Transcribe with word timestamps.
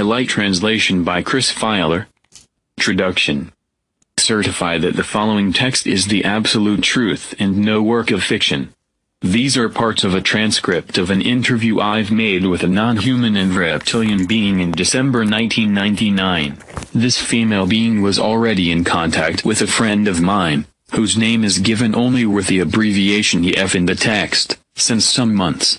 Light 0.00 0.28
Translation 0.28 1.04
by 1.04 1.22
Chris 1.22 1.52
Filer. 1.52 2.08
Introduction. 2.76 3.52
Certify 4.18 4.78
that 4.78 4.96
the 4.96 5.04
following 5.04 5.52
text 5.52 5.86
is 5.86 6.06
the 6.06 6.24
absolute 6.24 6.82
truth 6.82 7.32
and 7.38 7.58
no 7.58 7.80
work 7.80 8.10
of 8.10 8.24
fiction. 8.24 8.74
These 9.20 9.56
are 9.56 9.68
parts 9.68 10.02
of 10.02 10.16
a 10.16 10.20
transcript 10.20 10.98
of 10.98 11.10
an 11.10 11.22
interview 11.22 11.78
I've 11.78 12.10
made 12.10 12.44
with 12.44 12.64
a 12.64 12.66
non-human 12.66 13.36
and 13.36 13.54
reptilian 13.54 14.26
being 14.26 14.58
in 14.58 14.72
December 14.72 15.20
1999. 15.20 16.58
This 16.92 17.22
female 17.22 17.68
being 17.68 18.02
was 18.02 18.18
already 18.18 18.72
in 18.72 18.82
contact 18.82 19.44
with 19.44 19.62
a 19.62 19.68
friend 19.68 20.08
of 20.08 20.20
mine, 20.20 20.66
whose 20.94 21.16
name 21.16 21.44
is 21.44 21.60
given 21.60 21.94
only 21.94 22.26
with 22.26 22.48
the 22.48 22.58
abbreviation 22.58 23.44
EF 23.44 23.76
in 23.76 23.86
the 23.86 23.94
text, 23.94 24.56
since 24.74 25.04
some 25.04 25.36
months. 25.36 25.78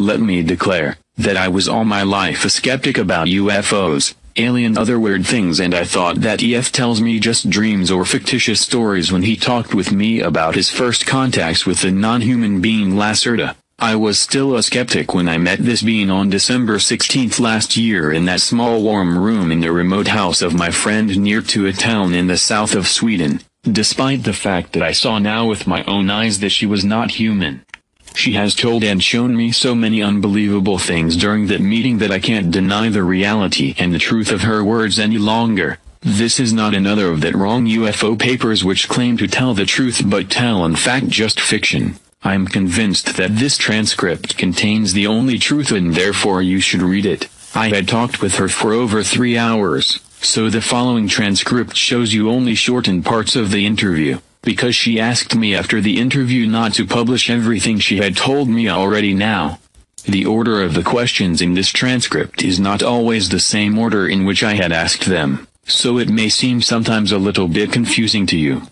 Let 0.00 0.18
me 0.18 0.42
declare 0.42 0.96
that 1.18 1.36
I 1.36 1.48
was 1.48 1.68
all 1.68 1.84
my 1.84 2.04
life 2.04 2.46
a 2.46 2.48
skeptic 2.48 2.96
about 2.96 3.26
UFOs, 3.26 4.14
alien 4.34 4.78
other 4.78 4.98
weird 4.98 5.26
things 5.26 5.60
and 5.60 5.74
I 5.74 5.84
thought 5.84 6.22
that 6.22 6.42
EF 6.42 6.72
tells 6.72 7.02
me 7.02 7.20
just 7.20 7.50
dreams 7.50 7.90
or 7.90 8.06
fictitious 8.06 8.62
stories 8.62 9.12
when 9.12 9.24
he 9.24 9.36
talked 9.36 9.74
with 9.74 9.92
me 9.92 10.20
about 10.20 10.54
his 10.54 10.70
first 10.70 11.04
contacts 11.04 11.66
with 11.66 11.82
the 11.82 11.90
non-human 11.90 12.62
being 12.62 12.92
Lacerta. 12.92 13.56
I 13.78 13.94
was 13.94 14.18
still 14.18 14.56
a 14.56 14.62
skeptic 14.62 15.12
when 15.12 15.28
I 15.28 15.36
met 15.36 15.58
this 15.58 15.82
being 15.82 16.10
on 16.10 16.30
December 16.30 16.78
16th 16.78 17.38
last 17.38 17.76
year 17.76 18.10
in 18.10 18.24
that 18.24 18.40
small 18.40 18.82
warm 18.82 19.18
room 19.18 19.52
in 19.52 19.60
the 19.60 19.70
remote 19.70 20.08
house 20.08 20.40
of 20.40 20.54
my 20.54 20.70
friend 20.70 21.18
near 21.18 21.42
to 21.42 21.66
a 21.66 21.74
town 21.74 22.14
in 22.14 22.26
the 22.26 22.38
south 22.38 22.74
of 22.74 22.88
Sweden, 22.88 23.42
despite 23.64 24.24
the 24.24 24.32
fact 24.32 24.72
that 24.72 24.82
I 24.82 24.92
saw 24.92 25.18
now 25.18 25.46
with 25.46 25.66
my 25.66 25.84
own 25.84 26.08
eyes 26.08 26.40
that 26.40 26.52
she 26.52 26.64
was 26.64 26.86
not 26.86 27.10
human. 27.10 27.66
She 28.14 28.32
has 28.32 28.54
told 28.54 28.84
and 28.84 29.02
shown 29.02 29.36
me 29.36 29.52
so 29.52 29.74
many 29.74 30.02
unbelievable 30.02 30.78
things 30.78 31.16
during 31.16 31.46
that 31.46 31.60
meeting 31.60 31.98
that 31.98 32.10
I 32.10 32.18
can't 32.18 32.50
deny 32.50 32.88
the 32.88 33.02
reality 33.02 33.74
and 33.78 33.94
the 33.94 33.98
truth 33.98 34.30
of 34.30 34.42
her 34.42 34.62
words 34.62 34.98
any 34.98 35.18
longer. 35.18 35.78
This 36.02 36.40
is 36.40 36.52
not 36.52 36.74
another 36.74 37.10
of 37.10 37.20
that 37.20 37.34
wrong 37.34 37.66
UFO 37.66 38.18
papers 38.18 38.64
which 38.64 38.88
claim 38.88 39.16
to 39.18 39.26
tell 39.26 39.54
the 39.54 39.66
truth 39.66 40.02
but 40.04 40.30
tell 40.30 40.64
in 40.64 40.76
fact 40.76 41.08
just 41.08 41.40
fiction. 41.40 41.96
I 42.22 42.34
am 42.34 42.46
convinced 42.46 43.16
that 43.16 43.36
this 43.36 43.56
transcript 43.56 44.36
contains 44.36 44.92
the 44.92 45.06
only 45.06 45.38
truth 45.38 45.70
and 45.70 45.94
therefore 45.94 46.42
you 46.42 46.60
should 46.60 46.82
read 46.82 47.06
it. 47.06 47.28
I 47.54 47.68
had 47.68 47.88
talked 47.88 48.20
with 48.20 48.36
her 48.36 48.48
for 48.48 48.72
over 48.72 49.02
three 49.02 49.36
hours, 49.36 50.00
so 50.20 50.48
the 50.48 50.60
following 50.60 51.08
transcript 51.08 51.76
shows 51.76 52.12
you 52.14 52.30
only 52.30 52.54
shortened 52.54 53.04
parts 53.04 53.36
of 53.36 53.50
the 53.50 53.66
interview 53.66 54.20
because 54.42 54.74
she 54.74 55.00
asked 55.00 55.34
me 55.34 55.54
after 55.54 55.80
the 55.80 55.98
interview 55.98 56.46
not 56.46 56.74
to 56.74 56.86
publish 56.86 57.28
everything 57.28 57.78
she 57.78 57.98
had 57.98 58.16
told 58.16 58.48
me 58.48 58.68
already 58.68 59.14
now. 59.14 59.58
The 60.04 60.24
order 60.24 60.62
of 60.62 60.74
the 60.74 60.82
questions 60.82 61.42
in 61.42 61.54
this 61.54 61.68
transcript 61.68 62.42
is 62.42 62.58
not 62.58 62.82
always 62.82 63.28
the 63.28 63.40
same 63.40 63.78
order 63.78 64.08
in 64.08 64.24
which 64.24 64.42
I 64.42 64.54
had 64.54 64.72
asked 64.72 65.04
them, 65.04 65.46
so 65.66 65.98
it 65.98 66.08
may 66.08 66.30
seem 66.30 66.62
sometimes 66.62 67.12
a 67.12 67.18
little 67.18 67.48
bit 67.48 67.70
confusing 67.70 68.26
to 68.26 68.36
you. 68.36 68.62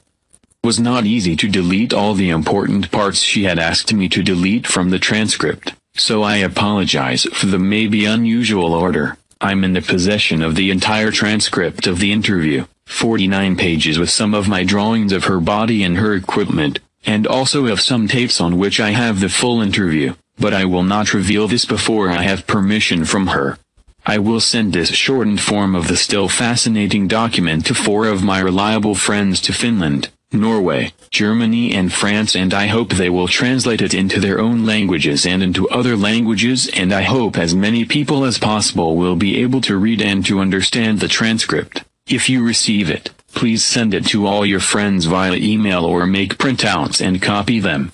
Was 0.65 0.81
not 0.81 1.05
easy 1.05 1.37
to 1.37 1.49
delete 1.49 1.93
all 1.93 2.15
the 2.15 2.31
important 2.31 2.91
parts 2.91 3.21
she 3.21 3.45
had 3.45 3.59
asked 3.59 3.93
me 3.93 4.09
to 4.09 4.23
delete 4.23 4.67
from 4.67 4.91
the 4.91 4.99
transcript, 4.99 5.75
so 5.95 6.23
I 6.23 6.37
apologize 6.37 7.25
for 7.25 7.47
the 7.47 7.59
maybe 7.59 8.07
unusual 8.07 8.73
order. 8.73 9.19
I'm 9.41 9.63
in 9.65 9.75
the 9.75 9.83
possession 9.83 10.43
of 10.43 10.57
the 10.57 10.71
entire 10.71 11.13
transcript 11.13 11.87
of 11.87 12.01
the 12.01 12.11
interview. 12.11 12.65
49 12.89 13.57
pages 13.57 13.99
with 13.99 14.11
some 14.11 14.35
of 14.35 14.49
my 14.49 14.65
drawings 14.65 15.13
of 15.13 15.25
her 15.25 15.39
body 15.39 15.85
and 15.85 15.99
her 15.99 16.15
equipment, 16.15 16.81
and 17.05 17.27
also 17.27 17.67
of 17.67 17.81
some 17.81 18.09
tapes 18.09 18.41
on 18.41 18.59
which 18.59 18.81
I 18.81 18.91
have 18.91 19.21
the 19.21 19.29
full 19.29 19.61
interview, 19.61 20.15
but 20.39 20.53
I 20.53 20.65
will 20.65 20.83
not 20.83 21.15
reveal 21.15 21.47
this 21.47 21.65
before 21.65 22.09
I 22.09 22.23
have 22.23 22.47
permission 22.47 23.05
from 23.05 23.29
her. 23.29 23.59
I 24.05 24.19
will 24.19 24.41
send 24.41 24.73
this 24.73 24.89
shortened 24.89 25.41
form 25.41 25.75
of 25.75 25.87
the 25.87 25.97
still 25.97 26.29
fascinating 26.29 27.07
document 27.09 27.67
to 27.67 27.75
four 27.75 28.07
of 28.07 28.25
my 28.25 28.41
reliable 28.41 28.95
friends 28.95 29.41
to 29.43 29.53
Finland, 29.53 30.09
Norway, 30.33 30.93
Germany 31.11 31.75
and 31.75 31.93
France 31.93 32.35
and 32.35 32.53
I 32.53 32.67
hope 32.67 32.91
they 32.91 33.11
will 33.11 33.29
translate 33.29 33.83
it 33.83 33.95
into 33.95 34.19
their 34.19 34.41
own 34.41 34.67
languages 34.67 35.25
and 35.25 35.43
into 35.43 35.69
other 35.69 35.97
languages 35.97 36.69
and 36.75 36.93
I 36.93 37.03
hope 37.03 37.39
as 37.39 37.55
many 37.55 37.85
people 37.85 38.25
as 38.25 38.39
possible 38.39 38.97
will 38.97 39.17
be 39.17 39.41
able 39.43 39.61
to 39.63 39.77
read 39.77 40.03
and 40.03 40.25
to 40.27 40.41
understand 40.41 41.01
the 41.01 41.09
transcript. 41.09 41.85
If 42.11 42.31
you 42.31 42.43
receive 42.43 42.89
it, 42.89 43.11
please 43.35 43.63
send 43.63 43.93
it 43.93 44.07
to 44.07 44.27
all 44.27 44.47
your 44.47 44.61
friends 44.61 45.05
via 45.05 45.35
email 45.35 45.85
or 45.85 46.07
make 46.07 46.39
printouts 46.39 47.05
and 47.05 47.21
copy 47.21 47.61
them. 47.61 47.93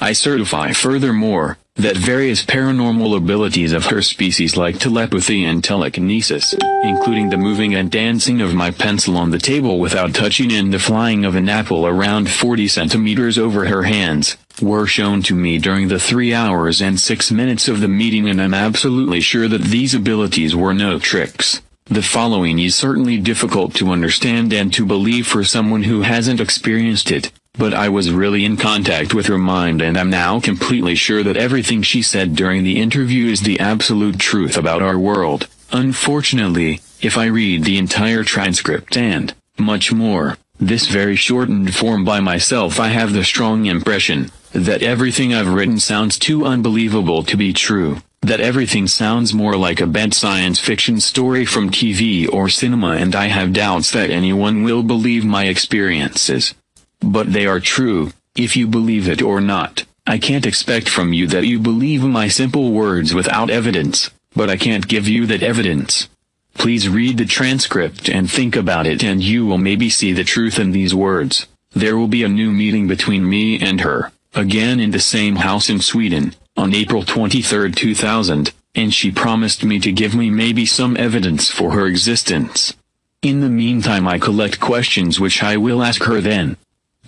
I 0.00 0.12
certify 0.12 0.72
furthermore, 0.72 1.58
that 1.74 1.96
various 1.96 2.44
paranormal 2.44 3.16
abilities 3.16 3.72
of 3.72 3.86
her 3.86 4.02
species 4.02 4.56
like 4.56 4.78
telepathy 4.78 5.44
and 5.44 5.64
telekinesis, 5.64 6.54
including 6.84 7.30
the 7.30 7.36
moving 7.36 7.74
and 7.74 7.90
dancing 7.90 8.40
of 8.40 8.54
my 8.54 8.70
pencil 8.70 9.16
on 9.16 9.30
the 9.30 9.38
table 9.38 9.80
without 9.80 10.14
touching 10.14 10.52
and 10.52 10.72
the 10.72 10.78
flying 10.78 11.24
of 11.24 11.34
an 11.34 11.48
apple 11.48 11.88
around 11.88 12.30
40 12.30 12.68
centimeters 12.68 13.36
over 13.36 13.66
her 13.66 13.82
hands, 13.82 14.36
were 14.62 14.86
shown 14.86 15.22
to 15.22 15.34
me 15.34 15.58
during 15.58 15.88
the 15.88 15.98
three 15.98 16.32
hours 16.32 16.80
and 16.80 17.00
six 17.00 17.32
minutes 17.32 17.66
of 17.66 17.80
the 17.80 17.88
meeting 17.88 18.28
and 18.28 18.40
I'm 18.40 18.54
absolutely 18.54 19.20
sure 19.20 19.48
that 19.48 19.62
these 19.62 19.92
abilities 19.92 20.54
were 20.54 20.72
no 20.72 21.00
tricks. 21.00 21.60
The 21.88 22.02
following 22.02 22.58
is 22.58 22.74
certainly 22.74 23.16
difficult 23.16 23.72
to 23.76 23.92
understand 23.92 24.52
and 24.52 24.74
to 24.74 24.84
believe 24.84 25.24
for 25.24 25.44
someone 25.44 25.84
who 25.84 26.02
hasn't 26.02 26.40
experienced 26.40 27.12
it, 27.12 27.30
but 27.56 27.72
I 27.72 27.88
was 27.88 28.10
really 28.10 28.44
in 28.44 28.56
contact 28.56 29.14
with 29.14 29.26
her 29.26 29.38
mind 29.38 29.80
and 29.80 29.96
I'm 29.96 30.10
now 30.10 30.40
completely 30.40 30.96
sure 30.96 31.22
that 31.22 31.36
everything 31.36 31.82
she 31.82 32.02
said 32.02 32.34
during 32.34 32.64
the 32.64 32.80
interview 32.80 33.30
is 33.30 33.42
the 33.42 33.60
absolute 33.60 34.18
truth 34.18 34.56
about 34.56 34.82
our 34.82 34.98
world. 34.98 35.46
Unfortunately, 35.70 36.80
if 37.00 37.16
I 37.16 37.26
read 37.26 37.62
the 37.62 37.78
entire 37.78 38.24
transcript 38.24 38.96
and, 38.96 39.32
much 39.56 39.92
more, 39.92 40.38
this 40.58 40.88
very 40.88 41.14
shortened 41.14 41.72
form 41.72 42.04
by 42.04 42.18
myself 42.18 42.80
I 42.80 42.88
have 42.88 43.12
the 43.12 43.22
strong 43.22 43.66
impression, 43.66 44.32
that 44.52 44.82
everything 44.82 45.32
I've 45.32 45.54
written 45.54 45.78
sounds 45.78 46.18
too 46.18 46.44
unbelievable 46.44 47.22
to 47.22 47.36
be 47.36 47.52
true 47.52 47.98
that 48.26 48.40
everything 48.40 48.88
sounds 48.88 49.32
more 49.32 49.56
like 49.56 49.80
a 49.80 49.86
bad 49.86 50.12
science 50.12 50.58
fiction 50.58 50.98
story 50.98 51.44
from 51.44 51.70
TV 51.70 52.28
or 52.28 52.48
cinema 52.48 52.96
and 52.96 53.14
I 53.14 53.26
have 53.26 53.52
doubts 53.52 53.92
that 53.92 54.10
anyone 54.10 54.64
will 54.64 54.82
believe 54.82 55.24
my 55.24 55.44
experiences. 55.44 56.52
But 57.00 57.32
they 57.32 57.46
are 57.46 57.60
true, 57.60 58.12
if 58.34 58.56
you 58.56 58.66
believe 58.66 59.08
it 59.08 59.22
or 59.22 59.40
not. 59.40 59.84
I 60.08 60.18
can't 60.18 60.44
expect 60.44 60.88
from 60.88 61.12
you 61.12 61.28
that 61.28 61.46
you 61.46 61.60
believe 61.60 62.02
my 62.02 62.26
simple 62.26 62.72
words 62.72 63.14
without 63.14 63.48
evidence, 63.48 64.10
but 64.34 64.50
I 64.50 64.56
can't 64.56 64.88
give 64.88 65.06
you 65.06 65.26
that 65.26 65.44
evidence. 65.44 66.08
Please 66.54 66.88
read 66.88 67.18
the 67.18 67.26
transcript 67.26 68.08
and 68.08 68.28
think 68.28 68.56
about 68.56 68.88
it 68.88 69.04
and 69.04 69.22
you 69.22 69.46
will 69.46 69.58
maybe 69.58 69.88
see 69.88 70.12
the 70.12 70.24
truth 70.24 70.58
in 70.58 70.72
these 70.72 70.92
words. 70.92 71.46
There 71.70 71.96
will 71.96 72.08
be 72.08 72.24
a 72.24 72.28
new 72.28 72.50
meeting 72.50 72.88
between 72.88 73.28
me 73.28 73.60
and 73.60 73.82
her, 73.82 74.10
again 74.34 74.80
in 74.80 74.90
the 74.90 74.98
same 74.98 75.36
house 75.36 75.70
in 75.70 75.78
Sweden 75.78 76.34
on 76.56 76.74
April 76.74 77.02
23, 77.02 77.72
2000, 77.72 78.52
and 78.74 78.92
she 78.92 79.10
promised 79.10 79.64
me 79.64 79.78
to 79.80 79.92
give 79.92 80.14
me 80.14 80.30
maybe 80.30 80.66
some 80.66 80.96
evidence 80.96 81.50
for 81.50 81.72
her 81.72 81.86
existence. 81.86 82.74
In 83.22 83.40
the 83.40 83.48
meantime 83.48 84.06
I 84.06 84.18
collect 84.18 84.60
questions 84.60 85.18
which 85.18 85.42
I 85.42 85.56
will 85.56 85.82
ask 85.82 86.02
her 86.04 86.20
then. 86.20 86.56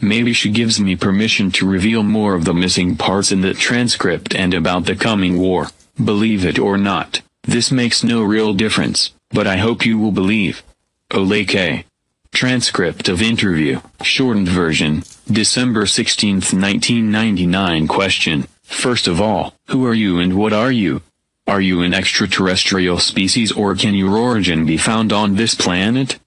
Maybe 0.00 0.32
she 0.32 0.50
gives 0.50 0.80
me 0.80 0.96
permission 0.96 1.50
to 1.52 1.68
reveal 1.68 2.02
more 2.02 2.34
of 2.34 2.44
the 2.44 2.54
missing 2.54 2.96
parts 2.96 3.32
in 3.32 3.40
the 3.40 3.54
transcript 3.54 4.34
and 4.34 4.54
about 4.54 4.86
the 4.86 4.94
coming 4.94 5.38
war. 5.38 5.68
Believe 6.02 6.44
it 6.44 6.58
or 6.58 6.78
not, 6.78 7.20
this 7.42 7.72
makes 7.72 8.04
no 8.04 8.22
real 8.22 8.54
difference, 8.54 9.12
but 9.30 9.46
I 9.46 9.56
hope 9.56 9.84
you 9.84 9.98
will 9.98 10.12
believe. 10.12 10.62
Ole 11.12 11.44
K. 11.44 11.84
Transcript 12.32 13.08
of 13.08 13.22
interview, 13.22 13.80
shortened 14.02 14.48
version, 14.48 15.02
December 15.30 15.86
16, 15.86 16.34
1999 16.34 17.88
question. 17.88 18.46
First 18.68 19.08
of 19.08 19.20
all, 19.20 19.54
who 19.68 19.84
are 19.86 19.94
you 19.94 20.20
and 20.20 20.34
what 20.34 20.52
are 20.52 20.70
you? 20.70 21.02
Are 21.48 21.60
you 21.60 21.82
an 21.82 21.94
extraterrestrial 21.94 22.98
species 23.00 23.50
or 23.50 23.74
can 23.74 23.94
your 23.94 24.16
origin 24.16 24.66
be 24.66 24.76
found 24.76 25.12
on 25.12 25.34
this 25.34 25.54
planet? 25.54 26.18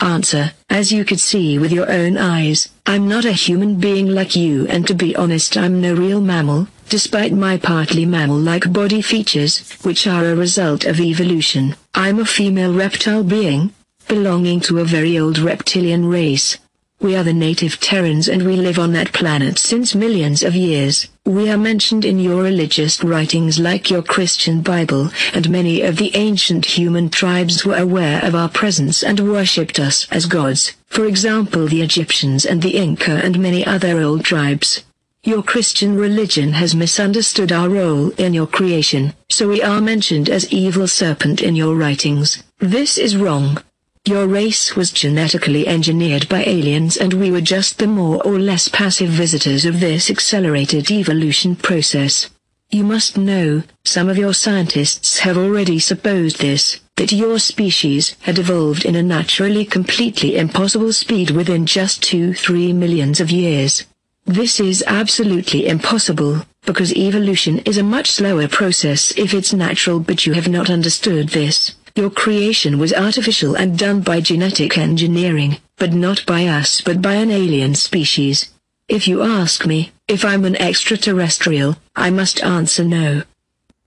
Answer, 0.00 0.52
as 0.70 0.90
you 0.90 1.04
could 1.04 1.20
see 1.20 1.58
with 1.58 1.70
your 1.70 1.88
own 1.92 2.16
eyes, 2.16 2.70
I'm 2.86 3.06
not 3.06 3.26
a 3.26 3.32
human 3.32 3.76
being 3.76 4.08
like 4.08 4.34
you 4.34 4.66
and 4.66 4.86
to 4.88 4.94
be 4.94 5.14
honest 5.14 5.56
I'm 5.56 5.80
no 5.80 5.94
real 5.94 6.22
mammal, 6.22 6.66
despite 6.88 7.32
my 7.32 7.58
partly 7.58 8.06
mammal-like 8.06 8.72
body 8.72 9.02
features, 9.02 9.70
which 9.82 10.06
are 10.06 10.24
a 10.24 10.34
result 10.34 10.86
of 10.86 10.98
evolution. 10.98 11.76
I'm 11.94 12.18
a 12.18 12.24
female 12.24 12.72
reptile 12.72 13.22
being, 13.22 13.74
belonging 14.08 14.60
to 14.60 14.78
a 14.78 14.84
very 14.84 15.18
old 15.18 15.38
reptilian 15.38 16.06
race. 16.06 16.56
We 17.00 17.16
are 17.16 17.24
the 17.24 17.32
native 17.32 17.80
Terrans 17.80 18.28
and 18.28 18.42
we 18.42 18.56
live 18.56 18.78
on 18.78 18.92
that 18.92 19.14
planet 19.14 19.58
since 19.58 19.94
millions 19.94 20.42
of 20.42 20.54
years. 20.54 21.08
We 21.24 21.48
are 21.48 21.56
mentioned 21.56 22.04
in 22.04 22.18
your 22.18 22.42
religious 22.42 23.02
writings 23.02 23.58
like 23.58 23.88
your 23.88 24.02
Christian 24.02 24.60
Bible, 24.60 25.10
and 25.32 25.48
many 25.48 25.80
of 25.80 25.96
the 25.96 26.14
ancient 26.14 26.66
human 26.66 27.08
tribes 27.08 27.64
were 27.64 27.78
aware 27.78 28.22
of 28.22 28.34
our 28.34 28.50
presence 28.50 29.02
and 29.02 29.18
worshipped 29.18 29.78
us 29.78 30.06
as 30.10 30.26
gods, 30.26 30.72
for 30.88 31.06
example 31.06 31.66
the 31.66 31.80
Egyptians 31.80 32.44
and 32.44 32.60
the 32.60 32.76
Inca 32.76 33.12
and 33.12 33.38
many 33.38 33.64
other 33.64 34.02
old 34.02 34.22
tribes. 34.22 34.82
Your 35.24 35.42
Christian 35.42 35.96
religion 35.96 36.52
has 36.52 36.74
misunderstood 36.74 37.50
our 37.50 37.70
role 37.70 38.10
in 38.18 38.34
your 38.34 38.46
creation, 38.46 39.14
so 39.30 39.48
we 39.48 39.62
are 39.62 39.80
mentioned 39.80 40.28
as 40.28 40.52
evil 40.52 40.86
serpent 40.86 41.40
in 41.40 41.56
your 41.56 41.76
writings. 41.76 42.42
This 42.58 42.98
is 42.98 43.16
wrong. 43.16 43.62
Your 44.06 44.26
race 44.26 44.74
was 44.74 44.90
genetically 44.90 45.68
engineered 45.68 46.26
by 46.28 46.42
aliens 46.44 46.96
and 46.96 47.12
we 47.12 47.30
were 47.30 47.42
just 47.42 47.78
the 47.78 47.86
more 47.86 48.22
or 48.22 48.38
less 48.38 48.66
passive 48.66 49.10
visitors 49.10 49.66
of 49.66 49.78
this 49.78 50.10
accelerated 50.10 50.90
evolution 50.90 51.54
process. 51.54 52.30
You 52.70 52.82
must 52.84 53.18
know, 53.18 53.62
some 53.84 54.08
of 54.08 54.16
your 54.16 54.32
scientists 54.32 55.18
have 55.18 55.36
already 55.36 55.78
supposed 55.78 56.40
this, 56.40 56.80
that 56.96 57.12
your 57.12 57.38
species 57.38 58.16
had 58.20 58.38
evolved 58.38 58.86
in 58.86 58.94
a 58.94 59.02
naturally 59.02 59.66
completely 59.66 60.36
impossible 60.36 60.92
speed 60.94 61.30
within 61.30 61.66
just 61.66 62.00
2-3 62.02 62.74
millions 62.74 63.20
of 63.20 63.30
years. 63.30 63.84
This 64.24 64.60
is 64.60 64.82
absolutely 64.86 65.66
impossible, 65.66 66.46
because 66.64 66.92
evolution 66.94 67.58
is 67.60 67.76
a 67.76 67.82
much 67.82 68.10
slower 68.10 68.48
process 68.48 69.12
if 69.18 69.34
it's 69.34 69.52
natural 69.52 70.00
but 70.00 70.24
you 70.24 70.32
have 70.32 70.48
not 70.48 70.70
understood 70.70 71.30
this. 71.30 71.74
Your 71.96 72.10
creation 72.10 72.78
was 72.78 72.92
artificial 72.92 73.56
and 73.56 73.78
done 73.78 74.00
by 74.00 74.20
genetic 74.20 74.78
engineering, 74.78 75.58
but 75.76 75.92
not 75.92 76.24
by 76.26 76.46
us 76.46 76.80
but 76.80 77.02
by 77.02 77.14
an 77.14 77.30
alien 77.30 77.74
species. 77.74 78.50
If 78.88 79.06
you 79.06 79.22
ask 79.22 79.66
me, 79.66 79.92
if 80.08 80.24
I'm 80.24 80.44
an 80.44 80.56
extraterrestrial, 80.56 81.76
I 81.94 82.10
must 82.10 82.42
answer 82.42 82.84
no. 82.84 83.22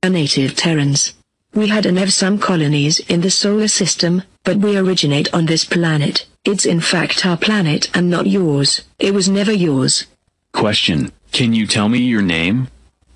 A 0.01 0.09
native 0.09 0.55
Terrans. 0.55 1.13
We 1.53 1.67
had 1.67 1.85
and 1.85 1.99
have 1.99 2.11
some 2.11 2.39
colonies 2.39 2.99
in 2.99 3.21
the 3.21 3.29
solar 3.29 3.67
system, 3.67 4.23
but 4.43 4.57
we 4.57 4.77
originate 4.77 5.33
on 5.33 5.45
this 5.45 5.65
planet. 5.65 6.25
It's 6.43 6.65
in 6.65 6.81
fact 6.81 7.25
our 7.25 7.37
planet 7.37 7.89
and 7.93 8.09
not 8.09 8.27
yours. 8.27 8.81
It 8.99 9.13
was 9.13 9.29
never 9.29 9.53
yours. 9.53 10.05
Question. 10.51 11.11
Can 11.31 11.53
you 11.53 11.67
tell 11.67 11.89
me 11.89 11.99
your 11.99 12.21
name? 12.21 12.67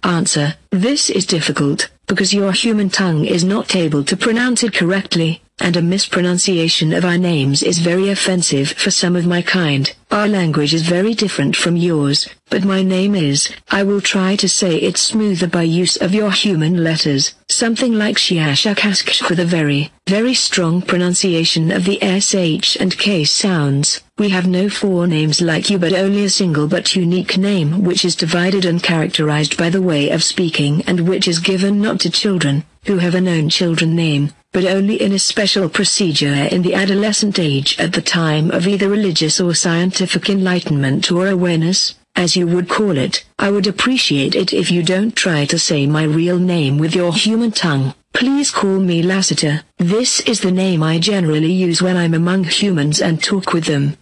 Answer. 0.04 0.56
This 0.72 1.10
is 1.10 1.26
difficult, 1.26 1.90
because 2.08 2.34
your 2.34 2.52
human 2.54 2.90
tongue 2.90 3.26
is 3.26 3.44
not 3.44 3.76
able 3.76 4.04
to 4.04 4.16
pronounce 4.18 4.64
it 4.64 4.74
correctly, 4.74 5.42
and 5.60 5.76
a 5.76 5.82
mispronunciation 5.82 6.94
of 6.94 7.04
our 7.04 7.18
names 7.18 7.64
is 7.64 7.80
very 7.80 8.10
offensive 8.10 8.70
for 8.70 8.92
some 8.92 9.16
of 9.16 9.26
my 9.26 9.42
kind. 9.42 9.94
Our 10.12 10.28
language 10.28 10.74
is 10.74 10.84
very 10.84 11.14
different 11.14 11.56
from 11.56 11.76
yours, 11.76 12.30
but 12.50 12.64
my 12.64 12.82
name 12.82 13.16
is, 13.16 13.50
I 13.70 13.84
will 13.84 14.00
try 14.00 14.36
to 14.38 14.48
say 14.48 14.78
it 14.78 14.98
smoother 14.98 15.48
by 15.48 15.64
use 15.64 15.98
of 15.98 16.14
your 16.14 16.32
human 16.32 16.84
letters, 16.84 17.34
something 17.50 17.94
like 17.94 18.18
Shiashakask 18.18 19.30
with 19.30 19.40
a 19.40 19.46
very, 19.46 19.92
very 20.08 20.34
strong 20.34 20.82
pronunciation 20.82 21.72
of 21.72 21.84
the 21.84 22.00
SH 22.02 22.78
and 22.80 22.98
K 22.98 23.26
sounds. 23.26 24.02
We 24.18 24.30
have 24.30 24.48
no 24.48 24.70
four 24.70 25.08
names 25.08 25.42
like 25.42 25.70
you 25.70 25.78
but 25.78 25.94
only 25.94 26.24
a 26.24 26.30
single 26.30 26.68
but 26.68 26.96
unique 26.96 27.38
name 27.38 27.84
which 27.84 28.06
is 28.06 28.16
divided 28.16 28.64
and 28.64 28.82
characterized 28.82 29.58
by 29.58 29.70
the 29.70 29.82
way 29.82 30.10
of 30.10 30.24
speaking 30.24 30.84
and 30.88 31.08
which 31.08 31.28
is 31.28 31.40
given 31.40 31.82
not 31.82 32.00
to 32.02 32.10
children, 32.10 32.64
who 32.86 32.98
have 33.00 33.16
a 33.16 33.22
known 33.22 33.50
children 33.50 33.96
name, 33.96 34.32
but 34.58 34.66
only 34.66 35.00
in 35.00 35.12
a 35.12 35.20
special 35.20 35.70
procedure 35.70 36.34
in 36.34 36.64
the 36.64 36.74
adolescent 36.74 37.38
age 37.38 37.80
at 37.80 37.94
the 37.94 38.02
time 38.02 38.50
of 38.50 38.66
either 38.66 38.90
religious 38.90 39.40
or 39.40 39.54
scientific 39.54 40.32
enlightenment 40.32 41.12
or 41.12 41.28
awareness, 41.28 41.94
as 42.16 42.36
you 42.36 42.48
would 42.48 42.68
call 42.68 42.98
it. 42.98 43.24
I 43.38 43.52
would 43.52 43.68
appreciate 43.68 44.34
it 44.34 44.54
if 44.54 44.72
you 44.72 44.82
don't 44.82 45.16
try 45.16 45.46
to 45.46 45.60
say 45.60 45.86
my 45.86 46.02
real 46.02 46.40
name 46.40 46.80
with 46.80 46.96
your 46.96 47.14
human 47.14 47.52
tongue. 47.52 47.94
Please 48.14 48.50
call 48.50 48.80
me 48.80 49.04
Lacerta. 49.04 49.62
This 49.78 50.22
is 50.22 50.42
the 50.42 50.50
name 50.50 50.82
I 50.82 50.98
generally 50.98 51.54
use 51.54 51.84
when 51.84 51.96
I'm 51.96 52.16
among 52.16 52.46
humans 52.46 53.00
and 53.00 53.22
talk 53.22 53.54
with 53.54 53.66
them. 53.66 53.96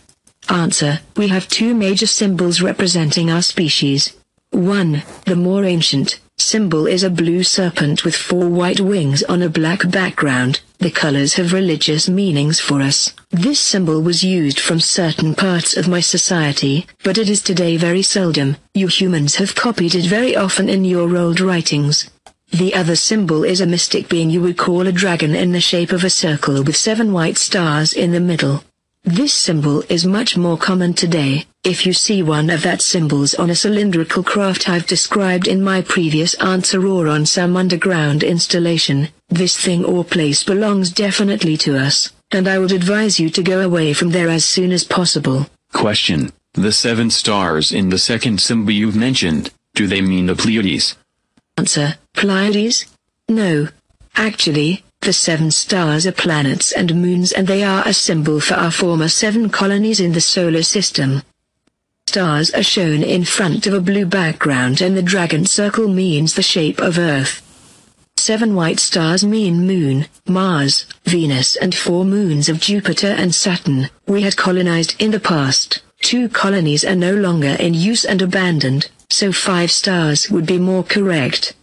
Answer. 0.49 1.01
We 1.19 1.29
have 1.29 1.49
two 1.49 1.75
major 1.75 2.07
symbols 2.07 2.63
representing 2.63 3.31
our 3.31 3.43
species. 3.43 4.17
1. 4.53 5.03
The 5.27 5.37
more 5.37 5.65
ancient 5.65 6.19
symbol 6.47 6.87
is 6.87 7.03
a 7.03 7.11
blue 7.11 7.43
serpent 7.43 8.05
with 8.05 8.15
four 8.15 8.49
white 8.49 8.79
wings 8.79 9.25
on 9.25 9.43
a 9.43 9.49
black 9.49 9.91
background. 9.91 10.61
The 10.79 10.93
colors 10.93 11.35
have 11.35 11.53
religious 11.53 12.09
meanings 12.09 12.61
for 12.61 12.81
us. 12.81 13.13
This 13.31 13.59
symbol 13.59 14.01
was 14.01 14.23
used 14.23 14.61
from 14.61 14.79
certain 14.79 15.35
parts 15.35 15.77
of 15.77 15.89
my 15.89 15.99
society, 15.99 16.87
but 17.03 17.19
it 17.19 17.29
is 17.29 17.43
today 17.43 17.77
very 17.77 18.03
seldom. 18.03 18.57
You 18.75 18.87
humans 18.87 19.35
have 19.37 19.57
copied 19.57 19.97
it 19.97 20.07
very 20.07 20.37
often 20.37 20.69
in 20.69 20.85
your 20.85 21.17
old 21.17 21.41
writings. 21.41 22.09
The 22.53 22.75
other 22.75 22.95
symbol 22.95 23.43
is 23.43 23.61
a 23.61 23.67
mystic 23.67 24.09
being 24.09 24.31
you 24.31 24.41
would 24.43 24.57
call 24.57 24.87
a 24.87 24.93
dragon 24.93 25.35
in 25.35 25.51
the 25.51 25.61
shape 25.61 25.91
of 25.91 26.05
a 26.05 26.11
circle 26.11 26.63
with 26.63 26.77
seven 26.77 27.13
white 27.13 27.39
stars 27.39 27.93
in 27.93 28.13
the 28.13 28.21
middle. 28.21 28.63
This 29.07 29.33
symbol 29.33 29.85
is 29.89 30.05
much 30.05 30.37
more 30.37 30.59
common 30.59 30.93
today. 30.93 31.47
If 31.63 31.87
you 31.87 31.93
see 31.93 32.25
one 32.25 32.51
of 32.51 32.63
that 32.63 32.83
symbols 32.83 33.35
on 33.35 33.51
a 33.51 33.55
cylindrical 33.55 34.25
craft 34.25 34.69
I've 34.69 34.89
described 34.89 35.47
in 35.47 35.63
my 35.63 35.81
previous 35.83 36.35
answer 36.35 36.85
or 36.85 37.07
on 37.07 37.25
some 37.25 37.57
underground 37.57 38.25
installation, 38.25 39.11
this 39.29 39.57
thing 39.57 39.85
or 39.85 40.03
place 40.03 40.43
belongs 40.43 40.91
definitely 40.91 41.57
to 41.59 41.79
us, 41.79 42.13
and 42.33 42.49
I 42.49 42.59
would 42.59 42.73
advise 42.73 43.21
you 43.21 43.31
to 43.31 43.45
go 43.45 43.61
away 43.61 43.93
from 43.93 44.11
there 44.11 44.29
as 44.29 44.45
soon 44.45 44.73
as 44.73 44.83
possible. 44.83 45.47
Question. 45.73 46.33
The 46.55 46.73
seven 46.73 47.11
stars 47.11 47.71
in 47.71 47.91
the 47.91 47.99
second 47.99 48.41
symbol 48.41 48.73
you've 48.73 48.97
mentioned, 48.97 49.53
do 49.77 49.87
they 49.87 50.01
mean 50.01 50.27
the 50.27 50.35
Pleiades? 50.35 50.97
Answer. 51.57 51.95
Pleiades? 52.13 52.87
No. 53.29 53.69
Actually, 54.17 54.83
the 55.01 55.13
seven 55.13 55.51
stars 55.51 56.07
are 56.07 56.13
planets 56.13 56.73
and 56.73 56.95
moons 56.95 57.33
and 57.33 57.47
they 57.47 57.63
are 57.63 57.87
a 57.87 57.95
symbol 57.95 58.41
for 58.41 58.55
our 58.55 58.71
former 58.71 59.09
seven 59.09 59.49
colonies 59.49 60.01
in 60.01 60.13
the 60.13 60.21
solar 60.21 60.63
system. 60.63 61.23
Stars 62.09 62.51
are 62.51 62.63
shown 62.63 63.03
in 63.03 63.25
front 63.25 63.67
of 63.67 63.75
a 63.75 63.81
blue 63.81 64.07
background 64.07 64.81
and 64.81 64.97
the 64.97 65.03
dragon 65.03 65.47
circle 65.47 65.87
means 65.87 66.35
the 66.35 66.43
shape 66.43 66.81
of 66.81 66.99
Earth. 66.99 67.43
Seven 68.17 68.55
white 68.55 68.81
stars 68.81 69.23
mean 69.25 69.67
Moon, 69.67 70.07
Mars, 70.27 70.87
Venus 71.05 71.55
and 71.57 71.75
four 71.75 72.05
moons 72.05 72.49
of 72.49 72.59
Jupiter 72.59 73.09
and 73.09 73.35
Saturn. 73.35 73.89
We 74.09 74.23
had 74.23 74.37
colonized 74.37 75.01
in 75.01 75.13
the 75.13 75.21
past. 75.21 75.83
Two 76.01 76.29
colonies 76.29 76.85
are 76.85 76.97
no 76.97 77.15
longer 77.15 77.57
in 77.61 77.75
use 77.75 78.05
and 78.05 78.21
abandoned, 78.23 78.91
so 79.11 79.31
five 79.31 79.71
stars 79.71 80.31
would 80.31 80.47
be 80.47 80.59
more 80.59 80.83
correct. 80.83 81.55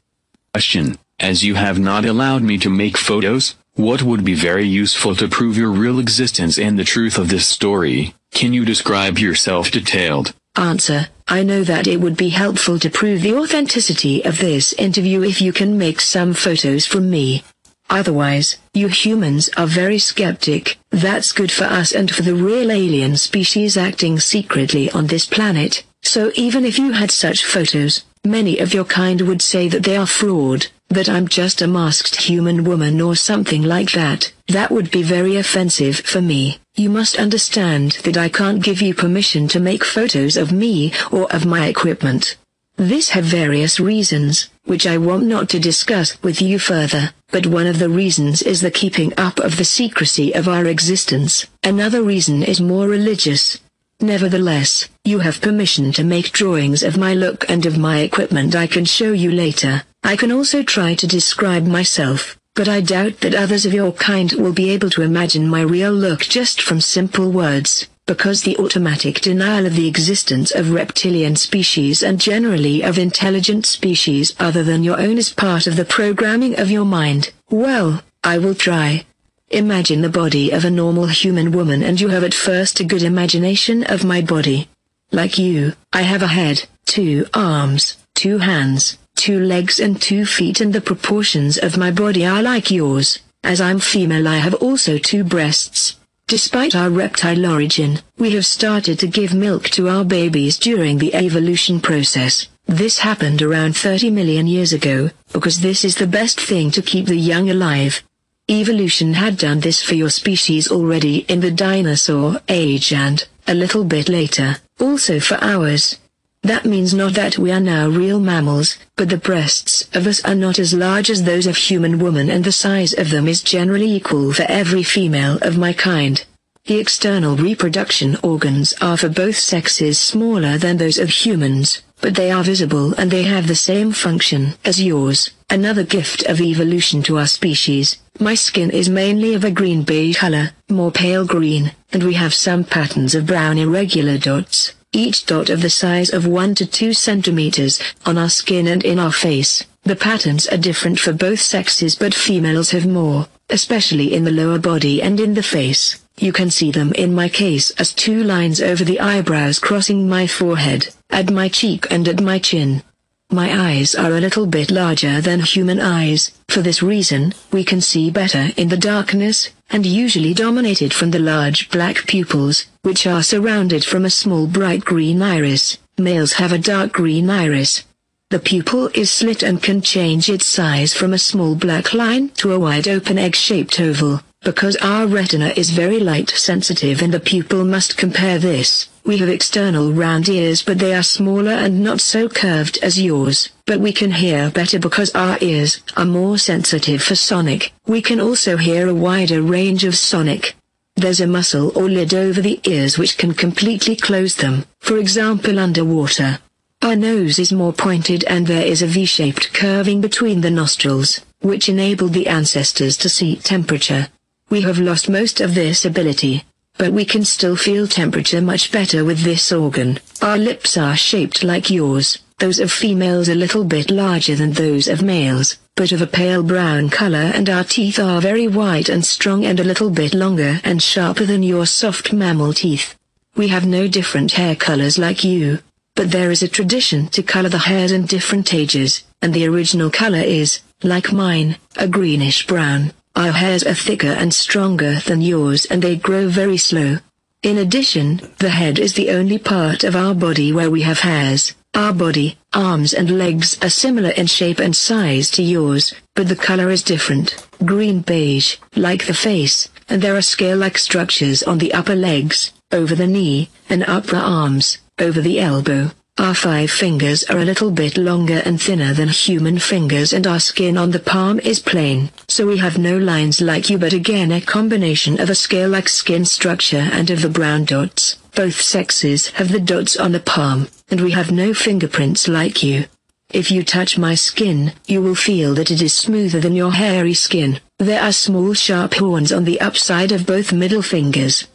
Question. 0.53 0.97
As 1.19 1.43
you 1.43 1.55
have 1.55 1.79
not 1.79 2.05
allowed 2.05 2.43
me 2.43 2.57
to 2.59 2.69
make 2.69 2.97
photos, 2.97 3.55
what 3.75 4.03
would 4.03 4.23
be 4.23 4.33
very 4.33 4.67
useful 4.67 5.15
to 5.15 5.27
prove 5.27 5.57
your 5.57 5.71
real 5.71 5.99
existence 5.99 6.59
and 6.59 6.77
the 6.77 6.83
truth 6.83 7.17
of 7.17 7.29
this 7.29 7.47
story? 7.47 8.13
Can 8.31 8.53
you 8.53 8.65
describe 8.65 9.17
yourself 9.19 9.71
detailed? 9.71 10.33
Answer. 10.55 11.07
I 11.27 11.43
know 11.43 11.63
that 11.63 11.87
it 11.87 12.01
would 12.01 12.17
be 12.17 12.29
helpful 12.29 12.77
to 12.79 12.89
prove 12.89 13.21
the 13.21 13.35
authenticity 13.35 14.23
of 14.23 14.37
this 14.37 14.73
interview 14.73 15.23
if 15.23 15.41
you 15.41 15.53
can 15.53 15.77
make 15.77 16.01
some 16.01 16.33
photos 16.33 16.85
from 16.85 17.09
me. 17.09 17.43
Otherwise, 17.89 18.57
you 18.73 18.87
humans 18.87 19.49
are 19.57 19.67
very 19.67 19.99
skeptic. 19.99 20.77
That's 20.91 21.31
good 21.31 21.51
for 21.51 21.65
us 21.65 21.91
and 21.91 22.09
for 22.13 22.21
the 22.21 22.35
real 22.35 22.71
alien 22.71 23.17
species 23.17 23.77
acting 23.77 24.19
secretly 24.19 24.91
on 24.91 25.07
this 25.07 25.25
planet. 25.25 25.83
So 26.01 26.31
even 26.35 26.65
if 26.65 26.77
you 26.77 26.91
had 26.91 27.11
such 27.11 27.45
photos, 27.45 28.03
many 28.25 28.59
of 28.59 28.73
your 28.73 28.85
kind 28.85 29.21
would 29.21 29.41
say 29.41 29.67
that 29.69 29.83
they 29.83 29.97
are 29.97 30.07
fraud, 30.07 30.67
that 30.89 31.09
I'm 31.09 31.27
just 31.27 31.61
a 31.61 31.67
masked 31.67 32.21
human 32.21 32.63
woman 32.63 33.01
or 33.01 33.15
something 33.15 33.63
like 33.63 33.91
that. 33.93 34.31
That 34.47 34.71
would 34.71 34.91
be 34.91 35.03
very 35.03 35.35
offensive 35.37 35.97
for 35.97 36.21
me. 36.21 36.59
You 36.75 36.89
must 36.89 37.17
understand 37.17 37.93
that 38.03 38.17
I 38.17 38.29
can't 38.29 38.63
give 38.63 38.81
you 38.81 38.93
permission 38.93 39.47
to 39.49 39.59
make 39.59 39.83
photos 39.83 40.37
of 40.37 40.51
me 40.51 40.91
or 41.11 41.31
of 41.33 41.45
my 41.45 41.67
equipment. 41.67 42.35
This 42.77 43.09
have 43.09 43.25
various 43.25 43.79
reasons, 43.79 44.49
which 44.65 44.87
I 44.87 44.97
want 44.97 45.25
not 45.25 45.47
to 45.49 45.59
discuss 45.59 46.21
with 46.23 46.41
you 46.41 46.57
further, 46.57 47.13
but 47.31 47.45
one 47.45 47.67
of 47.67 47.77
the 47.77 47.89
reasons 47.89 48.41
is 48.41 48.61
the 48.61 48.71
keeping 48.71 49.13
up 49.17 49.39
of 49.39 49.57
the 49.57 49.65
secrecy 49.65 50.33
of 50.33 50.47
our 50.47 50.65
existence. 50.65 51.45
Another 51.63 52.01
reason 52.01 52.41
is 52.41 52.59
more 52.59 52.87
religious. 52.87 53.59
Nevertheless, 54.01 54.89
you 55.05 55.19
have 55.19 55.39
permission 55.39 55.91
to 55.93 56.03
make 56.03 56.31
drawings 56.31 56.81
of 56.81 56.97
my 56.97 57.13
look 57.13 57.47
and 57.47 57.65
of 57.67 57.77
my 57.77 57.99
equipment 57.99 58.55
I 58.55 58.65
can 58.65 58.85
show 58.85 59.11
you 59.11 59.31
later. 59.31 59.83
I 60.05 60.17
can 60.17 60.33
also 60.33 60.63
try 60.63 60.95
to 60.95 61.07
describe 61.07 61.65
myself, 61.65 62.37
but 62.55 62.67
I 62.67 62.81
doubt 62.81 63.21
that 63.21 63.33
others 63.33 63.65
of 63.65 63.73
your 63.73 63.93
kind 63.93 64.33
will 64.33 64.51
be 64.51 64.69
able 64.71 64.89
to 64.91 65.01
imagine 65.01 65.47
my 65.47 65.61
real 65.61 65.93
look 65.93 66.21
just 66.21 66.61
from 66.61 66.81
simple 66.81 67.31
words, 67.31 67.87
because 68.05 68.43
the 68.43 68.57
automatic 68.57 69.21
denial 69.21 69.65
of 69.65 69.75
the 69.75 69.87
existence 69.87 70.51
of 70.51 70.71
reptilian 70.71 71.37
species 71.37 72.03
and 72.03 72.19
generally 72.19 72.83
of 72.83 72.97
intelligent 72.97 73.65
species 73.65 74.35
other 74.39 74.61
than 74.61 74.83
your 74.83 74.99
own 74.99 75.17
is 75.17 75.31
part 75.31 75.67
of 75.67 75.77
the 75.77 75.85
programming 75.85 76.59
of 76.59 76.69
your 76.69 76.85
mind. 76.85 77.31
Well, 77.49 78.03
I 78.25 78.39
will 78.39 78.55
try. 78.55 79.05
Imagine 79.51 80.01
the 80.01 80.09
body 80.09 80.51
of 80.51 80.65
a 80.65 80.69
normal 80.69 81.07
human 81.07 81.53
woman 81.53 81.81
and 81.81 82.01
you 82.01 82.09
have 82.09 82.25
at 82.25 82.33
first 82.33 82.81
a 82.81 82.83
good 82.83 83.03
imagination 83.03 83.83
of 83.85 84.03
my 84.03 84.21
body. 84.21 84.67
Like 85.11 85.37
you, 85.37 85.73
I 85.93 86.01
have 86.01 86.23
a 86.23 86.27
head, 86.27 86.67
two 86.85 87.27
arms, 87.33 87.97
two 88.15 88.39
hands, 88.39 88.97
two 89.15 89.39
legs 89.39 89.79
and 89.79 90.01
two 90.01 90.25
feet 90.25 90.61
and 90.61 90.73
the 90.73 90.81
proportions 90.81 91.57
of 91.57 91.77
my 91.77 91.91
body 91.91 92.25
are 92.25 92.41
like 92.41 92.71
yours. 92.71 93.19
As 93.43 93.59
I'm 93.59 93.79
female 93.79 94.27
I 94.27 94.37
have 94.37 94.53
also 94.55 94.97
two 94.97 95.23
breasts. 95.23 95.97
Despite 96.27 96.75
our 96.75 96.89
reptile 96.89 97.45
origin, 97.45 97.99
we 98.17 98.31
have 98.31 98.45
started 98.45 98.97
to 98.99 99.07
give 99.07 99.33
milk 99.33 99.69
to 99.71 99.89
our 99.89 100.05
babies 100.05 100.57
during 100.57 100.97
the 100.97 101.13
evolution 101.13 101.81
process. 101.81 102.47
This 102.65 102.99
happened 102.99 103.41
around 103.41 103.75
30 103.75 104.09
million 104.09 104.47
years 104.47 104.71
ago, 104.71 105.09
because 105.33 105.59
this 105.59 105.83
is 105.83 105.95
the 105.95 106.07
best 106.07 106.39
thing 106.39 106.71
to 106.71 106.81
keep 106.81 107.07
the 107.07 107.17
young 107.17 107.49
alive. 107.49 108.01
Evolution 108.49 109.13
had 109.13 109.37
done 109.37 109.59
this 109.59 109.83
for 109.83 109.95
your 109.95 110.09
species 110.09 110.71
already 110.71 111.19
in 111.27 111.41
the 111.41 111.51
dinosaur 111.51 112.41
age 112.47 112.93
and, 112.93 113.27
a 113.47 113.53
little 113.53 113.83
bit 113.83 114.07
later, 114.07 114.57
also 114.79 115.19
for 115.19 115.37
ours. 115.41 115.97
That 116.43 116.65
means 116.65 116.93
not 116.93 117.13
that 117.13 117.37
we 117.37 117.53
are 117.53 117.61
now 117.61 117.87
real 117.87 118.19
mammals, 118.19 118.77
but 118.97 119.07
the 119.07 119.15
breasts 119.15 119.87
of 119.93 120.05
us 120.05 120.21
are 120.25 120.35
not 120.35 120.59
as 120.59 120.73
large 120.73 121.09
as 121.09 121.23
those 121.23 121.47
of 121.47 121.55
human 121.55 121.99
woman 121.99 122.29
and 122.29 122.43
the 122.43 122.51
size 122.51 122.93
of 122.93 123.11
them 123.11 123.29
is 123.29 123.41
generally 123.41 123.89
equal 123.89 124.33
for 124.33 124.43
every 124.49 124.83
female 124.83 125.37
of 125.41 125.57
my 125.57 125.71
kind. 125.71 126.25
The 126.65 126.79
external 126.79 127.37
reproduction 127.37 128.17
organs 128.21 128.73
are 128.81 128.97
for 128.97 129.07
both 129.07 129.37
sexes 129.37 129.97
smaller 129.97 130.57
than 130.57 130.75
those 130.75 130.97
of 130.97 131.09
humans, 131.09 131.81
but 132.01 132.15
they 132.15 132.29
are 132.29 132.43
visible 132.43 132.93
and 132.95 133.09
they 133.09 133.23
have 133.23 133.47
the 133.47 133.55
same 133.55 133.93
function 133.93 134.55
as 134.65 134.83
yours. 134.83 135.29
Another 135.49 135.83
gift 135.83 136.23
of 136.23 136.41
evolution 136.41 137.01
to 137.03 137.19
our 137.19 137.27
species, 137.27 137.99
my 138.19 138.35
skin 138.35 138.69
is 138.69 138.89
mainly 138.89 139.33
of 139.33 139.45
a 139.45 139.51
green-beige 139.51 140.17
color, 140.17 140.51
more 140.69 140.91
pale 140.91 141.25
green, 141.25 141.71
and 141.93 142.03
we 142.03 142.15
have 142.15 142.33
some 142.33 142.65
patterns 142.65 143.15
of 143.15 143.27
brown 143.27 143.57
irregular 143.57 144.17
dots 144.17 144.73
each 144.93 145.25
dot 145.25 145.49
of 145.49 145.61
the 145.61 145.69
size 145.69 146.09
of 146.11 146.25
1 146.25 146.55
to 146.55 146.65
2 146.65 146.93
centimeters, 146.93 147.79
on 148.05 148.17
our 148.17 148.29
skin 148.29 148.67
and 148.67 148.83
in 148.85 148.99
our 148.99 149.11
face. 149.11 149.63
The 149.83 149.97
patterns 149.97 150.47
are 150.47 150.57
different 150.57 150.99
for 150.99 151.11
both 151.11 151.41
sexes 151.41 151.95
but 151.95 152.13
females 152.13 152.71
have 152.71 152.85
more, 152.85 153.27
especially 153.49 154.13
in 154.13 154.23
the 154.23 154.31
lower 154.31 154.59
body 154.59 155.01
and 155.01 155.19
in 155.19 155.33
the 155.33 155.43
face. 155.43 155.99
You 156.17 156.31
can 156.31 156.51
see 156.51 156.71
them 156.71 156.93
in 156.93 157.13
my 157.13 157.27
case 157.27 157.71
as 157.71 157.93
two 157.93 158.23
lines 158.23 158.61
over 158.61 158.83
the 158.83 158.99
eyebrows 158.99 159.59
crossing 159.59 160.07
my 160.07 160.27
forehead, 160.27 160.93
at 161.09 161.31
my 161.31 161.49
cheek 161.49 161.87
and 161.89 162.07
at 162.07 162.21
my 162.21 162.39
chin. 162.39 162.83
My 163.29 163.71
eyes 163.71 163.95
are 163.95 164.13
a 164.13 164.21
little 164.21 164.45
bit 164.45 164.69
larger 164.69 165.19
than 165.19 165.39
human 165.39 165.79
eyes. 165.79 166.31
For 166.49 166.61
this 166.61 166.83
reason, 166.83 167.33
we 167.51 167.63
can 167.63 167.81
see 167.81 168.11
better 168.11 168.51
in 168.55 168.69
the 168.69 168.77
darkness, 168.77 169.49
and 169.73 169.85
usually 169.85 170.33
dominated 170.33 170.93
from 170.93 171.11
the 171.11 171.19
large 171.19 171.69
black 171.69 172.05
pupils, 172.05 172.67
which 172.83 173.05
are 173.07 173.23
surrounded 173.23 173.83
from 173.83 174.05
a 174.05 174.09
small 174.09 174.47
bright 174.47 174.85
green 174.85 175.21
iris. 175.21 175.79
Males 175.97 176.33
have 176.33 176.51
a 176.51 176.57
dark 176.57 176.93
green 176.93 177.29
iris. 177.29 177.83
The 178.29 178.39
pupil 178.39 178.89
is 178.93 179.11
slit 179.11 179.43
and 179.43 179.61
can 179.61 179.81
change 179.81 180.29
its 180.29 180.45
size 180.45 180.93
from 180.93 181.13
a 181.13 181.19
small 181.19 181.55
black 181.55 181.93
line 181.93 182.29
to 182.37 182.53
a 182.53 182.59
wide 182.59 182.87
open 182.87 183.17
egg-shaped 183.17 183.79
oval. 183.79 184.21
Because 184.43 184.75
our 184.81 185.07
retina 185.07 185.53
is 185.55 185.69
very 185.69 186.01
light 186.01 186.29
sensitive 186.29 187.01
and 187.01 187.13
the 187.13 187.19
pupil 187.21 187.63
must 187.63 187.95
compare 187.95 188.37
this, 188.37 188.89
we 189.05 189.17
have 189.19 189.29
external 189.29 189.93
round 189.93 190.27
ears 190.27 190.61
but 190.61 190.79
they 190.79 190.93
are 190.93 191.01
smaller 191.03 191.53
and 191.53 191.81
not 191.81 192.01
so 192.01 192.27
curved 192.27 192.77
as 192.81 192.99
yours, 192.99 193.49
but 193.65 193.79
we 193.79 193.93
can 193.93 194.11
hear 194.11 194.49
better 194.49 194.79
because 194.79 195.15
our 195.15 195.37
ears 195.39 195.81
are 195.95 196.03
more 196.03 196.37
sensitive 196.37 197.01
for 197.01 197.15
sonic. 197.15 197.71
We 197.87 198.01
can 198.01 198.19
also 198.19 198.57
hear 198.57 198.89
a 198.89 198.93
wider 198.93 199.41
range 199.41 199.85
of 199.85 199.95
sonic. 199.95 200.55
There's 200.97 201.21
a 201.21 201.27
muscle 201.27 201.71
or 201.73 201.89
lid 201.89 202.13
over 202.13 202.41
the 202.41 202.59
ears 202.65 202.97
which 202.97 203.17
can 203.17 203.33
completely 203.33 203.95
close 203.95 204.35
them, 204.35 204.65
for 204.79 204.97
example 204.97 205.57
underwater. 205.57 206.39
Our 206.81 206.97
nose 206.97 207.39
is 207.39 207.53
more 207.53 207.71
pointed 207.71 208.25
and 208.25 208.45
there 208.45 208.65
is 208.65 208.81
a 208.81 208.87
V-shaped 208.87 209.53
curving 209.53 210.01
between 210.01 210.41
the 210.41 210.51
nostrils, 210.51 211.21
which 211.39 211.69
enabled 211.69 212.11
the 212.11 212.27
ancestors 212.27 212.97
to 212.97 213.07
see 213.07 213.37
temperature. 213.37 214.09
We 214.53 214.61
have 214.61 214.77
lost 214.77 215.09
most 215.09 215.41
of 215.41 215.55
this 215.55 215.83
ability. 215.83 216.45
But 216.77 216.93
we 216.93 217.05
can 217.05 217.25
still 217.25 217.55
feel 217.55 217.87
temperature 217.87 218.39
much 218.39 218.71
better 218.71 219.03
with 219.03 219.21
this 219.21 219.51
organ. 219.51 219.99
Our 220.21 220.37
lips 220.37 220.77
are 220.77 220.95
shaped 220.95 221.43
like 221.43 221.71
yours, 221.71 222.19
those 222.37 222.59
of 222.59 222.71
females 222.71 223.29
a 223.29 223.33
little 223.33 223.63
bit 223.63 223.89
larger 223.89 224.35
than 224.35 224.51
those 224.51 224.87
of 224.87 225.01
males, 225.01 225.57
but 225.75 225.91
of 225.91 226.03
a 226.03 226.13
pale 226.19 226.43
brown 226.43 226.91
color 226.91 227.31
and 227.33 227.49
our 227.49 227.63
teeth 227.63 227.97
are 227.97 228.21
very 228.21 228.47
white 228.47 228.89
and 228.89 229.03
strong 229.03 229.43
and 229.43 229.59
a 229.59 229.63
little 229.63 229.89
bit 229.89 230.13
longer 230.13 230.61
and 230.63 230.83
sharper 230.83 231.25
than 231.25 231.41
your 231.41 231.65
soft 231.65 232.13
mammal 232.13 232.53
teeth. 232.53 232.93
We 233.35 233.47
have 233.47 233.65
no 233.65 233.87
different 233.87 234.33
hair 234.33 234.55
colors 234.55 234.99
like 234.99 235.23
you. 235.23 235.63
But 235.95 236.11
there 236.11 236.29
is 236.29 236.43
a 236.43 236.47
tradition 236.47 237.07
to 237.07 237.23
color 237.23 237.49
the 237.49 237.65
hairs 237.69 237.91
in 237.91 238.05
different 238.05 238.53
ages, 238.53 239.03
and 239.19 239.33
the 239.33 239.47
original 239.47 239.89
color 239.89 240.21
is, 240.21 240.59
like 240.83 241.11
mine, 241.11 241.57
a 241.75 241.87
greenish 241.87 242.45
brown. 242.45 242.93
Our 243.15 243.31
hairs 243.31 243.63
are 243.63 243.75
thicker 243.75 244.07
and 244.07 244.33
stronger 244.33 244.99
than 245.01 245.21
yours 245.21 245.65
and 245.65 245.81
they 245.81 245.95
grow 245.95 246.27
very 246.29 246.57
slow. 246.57 246.97
In 247.43 247.57
addition, 247.57 248.21
the 248.39 248.49
head 248.49 248.79
is 248.79 248.93
the 248.93 249.11
only 249.11 249.37
part 249.37 249.83
of 249.83 249.95
our 249.95 250.15
body 250.15 250.51
where 250.51 250.71
we 250.71 250.81
have 250.81 250.99
hairs. 250.99 251.53
Our 251.75 251.93
body, 251.93 252.37
arms 252.53 252.93
and 252.93 253.17
legs 253.17 253.57
are 253.61 253.69
similar 253.69 254.11
in 254.11 254.27
shape 254.27 254.59
and 254.59 254.75
size 254.75 255.29
to 255.31 255.43
yours, 255.43 255.93
but 256.15 256.27
the 256.27 256.35
color 256.35 256.69
is 256.69 256.83
different, 256.83 257.47
green 257.65 258.01
beige, 258.01 258.57
like 258.75 259.05
the 259.05 259.13
face, 259.13 259.69
and 259.89 260.01
there 260.01 260.15
are 260.15 260.21
scale-like 260.21 260.77
structures 260.77 261.43
on 261.43 261.57
the 261.57 261.73
upper 261.73 261.95
legs, 261.95 262.53
over 262.71 262.95
the 262.95 263.07
knee, 263.07 263.49
and 263.69 263.83
upper 263.83 264.17
arms, 264.17 264.77
over 264.99 265.19
the 265.19 265.39
elbow. 265.39 265.91
Our 266.19 266.35
five 266.35 266.69
fingers 266.69 267.23
are 267.23 267.39
a 267.39 267.45
little 267.45 267.71
bit 267.71 267.97
longer 267.97 268.43
and 268.45 268.61
thinner 268.61 268.93
than 268.93 269.09
human 269.09 269.57
fingers 269.57 270.13
and 270.13 270.27
our 270.27 270.39
skin 270.39 270.77
on 270.77 270.91
the 270.91 270.99
palm 270.99 271.39
is 271.39 271.59
plain, 271.59 272.11
so 272.27 272.45
we 272.45 272.57
have 272.59 272.77
no 272.77 272.99
lines 272.99 273.41
like 273.41 273.67
you 273.67 273.79
but 273.79 273.93
again 273.93 274.31
a 274.31 274.39
combination 274.39 275.19
of 275.19 275.31
a 275.31 275.35
scale-like 275.35 275.89
skin 275.89 276.23
structure 276.23 276.87
and 276.91 277.09
of 277.09 277.23
the 277.23 277.29
brown 277.29 277.65
dots. 277.65 278.17
Both 278.35 278.61
sexes 278.61 279.29
have 279.29 279.51
the 279.51 279.59
dots 279.59 279.97
on 279.97 280.11
the 280.11 280.19
palm, 280.19 280.67
and 280.89 281.01
we 281.01 281.11
have 281.11 281.31
no 281.31 281.51
fingerprints 281.51 282.27
like 282.27 282.61
you. 282.61 282.85
If 283.31 283.49
you 283.49 283.63
touch 283.63 283.97
my 283.97 284.13
skin, 284.13 284.73
you 284.85 285.01
will 285.01 285.15
feel 285.15 285.55
that 285.55 285.71
it 285.71 285.81
is 285.81 285.95
smoother 285.95 286.39
than 286.39 286.53
your 286.53 286.73
hairy 286.73 287.15
skin. 287.15 287.59
There 287.79 288.01
are 288.01 288.11
small 288.11 288.53
sharp 288.53 288.93
horns 288.93 289.31
on 289.31 289.45
the 289.45 289.59
upside 289.59 290.11
of 290.11 290.27
both 290.27 290.53
middle 290.53 290.83
fingers. 290.83 291.47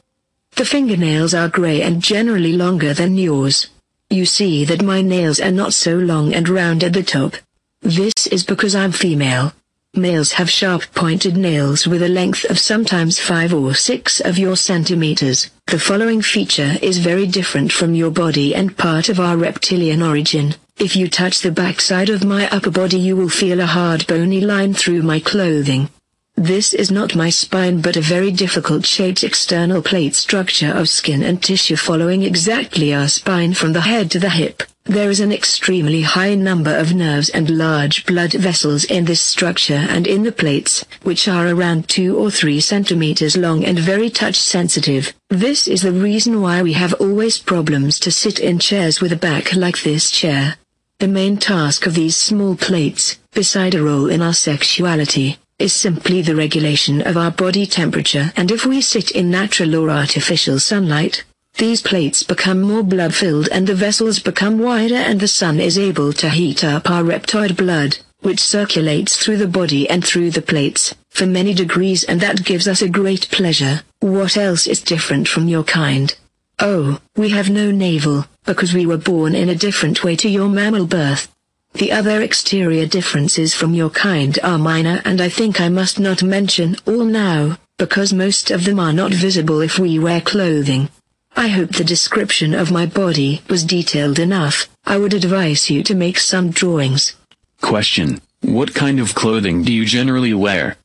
The 0.57 0.65
fingernails 0.65 1.33
are 1.33 1.49
gray 1.49 1.81
and 1.81 2.03
generally 2.03 2.55
longer 2.55 2.93
than 2.93 3.17
yours. 3.17 3.69
You 4.11 4.25
see 4.25 4.65
that 4.65 4.83
my 4.83 5.03
nails 5.03 5.39
are 5.39 5.51
not 5.51 5.75
so 5.75 5.95
long 5.97 6.33
and 6.33 6.49
round 6.49 6.83
at 6.83 6.95
the 6.95 7.03
top. 7.03 7.35
This 7.83 8.27
is 8.31 8.43
because 8.43 8.75
I'm 8.75 8.91
female. 8.91 9.53
Males 9.95 10.33
have 10.33 10.49
sharp 10.49 10.83
pointed 10.95 11.37
nails 11.37 11.87
with 11.87 12.03
a 12.03 12.09
length 12.09 12.45
of 12.45 12.59
sometimes 12.59 13.19
5 13.19 13.53
or 13.53 13.75
6 13.75 14.21
of 14.21 14.39
your 14.39 14.57
centimeters. 14.57 15.51
The 15.67 15.79
following 15.79 16.23
feature 16.23 16.77
is 16.81 16.99
very 16.99 17.27
different 17.27 17.71
from 17.71 17.95
your 17.95 18.11
body 18.11 18.55
and 18.55 18.77
part 18.77 19.11
of 19.11 19.21
our 19.21 19.37
reptilian 19.37 20.03
origin. 20.03 20.55
If 20.79 20.97
you 20.97 21.09
touch 21.09 21.41
the 21.41 21.51
backside 21.51 22.09
of 22.09 22.25
my 22.25 22.49
upper 22.49 22.71
body 22.71 22.99
you 22.99 23.15
will 23.15 23.29
feel 23.29 23.61
a 23.61 23.67
hard 23.67 24.07
bony 24.07 24.41
line 24.41 24.73
through 24.73 25.03
my 25.03 25.21
clothing. 25.21 25.91
This 26.39 26.73
is 26.73 26.93
not 26.93 27.17
my 27.17 27.31
spine 27.31 27.81
but 27.81 27.97
a 27.97 28.01
very 28.01 28.31
difficult 28.31 28.87
shaped 28.87 29.25
external 29.25 29.83
plate 29.83 30.15
structure 30.15 30.71
of 30.71 30.89
skin 30.89 31.25
and 31.25 31.43
tissue 31.43 31.75
following 31.75 32.23
exactly 32.23 32.95
our 32.95 33.09
spine 33.09 33.55
from 33.55 33.73
the 33.73 33.81
head 33.81 34.09
to 34.13 34.21
the 34.21 34.31
hip. 34.31 34.63
There 34.85 35.11
is 35.11 35.19
an 35.19 35.33
extremely 35.33 36.03
high 36.03 36.37
number 36.37 36.73
of 36.77 36.95
nerves 36.95 37.29
and 37.29 37.51
large 37.51 38.07
blood 38.07 38.35
vessels 38.35 38.85
in 38.85 39.05
this 39.05 39.21
structure 39.21 39.85
and 39.91 40.07
in 40.07 40.23
the 40.23 40.31
plates, 40.31 40.85
which 41.03 41.27
are 41.27 41.49
around 41.49 41.89
2 41.89 42.17
or 42.17 42.31
3 42.31 42.61
centimeters 42.61 43.37
long 43.37 43.65
and 43.65 43.77
very 43.77 44.09
touch 44.09 44.37
sensitive. 44.37 45.13
This 45.31 45.67
is 45.67 45.83
the 45.83 45.91
reason 45.91 46.41
why 46.41 46.63
we 46.63 46.75
have 46.75 46.95
always 47.01 47.39
problems 47.41 47.99
to 47.99 48.13
sit 48.13 48.39
in 48.39 48.61
chairs 48.61 49.01
with 49.01 49.13
a 49.13 49.17
back 49.17 49.57
like 49.57 49.83
this 49.83 50.09
chair. 50.09 50.57
The 51.01 51.09
main 51.09 51.37
task 51.37 51.85
of 51.85 51.95
these 51.95 52.17
small 52.17 52.55
plates, 52.55 53.19
beside 53.33 53.75
a 53.75 53.83
role 53.83 54.09
in 54.09 54.23
our 54.23 54.35
sexuality, 54.35 55.39
is 55.59 55.73
simply 55.73 56.23
the 56.23 56.37
regulation 56.37 57.01
of 57.03 57.17
our 57.17 57.33
body 57.33 57.67
temperature 57.67 58.33
and 58.37 58.51
if 58.51 58.65
we 58.65 58.81
sit 58.81 59.11
in 59.11 59.31
natural 59.31 59.75
or 59.75 59.91
artificial 59.91 60.59
sunlight, 60.61 61.25
these 61.57 61.83
plates 61.83 62.23
become 62.23 62.61
more 62.61 62.85
blood-filled 62.85 63.49
and 63.49 63.67
the 63.67 63.75
vessels 63.75 64.21
become 64.21 64.61
wider 64.61 64.95
and 64.95 65.19
the 65.19 65.27
sun 65.27 65.59
is 65.59 65.77
able 65.77 66.13
to 66.13 66.31
heat 66.31 66.63
up 66.63 66.89
our 66.89 67.03
reptoid 67.03 67.57
blood, 67.57 67.99
which 68.21 68.39
circulates 68.39 69.17
through 69.17 69.37
the 69.37 69.49
body 69.49 69.89
and 69.91 70.05
through 70.05 70.31
the 70.31 70.43
plates, 70.43 70.95
for 71.11 71.27
many 71.27 71.53
degrees 71.53 72.05
and 72.05 72.21
that 72.21 72.45
gives 72.45 72.69
us 72.69 72.81
a 72.81 72.89
great 72.89 73.29
pleasure. 73.33 73.83
What 73.99 74.37
else 74.37 74.69
is 74.69 74.81
different 74.81 75.27
from 75.27 75.49
your 75.49 75.65
kind? 75.65 76.17
Oh, 76.61 77.01
we 77.17 77.31
have 77.31 77.51
no 77.51 77.73
navel, 77.73 78.27
because 78.45 78.73
we 78.73 78.87
were 78.87 78.97
born 78.97 79.35
in 79.35 79.49
a 79.49 79.55
different 79.57 80.05
way 80.05 80.15
to 80.17 80.29
your 80.29 80.49
mammal 80.49 80.87
birth. 80.87 81.29
The 81.75 81.93
other 81.93 82.23
exterior 82.23 82.87
differences 82.87 83.55
from 83.55 83.75
your 83.75 83.91
kind 83.91 84.39
are 84.43 84.59
minor 84.59 85.01
and 85.05 85.21
I 85.21 85.29
think 85.29 85.61
I 85.61 85.69
must 85.69 86.01
not 86.01 86.23
mention 86.23 86.77
all 86.87 87.05
now, 87.05 87.59
because 87.77 88.13
most 88.13 88.51
of 88.51 88.65
them 88.65 88.81
are 88.81 88.93
not 88.93 89.13
visible 89.13 89.61
if 89.61 89.79
we 89.79 89.99
wear 89.99 90.21
clothing. 90.21 90.89
I 91.37 91.49
hope 91.49 91.71
the 91.71 91.85
description 91.85 92.53
of 92.53 92.73
my 92.73 92.87
body 92.87 93.43
was 93.49 93.63
detailed 93.65 94.19
enough. 94.19 94.69
I 94.85 94.99
would 94.99 95.15
advise 95.15 95.71
you 95.71 95.85
to 95.85 95.95
make 95.95 96.19
some 96.19 96.51
drawings. 96.51 97.15
Question. 97.61 98.21
What 98.41 98.75
kind 98.75 98.99
of 98.99 99.15
clothing 99.15 99.63
do 99.63 99.73
you 99.73 99.85
generally 99.85 100.35
wear? 100.35 100.77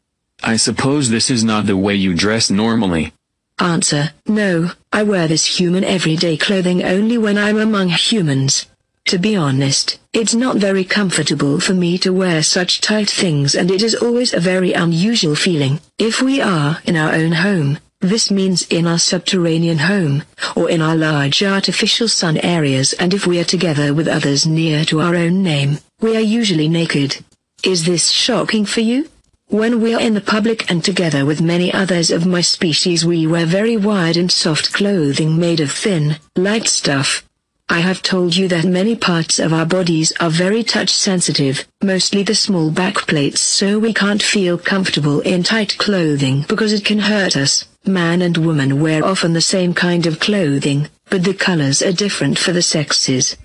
I 0.44 0.58
suppose 0.58 1.10
this 1.10 1.30
is 1.30 1.44
not 1.44 1.66
the 1.66 1.78
way 1.78 1.96
you 1.96 2.14
dress 2.14 2.52
normally. 2.52 3.14
Answer. 3.60 4.12
No, 4.28 4.72
I 4.92 5.04
wear 5.04 5.28
this 5.28 5.58
human 5.58 5.84
everyday 5.84 6.38
clothing 6.38 6.84
only 6.84 7.18
when 7.18 7.38
I'm 7.38 7.58
among 7.58 7.90
humans. 7.90 8.66
To 9.08 9.20
be 9.20 9.36
honest, 9.36 10.00
it's 10.14 10.34
not 10.34 10.58
very 10.58 10.86
comfortable 10.86 11.60
for 11.60 11.74
me 11.74 11.98
to 12.00 12.14
wear 12.14 12.42
such 12.42 12.82
tight 12.82 13.10
things 13.10 13.54
and 13.54 13.70
it 13.70 13.84
is 13.84 13.96
always 13.96 14.34
a 14.34 14.40
very 14.40 14.74
unusual 14.74 15.36
feeling. 15.36 15.82
If 16.00 16.22
we 16.22 16.42
are 16.42 16.82
in 16.86 16.96
our 16.96 17.14
own 17.14 17.34
home, 17.34 17.80
this 18.00 18.32
means 18.32 18.64
in 18.68 18.88
our 18.88 18.98
subterranean 18.98 19.80
home, 19.80 20.24
or 20.56 20.70
in 20.70 20.82
our 20.82 20.96
large 20.96 21.44
artificial 21.44 22.08
sun 22.08 22.38
areas 22.38 22.94
and 22.94 23.14
if 23.14 23.28
we 23.28 23.40
are 23.40 23.46
together 23.46 23.94
with 23.94 24.08
others 24.08 24.48
near 24.48 24.86
to 24.86 25.02
our 25.02 25.16
own 25.16 25.44
name, 25.44 25.80
we 26.00 26.16
are 26.16 26.22
usually 26.40 26.68
naked. 26.68 27.24
Is 27.64 27.86
this 27.86 28.10
shocking 28.10 28.66
for 28.66 28.82
you? 28.82 29.10
When 29.48 29.82
we 29.82 29.94
are 29.94 30.02
in 30.02 30.16
the 30.16 30.22
public 30.22 30.72
and 30.72 30.84
together 30.84 31.26
with 31.26 31.42
many 31.42 31.72
others 31.74 32.10
of 32.10 32.26
my 32.26 32.42
species 32.42 33.06
we 33.06 33.28
wear 33.28 33.46
very 33.46 33.78
wide 33.78 34.18
and 34.18 34.32
soft 34.32 34.74
clothing 34.74 35.38
made 35.38 35.60
of 35.60 35.72
thin, 35.72 36.18
light 36.36 36.68
stuff. 36.68 37.24
I 37.70 37.80
have 37.80 38.02
told 38.02 38.36
you 38.36 38.48
that 38.50 38.66
many 38.66 38.96
parts 38.96 39.40
of 39.40 39.54
our 39.54 39.66
bodies 39.66 40.14
are 40.20 40.30
very 40.30 40.64
touch 40.64 40.92
sensitive, 40.92 41.66
mostly 41.82 42.22
the 42.22 42.36
small 42.36 42.70
back 42.70 42.96
plates 43.08 43.42
so 43.42 43.80
we 43.80 43.94
can't 43.94 44.22
feel 44.22 44.58
comfortable 44.58 45.22
in 45.22 45.44
tight 45.44 45.78
clothing 45.78 46.46
because 46.48 46.74
it 46.74 46.86
can 46.86 47.00
hurt 47.00 47.36
us. 47.36 47.66
Man 47.86 48.22
and 48.22 48.38
woman 48.38 48.82
wear 48.82 49.04
often 49.04 49.34
the 49.34 49.42
same 49.42 49.74
kind 49.74 50.06
of 50.06 50.20
clothing, 50.20 50.88
but 51.10 51.24
the 51.24 51.34
colors 51.34 51.82
are 51.82 51.92
different 51.92 52.38
for 52.38 52.52
the 52.52 52.62
sexes. 52.62 53.38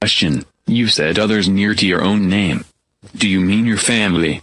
Question. 0.00 0.44
You 0.66 0.88
said 0.88 1.18
others 1.18 1.48
near 1.48 1.74
to 1.74 1.86
your 1.86 2.02
own 2.02 2.28
name. 2.28 2.64
Do 3.14 3.28
you 3.28 3.40
mean 3.40 3.66
your 3.66 3.76
family? 3.76 4.42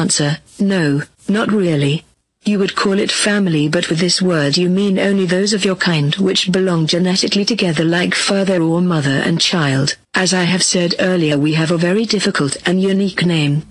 Answer, 0.00 0.38
no, 0.58 1.02
not 1.28 1.52
really. 1.52 2.04
You 2.44 2.58
would 2.58 2.74
call 2.74 2.98
it 2.98 3.12
family 3.12 3.68
but 3.68 3.88
with 3.88 4.00
this 4.00 4.20
word 4.20 4.56
you 4.56 4.68
mean 4.68 4.98
only 4.98 5.26
those 5.26 5.52
of 5.52 5.64
your 5.64 5.76
kind 5.76 6.12
which 6.16 6.50
belong 6.50 6.88
genetically 6.88 7.44
together 7.44 7.84
like 7.84 8.16
father 8.16 8.60
or 8.60 8.80
mother 8.80 9.22
and 9.24 9.40
child. 9.40 9.96
As 10.12 10.34
I 10.34 10.42
have 10.42 10.64
said 10.64 10.96
earlier 10.98 11.38
we 11.38 11.54
have 11.54 11.70
a 11.70 11.76
very 11.76 12.04
difficult 12.04 12.56
and 12.66 12.82
unique 12.82 13.24
name. 13.24 13.62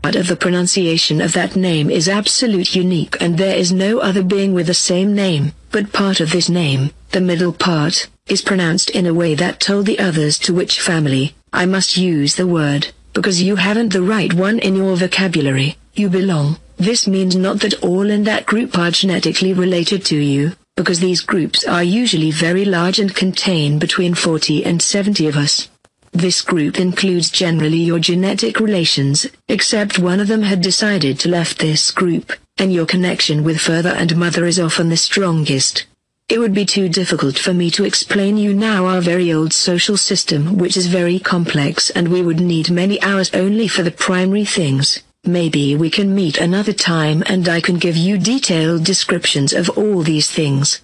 Part 0.00 0.16
of 0.16 0.28
the 0.28 0.36
pronunciation 0.36 1.20
of 1.20 1.34
that 1.34 1.56
name 1.56 1.90
is 1.90 2.08
absolute 2.08 2.74
unique 2.74 3.18
and 3.20 3.36
there 3.36 3.56
is 3.56 3.70
no 3.70 3.98
other 3.98 4.22
being 4.22 4.54
with 4.54 4.68
the 4.68 4.74
same 4.74 5.14
name, 5.14 5.52
but 5.70 5.92
part 5.92 6.18
of 6.20 6.30
this 6.30 6.48
name, 6.48 6.92
the 7.10 7.20
middle 7.20 7.52
part, 7.52 8.08
is 8.28 8.40
pronounced 8.40 8.88
in 8.88 9.04
a 9.04 9.12
way 9.12 9.34
that 9.34 9.60
told 9.60 9.84
the 9.84 9.98
others 9.98 10.38
to 10.38 10.54
which 10.54 10.80
family, 10.80 11.34
I 11.52 11.66
must 11.66 11.98
use 11.98 12.36
the 12.36 12.46
word, 12.46 12.88
because 13.12 13.42
you 13.42 13.56
haven't 13.56 13.92
the 13.92 14.00
right 14.02 14.32
one 14.32 14.58
in 14.58 14.74
your 14.74 14.96
vocabulary, 14.96 15.76
you 15.94 16.08
belong. 16.08 16.58
This 16.78 17.06
means 17.06 17.34
not 17.34 17.60
that 17.60 17.82
all 17.82 18.10
in 18.10 18.24
that 18.24 18.44
group 18.44 18.76
are 18.76 18.90
genetically 18.90 19.52
related 19.52 20.04
to 20.06 20.16
you, 20.16 20.52
because 20.76 21.00
these 21.00 21.22
groups 21.22 21.64
are 21.64 21.82
usually 21.82 22.30
very 22.30 22.66
large 22.66 22.98
and 22.98 23.14
contain 23.14 23.78
between 23.78 24.14
40 24.14 24.64
and 24.64 24.82
70 24.82 25.26
of 25.26 25.36
us. 25.36 25.68
This 26.12 26.42
group 26.42 26.78
includes 26.78 27.30
generally 27.30 27.78
your 27.78 27.98
genetic 27.98 28.60
relations, 28.60 29.26
except 29.48 29.98
one 29.98 30.20
of 30.20 30.28
them 30.28 30.42
had 30.42 30.60
decided 30.60 31.18
to 31.20 31.30
left 31.30 31.58
this 31.58 31.90
group, 31.90 32.32
and 32.58 32.72
your 32.72 32.86
connection 32.86 33.42
with 33.42 33.60
father 33.60 33.90
and 33.90 34.16
mother 34.16 34.44
is 34.44 34.60
often 34.60 34.90
the 34.90 34.96
strongest. 34.96 35.86
It 36.28 36.40
would 36.40 36.54
be 36.54 36.66
too 36.66 36.88
difficult 36.88 37.38
for 37.38 37.54
me 37.54 37.70
to 37.70 37.84
explain 37.84 38.36
you 38.36 38.52
now 38.52 38.86
our 38.86 39.00
very 39.00 39.32
old 39.32 39.52
social 39.52 39.96
system 39.96 40.58
which 40.58 40.76
is 40.76 40.88
very 40.88 41.20
complex 41.20 41.88
and 41.90 42.08
we 42.08 42.20
would 42.20 42.40
need 42.40 42.68
many 42.68 43.00
hours 43.00 43.30
only 43.32 43.68
for 43.68 43.82
the 43.84 43.92
primary 43.92 44.44
things. 44.44 45.02
Maybe 45.26 45.74
we 45.74 45.90
can 45.90 46.14
meet 46.14 46.38
another 46.38 46.72
time 46.72 47.24
and 47.26 47.48
I 47.48 47.60
can 47.60 47.78
give 47.78 47.96
you 47.96 48.16
detailed 48.16 48.84
descriptions 48.84 49.52
of 49.52 49.68
all 49.70 50.02
these 50.02 50.30
things. 50.30 50.80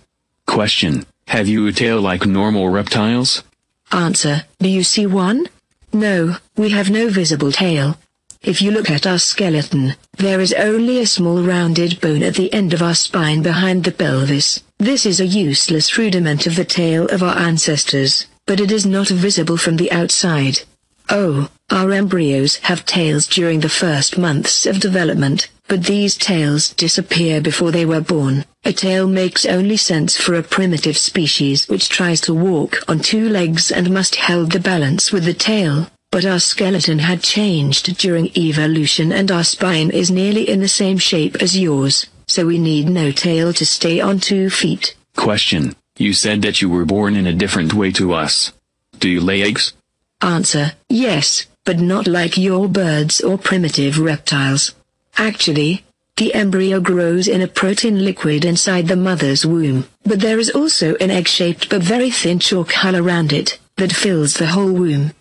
Question. 0.47 1.07
Have 1.29 1.47
you 1.47 1.67
a 1.69 1.73
tail 1.73 2.01
like 2.01 2.27
normal 2.27 2.69
reptiles? 2.69 3.45
Answer, 3.93 4.45
do 4.59 4.69
you 4.69 4.83
see 4.83 5.07
one? 5.07 5.49
No, 5.93 6.37
we 6.57 6.71
have 6.71 6.91
no 6.91 7.09
visible 7.09 7.53
tail. 7.53 7.97
If 8.43 8.61
you 8.61 8.73
look 8.73 8.91
at 8.91 9.07
our 9.07 9.21
skeleton, 9.21 9.95
there 10.19 10.41
is 10.41 10.53
only 10.55 10.99
a 10.99 11.07
small 11.07 11.41
rounded 11.45 12.01
bone 12.01 12.25
at 12.25 12.35
the 12.35 12.53
end 12.53 12.75
of 12.75 12.83
our 12.83 12.97
spine 12.97 13.43
behind 13.43 13.85
the 13.85 13.93
pelvis. 13.93 14.65
This 14.79 15.07
is 15.07 15.21
a 15.21 15.27
useless 15.27 15.97
rudiment 15.97 16.49
of 16.49 16.57
the 16.57 16.65
tail 16.65 17.07
of 17.07 17.23
our 17.23 17.39
ancestors, 17.39 18.27
but 18.47 18.59
it 18.59 18.73
is 18.73 18.85
not 18.85 19.07
visible 19.07 19.57
from 19.57 19.77
the 19.77 19.93
outside. 19.93 20.63
Oh, 21.15 21.51
our 21.71 21.93
embryos 21.93 22.57
have 22.63 22.87
tails 22.87 23.27
during 23.27 23.61
the 23.61 23.69
first 23.69 24.17
months 24.17 24.65
of 24.65 24.81
development, 24.81 25.51
but 25.69 25.85
these 25.85 26.17
tails 26.17 26.71
disappear 26.71 27.43
before 27.43 27.71
they 27.71 27.85
were 27.85 28.01
born. 28.01 28.47
A 28.65 28.73
tail 28.73 29.07
makes 29.07 29.45
only 29.45 29.77
sense 29.77 30.17
for 30.17 30.37
a 30.37 30.43
primitive 30.43 30.97
species 30.97 31.69
which 31.69 31.91
tries 31.91 32.23
to 32.23 32.33
walk 32.33 32.79
on 32.89 32.99
two 32.99 33.29
legs 33.29 33.71
and 33.71 33.91
must 33.91 34.17
hold 34.17 34.53
the 34.53 34.59
balance 34.59 35.13
with 35.13 35.27
the 35.27 35.35
tail, 35.35 35.87
but 36.11 36.25
our 36.25 36.41
skeleton 36.41 37.01
had 37.01 37.23
changed 37.23 37.99
during 37.99 38.35
evolution 38.35 39.13
and 39.13 39.31
our 39.31 39.45
spine 39.45 39.91
is 39.91 40.11
nearly 40.11 40.49
in 40.49 40.61
the 40.61 40.67
same 40.67 40.97
shape 40.97 41.37
as 41.43 41.59
yours, 41.59 42.07
so 42.27 42.47
we 42.47 42.57
need 42.57 42.89
no 42.89 43.13
tail 43.13 43.53
to 43.53 43.67
stay 43.67 44.01
on 44.01 44.19
two 44.19 44.49
feet. 44.49 44.97
Question. 45.15 45.77
You 45.99 46.15
said 46.15 46.41
that 46.41 46.63
you 46.63 46.71
were 46.71 46.87
born 46.87 47.17
in 47.17 47.27
a 47.27 47.35
different 47.35 47.75
way 47.75 47.93
to 47.93 48.15
us. 48.15 48.51
Do 48.99 49.11
you 49.11 49.21
lay 49.21 49.43
eggs? 49.43 49.75
Answer, 50.23 50.73
yes, 50.89 51.47
but 51.65 51.81
not 51.81 52.07
like 52.07 52.39
your 52.39 52.69
birds 52.69 53.21
or 53.21 53.37
primitive 53.37 53.99
reptiles. 53.99 54.73
Actually, 55.17 55.85
the 56.17 56.33
embryo 56.33 56.79
grows 56.81 57.27
in 57.27 57.43
a 57.43 57.49
protein 57.49 58.05
liquid 58.05 58.45
inside 58.45 58.87
the 58.87 58.95
mother's 58.95 59.45
womb, 59.45 59.89
but 60.05 60.21
there 60.21 60.39
is 60.39 60.51
also 60.51 60.95
an 60.97 61.11
egg-shaped 61.11 61.69
but 61.69 61.83
very 61.83 62.11
thin 62.11 62.39
chalk 62.39 62.71
hull 62.71 62.95
around 62.95 63.33
it, 63.33 63.59
that 63.79 63.93
fills 63.93 64.35
the 64.35 64.47
whole 64.47 64.73
womb. 64.73 65.13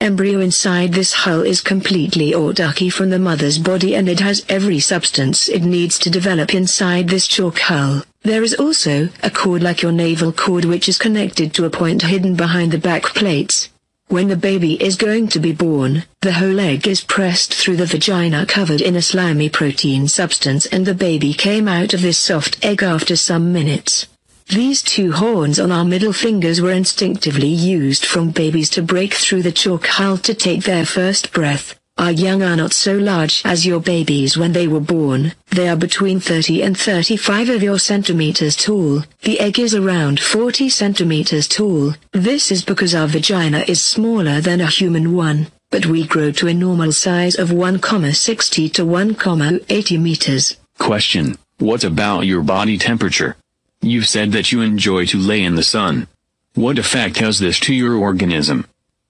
Embryo 0.00 0.40
inside 0.40 0.92
this 0.92 1.12
hull 1.12 1.42
is 1.42 1.60
completely 1.60 2.32
autarky 2.32 2.92
from 2.92 3.10
the 3.10 3.18
mother's 3.20 3.58
body 3.58 3.94
and 3.94 4.08
it 4.08 4.20
has 4.20 4.44
every 4.48 4.80
substance 4.80 5.48
it 5.48 5.62
needs 5.62 5.98
to 6.00 6.10
develop 6.10 6.52
inside 6.52 7.08
this 7.08 7.28
chalk 7.28 7.60
hull. 7.60 8.02
There 8.22 8.42
is 8.42 8.54
also 8.54 9.08
a 9.22 9.30
cord 9.30 9.62
like 9.62 9.82
your 9.82 9.92
navel 9.92 10.32
cord 10.32 10.64
which 10.64 10.88
is 10.88 10.98
connected 10.98 11.54
to 11.54 11.64
a 11.64 11.70
point 11.70 12.02
hidden 12.02 12.34
behind 12.34 12.72
the 12.72 12.78
back 12.78 13.04
plates. 13.04 13.70
When 14.08 14.28
the 14.28 14.36
baby 14.36 14.80
is 14.80 14.94
going 14.94 15.26
to 15.28 15.40
be 15.40 15.50
born, 15.50 16.04
the 16.20 16.34
whole 16.34 16.60
egg 16.60 16.86
is 16.86 17.00
pressed 17.00 17.52
through 17.52 17.78
the 17.78 17.86
vagina 17.86 18.46
covered 18.46 18.80
in 18.80 18.94
a 18.94 19.02
slimy 19.02 19.48
protein 19.48 20.06
substance 20.06 20.64
and 20.66 20.86
the 20.86 20.94
baby 20.94 21.34
came 21.34 21.66
out 21.66 21.92
of 21.92 22.02
this 22.02 22.16
soft 22.16 22.64
egg 22.64 22.84
after 22.84 23.16
some 23.16 23.52
minutes. 23.52 24.06
These 24.48 24.82
two 24.82 25.10
horns 25.10 25.58
on 25.58 25.72
our 25.72 25.84
middle 25.84 26.12
fingers 26.12 26.60
were 26.60 26.70
instinctively 26.70 27.48
used 27.48 28.06
from 28.06 28.30
babies 28.30 28.70
to 28.70 28.82
break 28.82 29.12
through 29.12 29.42
the 29.42 29.50
chalk 29.50 29.86
hull 29.86 30.18
to 30.18 30.34
take 30.34 30.62
their 30.62 30.86
first 30.86 31.32
breath. 31.32 31.74
Our 31.98 32.10
young 32.12 32.42
are 32.42 32.56
not 32.56 32.74
so 32.74 32.98
large 32.98 33.40
as 33.46 33.64
your 33.64 33.80
babies 33.80 34.36
when 34.36 34.52
they 34.52 34.68
were 34.68 34.80
born, 34.80 35.32
they 35.50 35.66
are 35.66 35.76
between 35.76 36.20
30 36.20 36.62
and 36.62 36.78
35 36.78 37.48
of 37.48 37.62
your 37.62 37.78
centimeters 37.78 38.54
tall, 38.54 39.02
the 39.22 39.40
egg 39.40 39.58
is 39.58 39.74
around 39.74 40.20
40 40.20 40.68
centimeters 40.68 41.48
tall, 41.48 41.94
this 42.12 42.52
is 42.52 42.62
because 42.62 42.94
our 42.94 43.06
vagina 43.06 43.64
is 43.66 43.80
smaller 43.80 44.42
than 44.42 44.60
a 44.60 44.66
human 44.66 45.16
one, 45.16 45.46
but 45.70 45.86
we 45.86 46.06
grow 46.06 46.30
to 46.32 46.48
a 46.48 46.54
normal 46.54 46.92
size 46.92 47.34
of 47.34 47.48
1,60 47.48 48.72
to 48.74 48.84
1,80 48.84 50.00
meters. 50.00 50.56
Question. 50.78 51.38
What 51.58 51.82
about 51.82 52.26
your 52.26 52.42
body 52.42 52.76
temperature? 52.76 53.36
You've 53.80 54.06
said 54.06 54.32
that 54.32 54.52
you 54.52 54.60
enjoy 54.60 55.06
to 55.06 55.18
lay 55.18 55.42
in 55.42 55.54
the 55.54 55.62
sun. 55.62 56.08
What 56.52 56.78
effect 56.78 57.16
has 57.18 57.38
this 57.38 57.58
to 57.60 57.74
your 57.74 57.94
organism? 57.94 58.66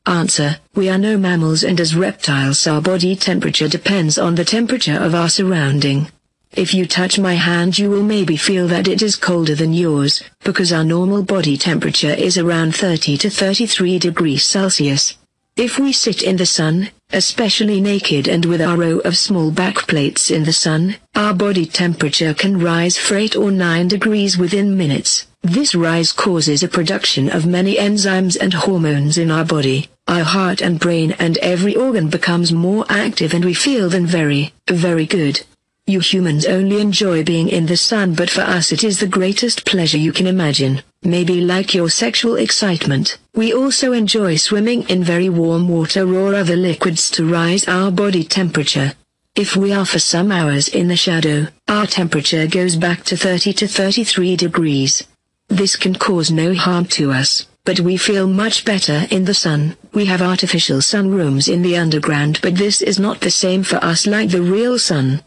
Answer, 0.06 0.60
we 0.76 0.88
are 0.88 0.98
no 0.98 1.18
mammals 1.18 1.64
and 1.64 1.80
as 1.80 1.96
reptiles 1.96 2.64
our 2.68 2.80
body 2.80 3.16
temperature 3.16 3.66
depends 3.66 4.18
on 4.18 4.36
the 4.36 4.44
temperature 4.44 4.96
of 4.96 5.16
our 5.16 5.28
surrounding. 5.28 6.06
If 6.52 6.72
you 6.72 6.86
touch 6.86 7.18
my 7.18 7.34
hand 7.34 7.76
you 7.76 7.90
will 7.90 8.04
maybe 8.04 8.36
feel 8.36 8.68
that 8.68 8.86
it 8.86 9.02
is 9.02 9.16
colder 9.16 9.56
than 9.56 9.72
yours, 9.72 10.22
because 10.44 10.72
our 10.72 10.84
normal 10.84 11.24
body 11.24 11.56
temperature 11.56 12.12
is 12.12 12.38
around 12.38 12.76
30 12.76 13.16
to 13.18 13.30
33 13.30 13.98
degrees 13.98 14.44
Celsius. 14.44 15.16
If 15.56 15.76
we 15.76 15.92
sit 15.92 16.22
in 16.22 16.36
the 16.36 16.46
sun, 16.46 16.90
especially 17.10 17.80
naked 17.80 18.28
and 18.28 18.44
with 18.44 18.60
our 18.62 18.76
row 18.76 18.98
of 19.00 19.18
small 19.18 19.50
back 19.50 19.88
plates 19.88 20.30
in 20.30 20.44
the 20.44 20.52
sun, 20.52 20.96
our 21.16 21.34
body 21.34 21.66
temperature 21.66 22.32
can 22.32 22.60
rise 22.60 22.96
for 22.96 23.16
8 23.16 23.34
or 23.34 23.50
9 23.50 23.88
degrees 23.88 24.38
within 24.38 24.76
minutes. 24.76 25.26
This 25.48 25.76
rise 25.76 26.10
causes 26.10 26.64
a 26.64 26.68
production 26.68 27.30
of 27.30 27.46
many 27.46 27.76
enzymes 27.76 28.36
and 28.36 28.52
hormones 28.52 29.16
in 29.16 29.30
our 29.30 29.44
body. 29.44 29.88
Our 30.08 30.24
heart 30.24 30.60
and 30.60 30.80
brain 30.80 31.12
and 31.20 31.38
every 31.38 31.76
organ 31.76 32.08
becomes 32.08 32.52
more 32.52 32.84
active 32.88 33.32
and 33.32 33.44
we 33.44 33.54
feel 33.54 33.88
then 33.88 34.06
very, 34.06 34.52
very 34.66 35.06
good. 35.06 35.40
You 35.86 36.00
humans 36.00 36.46
only 36.46 36.80
enjoy 36.80 37.22
being 37.22 37.48
in 37.48 37.66
the 37.66 37.76
sun 37.76 38.14
but 38.14 38.28
for 38.28 38.40
us 38.40 38.72
it 38.72 38.82
is 38.82 38.98
the 38.98 39.06
greatest 39.06 39.64
pleasure 39.64 39.98
you 39.98 40.12
can 40.12 40.26
imagine. 40.26 40.82
Maybe 41.04 41.40
like 41.40 41.74
your 41.74 41.90
sexual 41.90 42.34
excitement, 42.34 43.16
we 43.36 43.54
also 43.54 43.92
enjoy 43.92 44.34
swimming 44.34 44.82
in 44.88 45.04
very 45.04 45.28
warm 45.28 45.68
water 45.68 46.12
or 46.12 46.34
other 46.34 46.56
liquids 46.56 47.08
to 47.12 47.24
rise 47.24 47.68
our 47.68 47.92
body 47.92 48.24
temperature. 48.24 48.94
If 49.36 49.54
we 49.54 49.72
are 49.72 49.86
for 49.86 50.00
some 50.00 50.32
hours 50.32 50.66
in 50.66 50.88
the 50.88 50.96
shadow, 50.96 51.46
our 51.68 51.86
temperature 51.86 52.48
goes 52.48 52.74
back 52.74 53.04
to 53.04 53.16
30 53.16 53.52
to 53.52 53.68
33 53.68 54.34
degrees. 54.34 55.04
This 55.48 55.76
can 55.76 55.94
cause 55.94 56.30
no 56.30 56.54
harm 56.54 56.86
to 56.96 57.12
us 57.12 57.46
but 57.66 57.80
we 57.80 57.96
feel 57.96 58.28
much 58.28 58.64
better 58.64 59.06
in 59.10 59.24
the 59.24 59.34
sun. 59.34 59.76
We 59.92 60.06
have 60.06 60.22
artificial 60.22 60.80
sun 60.80 61.10
rooms 61.10 61.48
in 61.48 61.62
the 61.62 61.76
underground 61.76 62.38
but 62.40 62.54
this 62.54 62.80
is 62.80 62.98
not 62.98 63.20
the 63.20 63.30
same 63.30 63.64
for 63.64 63.76
us 63.84 64.06
like 64.06 64.30
the 64.30 64.40
real 64.40 64.78
sun. 64.78 65.22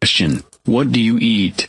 Question. 0.00 0.44
What 0.66 0.92
do 0.92 1.00
you 1.00 1.18
eat? 1.18 1.68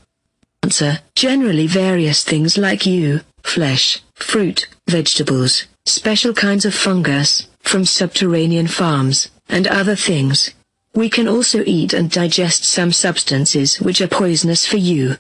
Answer. 0.63 0.99
Generally 1.15 1.67
various 1.67 2.23
things 2.25 2.58
like 2.58 2.86
you, 2.86 3.21
flesh, 3.41 4.04
fruit, 4.13 4.67
vegetables, 4.88 5.65
special 5.86 6.34
kinds 6.34 6.65
of 6.65 6.75
fungus, 6.75 7.47
from 7.62 7.86
subterranean 7.86 8.67
farms, 8.67 9.30
and 9.47 9.65
other 9.67 9.95
things. 9.95 10.54
We 10.93 11.10
can 11.10 11.27
also 11.27 11.63
eat 11.65 11.93
and 11.93 12.12
digest 12.12 12.65
some 12.65 12.91
substances 12.91 13.80
which 13.80 14.01
are 14.01 14.08
poisonous 14.10 14.65
for 14.67 14.77
you. 14.77 15.15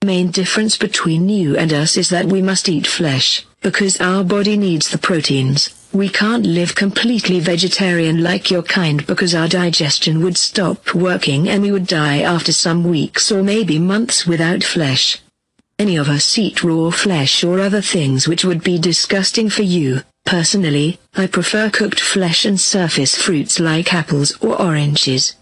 The 0.00 0.06
main 0.06 0.30
difference 0.30 0.78
between 0.78 1.28
you 1.28 1.58
and 1.58 1.74
us 1.74 1.98
is 1.98 2.08
that 2.08 2.24
we 2.24 2.40
must 2.40 2.70
eat 2.70 2.86
flesh, 2.86 3.44
because 3.60 4.00
our 4.00 4.24
body 4.24 4.56
needs 4.56 4.88
the 4.88 4.96
proteins. 4.96 5.74
We 5.92 6.08
can't 6.08 6.46
live 6.46 6.74
completely 6.74 7.38
vegetarian 7.38 8.22
like 8.22 8.50
your 8.50 8.62
kind 8.62 9.06
because 9.06 9.34
our 9.34 9.46
digestion 9.46 10.22
would 10.22 10.38
stop 10.38 10.94
working 10.94 11.50
and 11.50 11.60
we 11.60 11.70
would 11.70 11.86
die 11.86 12.20
after 12.20 12.50
some 12.50 12.82
weeks 12.84 13.30
or 13.30 13.42
maybe 13.42 13.78
months 13.78 14.24
without 14.24 14.64
flesh. 14.64 15.20
Any 15.78 15.96
of 15.96 16.08
us 16.08 16.38
eat 16.38 16.64
raw 16.64 16.90
flesh 16.90 17.44
or 17.44 17.60
other 17.60 17.82
things 17.82 18.26
which 18.26 18.42
would 18.42 18.64
be 18.64 18.78
disgusting 18.78 19.50
for 19.50 19.64
you. 19.64 20.00
Personally, 20.24 20.98
I 21.14 21.26
prefer 21.26 21.68
cooked 21.68 22.00
flesh 22.00 22.46
and 22.46 22.58
surface 22.58 23.16
fruits 23.16 23.60
like 23.60 23.92
apples 23.92 24.34
or 24.40 24.58
oranges. 24.58 25.36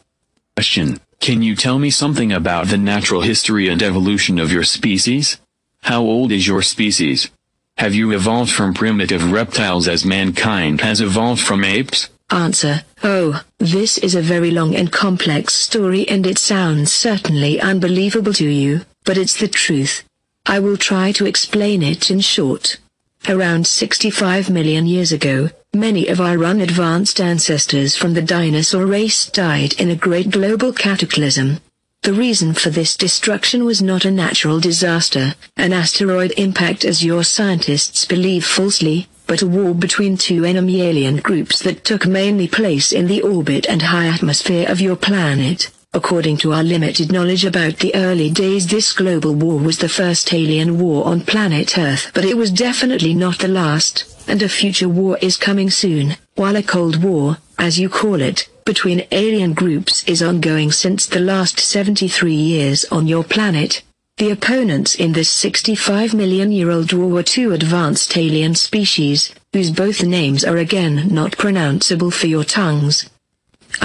Question. 0.57 0.99
Can 1.21 1.43
you 1.43 1.57
tell 1.57 1.79
me 1.79 1.91
something 1.91 2.33
about 2.33 2.69
the 2.69 2.79
natural 2.79 3.23
history 3.23 3.69
and 3.69 3.83
evolution 3.83 4.39
of 4.39 4.53
your 4.53 4.63
species? 4.63 5.39
How 5.83 6.01
old 6.03 6.33
is 6.33 6.47
your 6.47 6.63
species? 6.63 7.31
Have 7.77 7.95
you 7.95 8.13
evolved 8.13 8.51
from 8.51 8.75
primitive 8.75 9.31
reptiles 9.31 9.89
as 9.89 10.05
mankind 10.05 10.81
has 10.81 11.01
evolved 11.01 11.43
from 11.43 11.65
apes? 11.65 12.09
Answer. 12.31 12.83
Oh, 13.03 13.43
this 13.59 13.99
is 13.99 14.15
a 14.15 14.23
very 14.23 14.51
long 14.51 14.75
and 14.75 14.93
complex 14.93 15.55
story 15.55 16.09
and 16.09 16.27
it 16.27 16.39
sounds 16.39 16.93
certainly 16.93 17.61
unbelievable 17.61 18.33
to 18.35 18.49
you, 18.49 18.83
but 19.05 19.17
it's 19.17 19.39
the 19.39 19.49
truth. 19.49 20.05
I 20.47 20.61
will 20.61 20.77
try 20.77 21.13
to 21.13 21.27
explain 21.27 21.83
it 21.83 22.11
in 22.11 22.21
short. 22.21 22.79
Around 23.27 23.67
65 23.67 24.49
million 24.49 24.87
years 24.87 25.13
ago, 25.13 25.51
many 25.75 26.07
of 26.09 26.21
our 26.21 26.45
unadvanced 26.45 27.21
ancestors 27.21 27.97
from 27.97 28.15
the 28.15 28.23
dinosaur 28.23 28.87
race 28.87 29.27
died 29.27 29.75
in 29.75 29.91
a 29.91 29.97
great 29.97 30.31
global 30.31 30.73
cataclysm. 30.73 31.61
The 32.03 32.13
reason 32.13 32.55
for 32.55 32.71
this 32.71 32.97
destruction 32.97 33.65
was 33.65 33.83
not 33.83 34.05
a 34.05 34.11
natural 34.11 34.61
disaster, 34.61 35.35
an 35.57 35.73
asteroid 35.73 36.33
impact 36.39 36.85
as 36.85 37.05
your 37.05 37.25
scientists 37.25 38.05
believe 38.07 38.47
falsely, 38.47 39.09
but 39.27 39.43
a 39.43 39.47
war 39.47 39.75
between 39.75 40.17
two 40.17 40.45
enemy 40.45 40.81
alien 40.81 41.17
groups 41.17 41.59
that 41.61 41.85
took 41.85 42.07
mainly 42.07 42.49
place 42.49 42.93
in 42.93 43.09
the 43.09 43.21
orbit 43.21 43.67
and 43.69 43.83
high 43.83 44.07
atmosphere 44.07 44.67
of 44.69 44.81
your 44.81 44.97
planet. 44.97 45.71
According 45.99 46.37
to 46.39 46.53
our 46.53 46.63
limited 46.63 47.11
knowledge 47.11 47.45
about 47.45 47.79
the 47.79 47.93
early 47.97 48.31
days 48.31 48.69
this 48.69 48.93
global 48.93 49.35
war 49.35 49.59
was 49.59 49.79
the 49.79 49.89
first 49.89 50.33
alien 50.33 50.79
war 50.79 51.05
on 51.05 51.23
planet 51.23 51.77
Earth 51.77 52.13
but 52.15 52.25
it 52.25 52.37
was 52.37 52.53
definitely 52.53 53.15
not 53.15 53.41
the 53.41 53.49
last, 53.49 54.05
and 54.29 54.41
a 54.41 54.49
future 54.49 54.89
war 54.89 55.19
is 55.21 55.37
coming 55.37 55.71
soon, 55.71 56.17
while 56.37 56.55
a 56.55 56.63
Cold 56.63 57.03
War, 57.03 57.39
as 57.59 57.81
you 57.81 57.89
call 57.89 58.21
it, 58.21 58.49
between 58.65 59.09
alien 59.11 59.55
groups 59.55 60.05
is 60.05 60.23
ongoing 60.23 60.71
since 60.71 61.05
the 61.05 61.19
last 61.19 61.59
73 61.59 62.33
years 62.33 62.85
on 62.93 63.09
your 63.09 63.25
planet. 63.25 63.83
The 64.19 64.31
opponents 64.31 64.95
in 64.95 65.15
this 65.15 65.29
65 65.31 66.15
million 66.15 66.53
year 66.53 66.71
old 66.71 66.93
war 66.93 67.09
were 67.09 67.25
two 67.25 67.53
advanced 67.53 68.17
alien 68.17 68.55
species, 68.55 69.35
whose 69.53 69.73
both 69.73 70.05
names 70.05 70.45
are 70.45 70.59
again 70.59 71.09
not 71.13 71.33
pronounceable 71.33 72.13
for 72.13 72.29
your 72.29 72.45
tongues. 72.45 73.11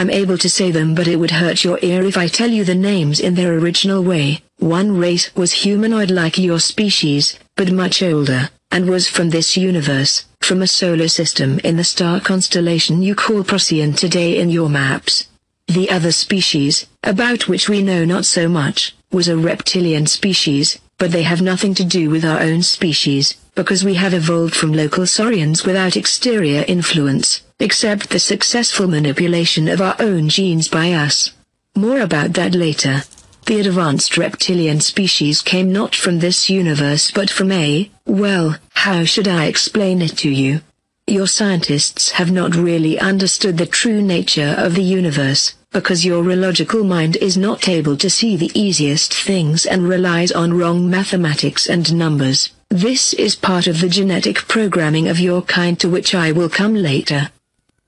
I'm 0.03 0.09
able 0.09 0.37
to 0.39 0.49
say 0.49 0.69
them 0.69 0.95
but 0.95 1.07
it 1.07 1.15
would 1.15 1.31
hurt 1.31 1.63
your 1.63 1.79
ear 1.81 2.03
if 2.03 2.17
I 2.17 2.27
tell 2.27 2.49
you 2.49 2.65
the 2.65 2.75
names 2.75 3.21
in 3.21 3.35
their 3.35 3.53
original 3.53 4.03
way. 4.03 4.41
One 4.57 4.97
race 4.97 5.33
was 5.33 5.53
humanoid 5.53 6.11
like 6.11 6.37
your 6.37 6.59
species, 6.59 7.39
but 7.55 7.71
much 7.71 8.03
older, 8.03 8.49
and 8.69 8.89
was 8.89 9.07
from 9.07 9.29
this 9.29 9.55
universe, 9.55 10.25
from 10.41 10.61
a 10.61 10.67
solar 10.67 11.07
system 11.07 11.57
in 11.59 11.77
the 11.77 11.85
star 11.85 12.19
constellation 12.19 13.01
you 13.01 13.15
call 13.15 13.45
Procyon 13.45 13.93
today 13.93 14.39
in 14.39 14.49
your 14.49 14.67
maps. 14.67 15.29
The 15.67 15.89
other 15.89 16.11
species, 16.11 16.85
about 17.03 17.47
which 17.47 17.69
we 17.69 17.81
know 17.81 18.03
not 18.03 18.25
so 18.25 18.49
much, 18.49 18.93
was 19.09 19.29
a 19.29 19.37
reptilian 19.37 20.05
species, 20.05 20.79
but 20.97 21.13
they 21.13 21.23
have 21.23 21.41
nothing 21.41 21.73
to 21.75 21.85
do 21.85 22.09
with 22.09 22.25
our 22.25 22.41
own 22.41 22.61
species, 22.61 23.37
because 23.55 23.83
we 23.83 23.93
have 23.93 24.13
evolved 24.13 24.55
from 24.55 24.73
local 24.73 25.05
saurians 25.05 25.65
without 25.65 25.95
exterior 25.95 26.65
influence 26.67 27.41
except 27.59 28.09
the 28.09 28.19
successful 28.19 28.87
manipulation 28.87 29.69
of 29.69 29.81
our 29.81 29.95
own 29.99 30.27
genes 30.27 30.67
by 30.67 30.91
us. 30.91 31.31
More 31.75 32.01
about 32.01 32.33
that 32.33 32.53
later. 32.53 33.03
The 33.45 33.59
advanced 33.61 34.17
reptilian 34.17 34.81
species 34.81 35.41
came 35.41 35.71
not 35.71 35.95
from 35.95 36.19
this 36.19 36.49
universe 36.49 37.11
but 37.11 37.29
from 37.29 37.51
a, 37.51 37.89
well, 38.05 38.57
how 38.73 39.05
should 39.05 39.27
I 39.27 39.45
explain 39.45 40.01
it 40.01 40.17
to 40.17 40.29
you? 40.29 40.61
Your 41.07 41.27
scientists 41.27 42.11
have 42.11 42.31
not 42.31 42.55
really 42.55 42.97
understood 42.99 43.57
the 43.57 43.65
true 43.65 44.01
nature 44.01 44.55
of 44.57 44.75
the 44.75 44.83
universe, 44.83 45.53
because 45.71 46.05
your 46.05 46.29
illogical 46.31 46.83
mind 46.83 47.17
is 47.17 47.35
not 47.35 47.67
able 47.67 47.97
to 47.97 48.09
see 48.09 48.37
the 48.37 48.51
easiest 48.53 49.13
things 49.13 49.65
and 49.65 49.87
relies 49.89 50.31
on 50.31 50.57
wrong 50.57 50.89
mathematics 50.89 51.67
and 51.67 51.93
numbers. 51.93 52.51
This 52.73 53.13
is 53.13 53.35
part 53.35 53.67
of 53.67 53.79
the 53.81 53.87
genetic 53.87 54.35
programming 54.47 55.07
of 55.07 55.19
your 55.19 55.43
kind 55.43 55.79
to 55.79 55.87
which 55.87 56.15
I 56.15 56.31
will 56.31 56.49
come 56.49 56.73
later 56.73 57.29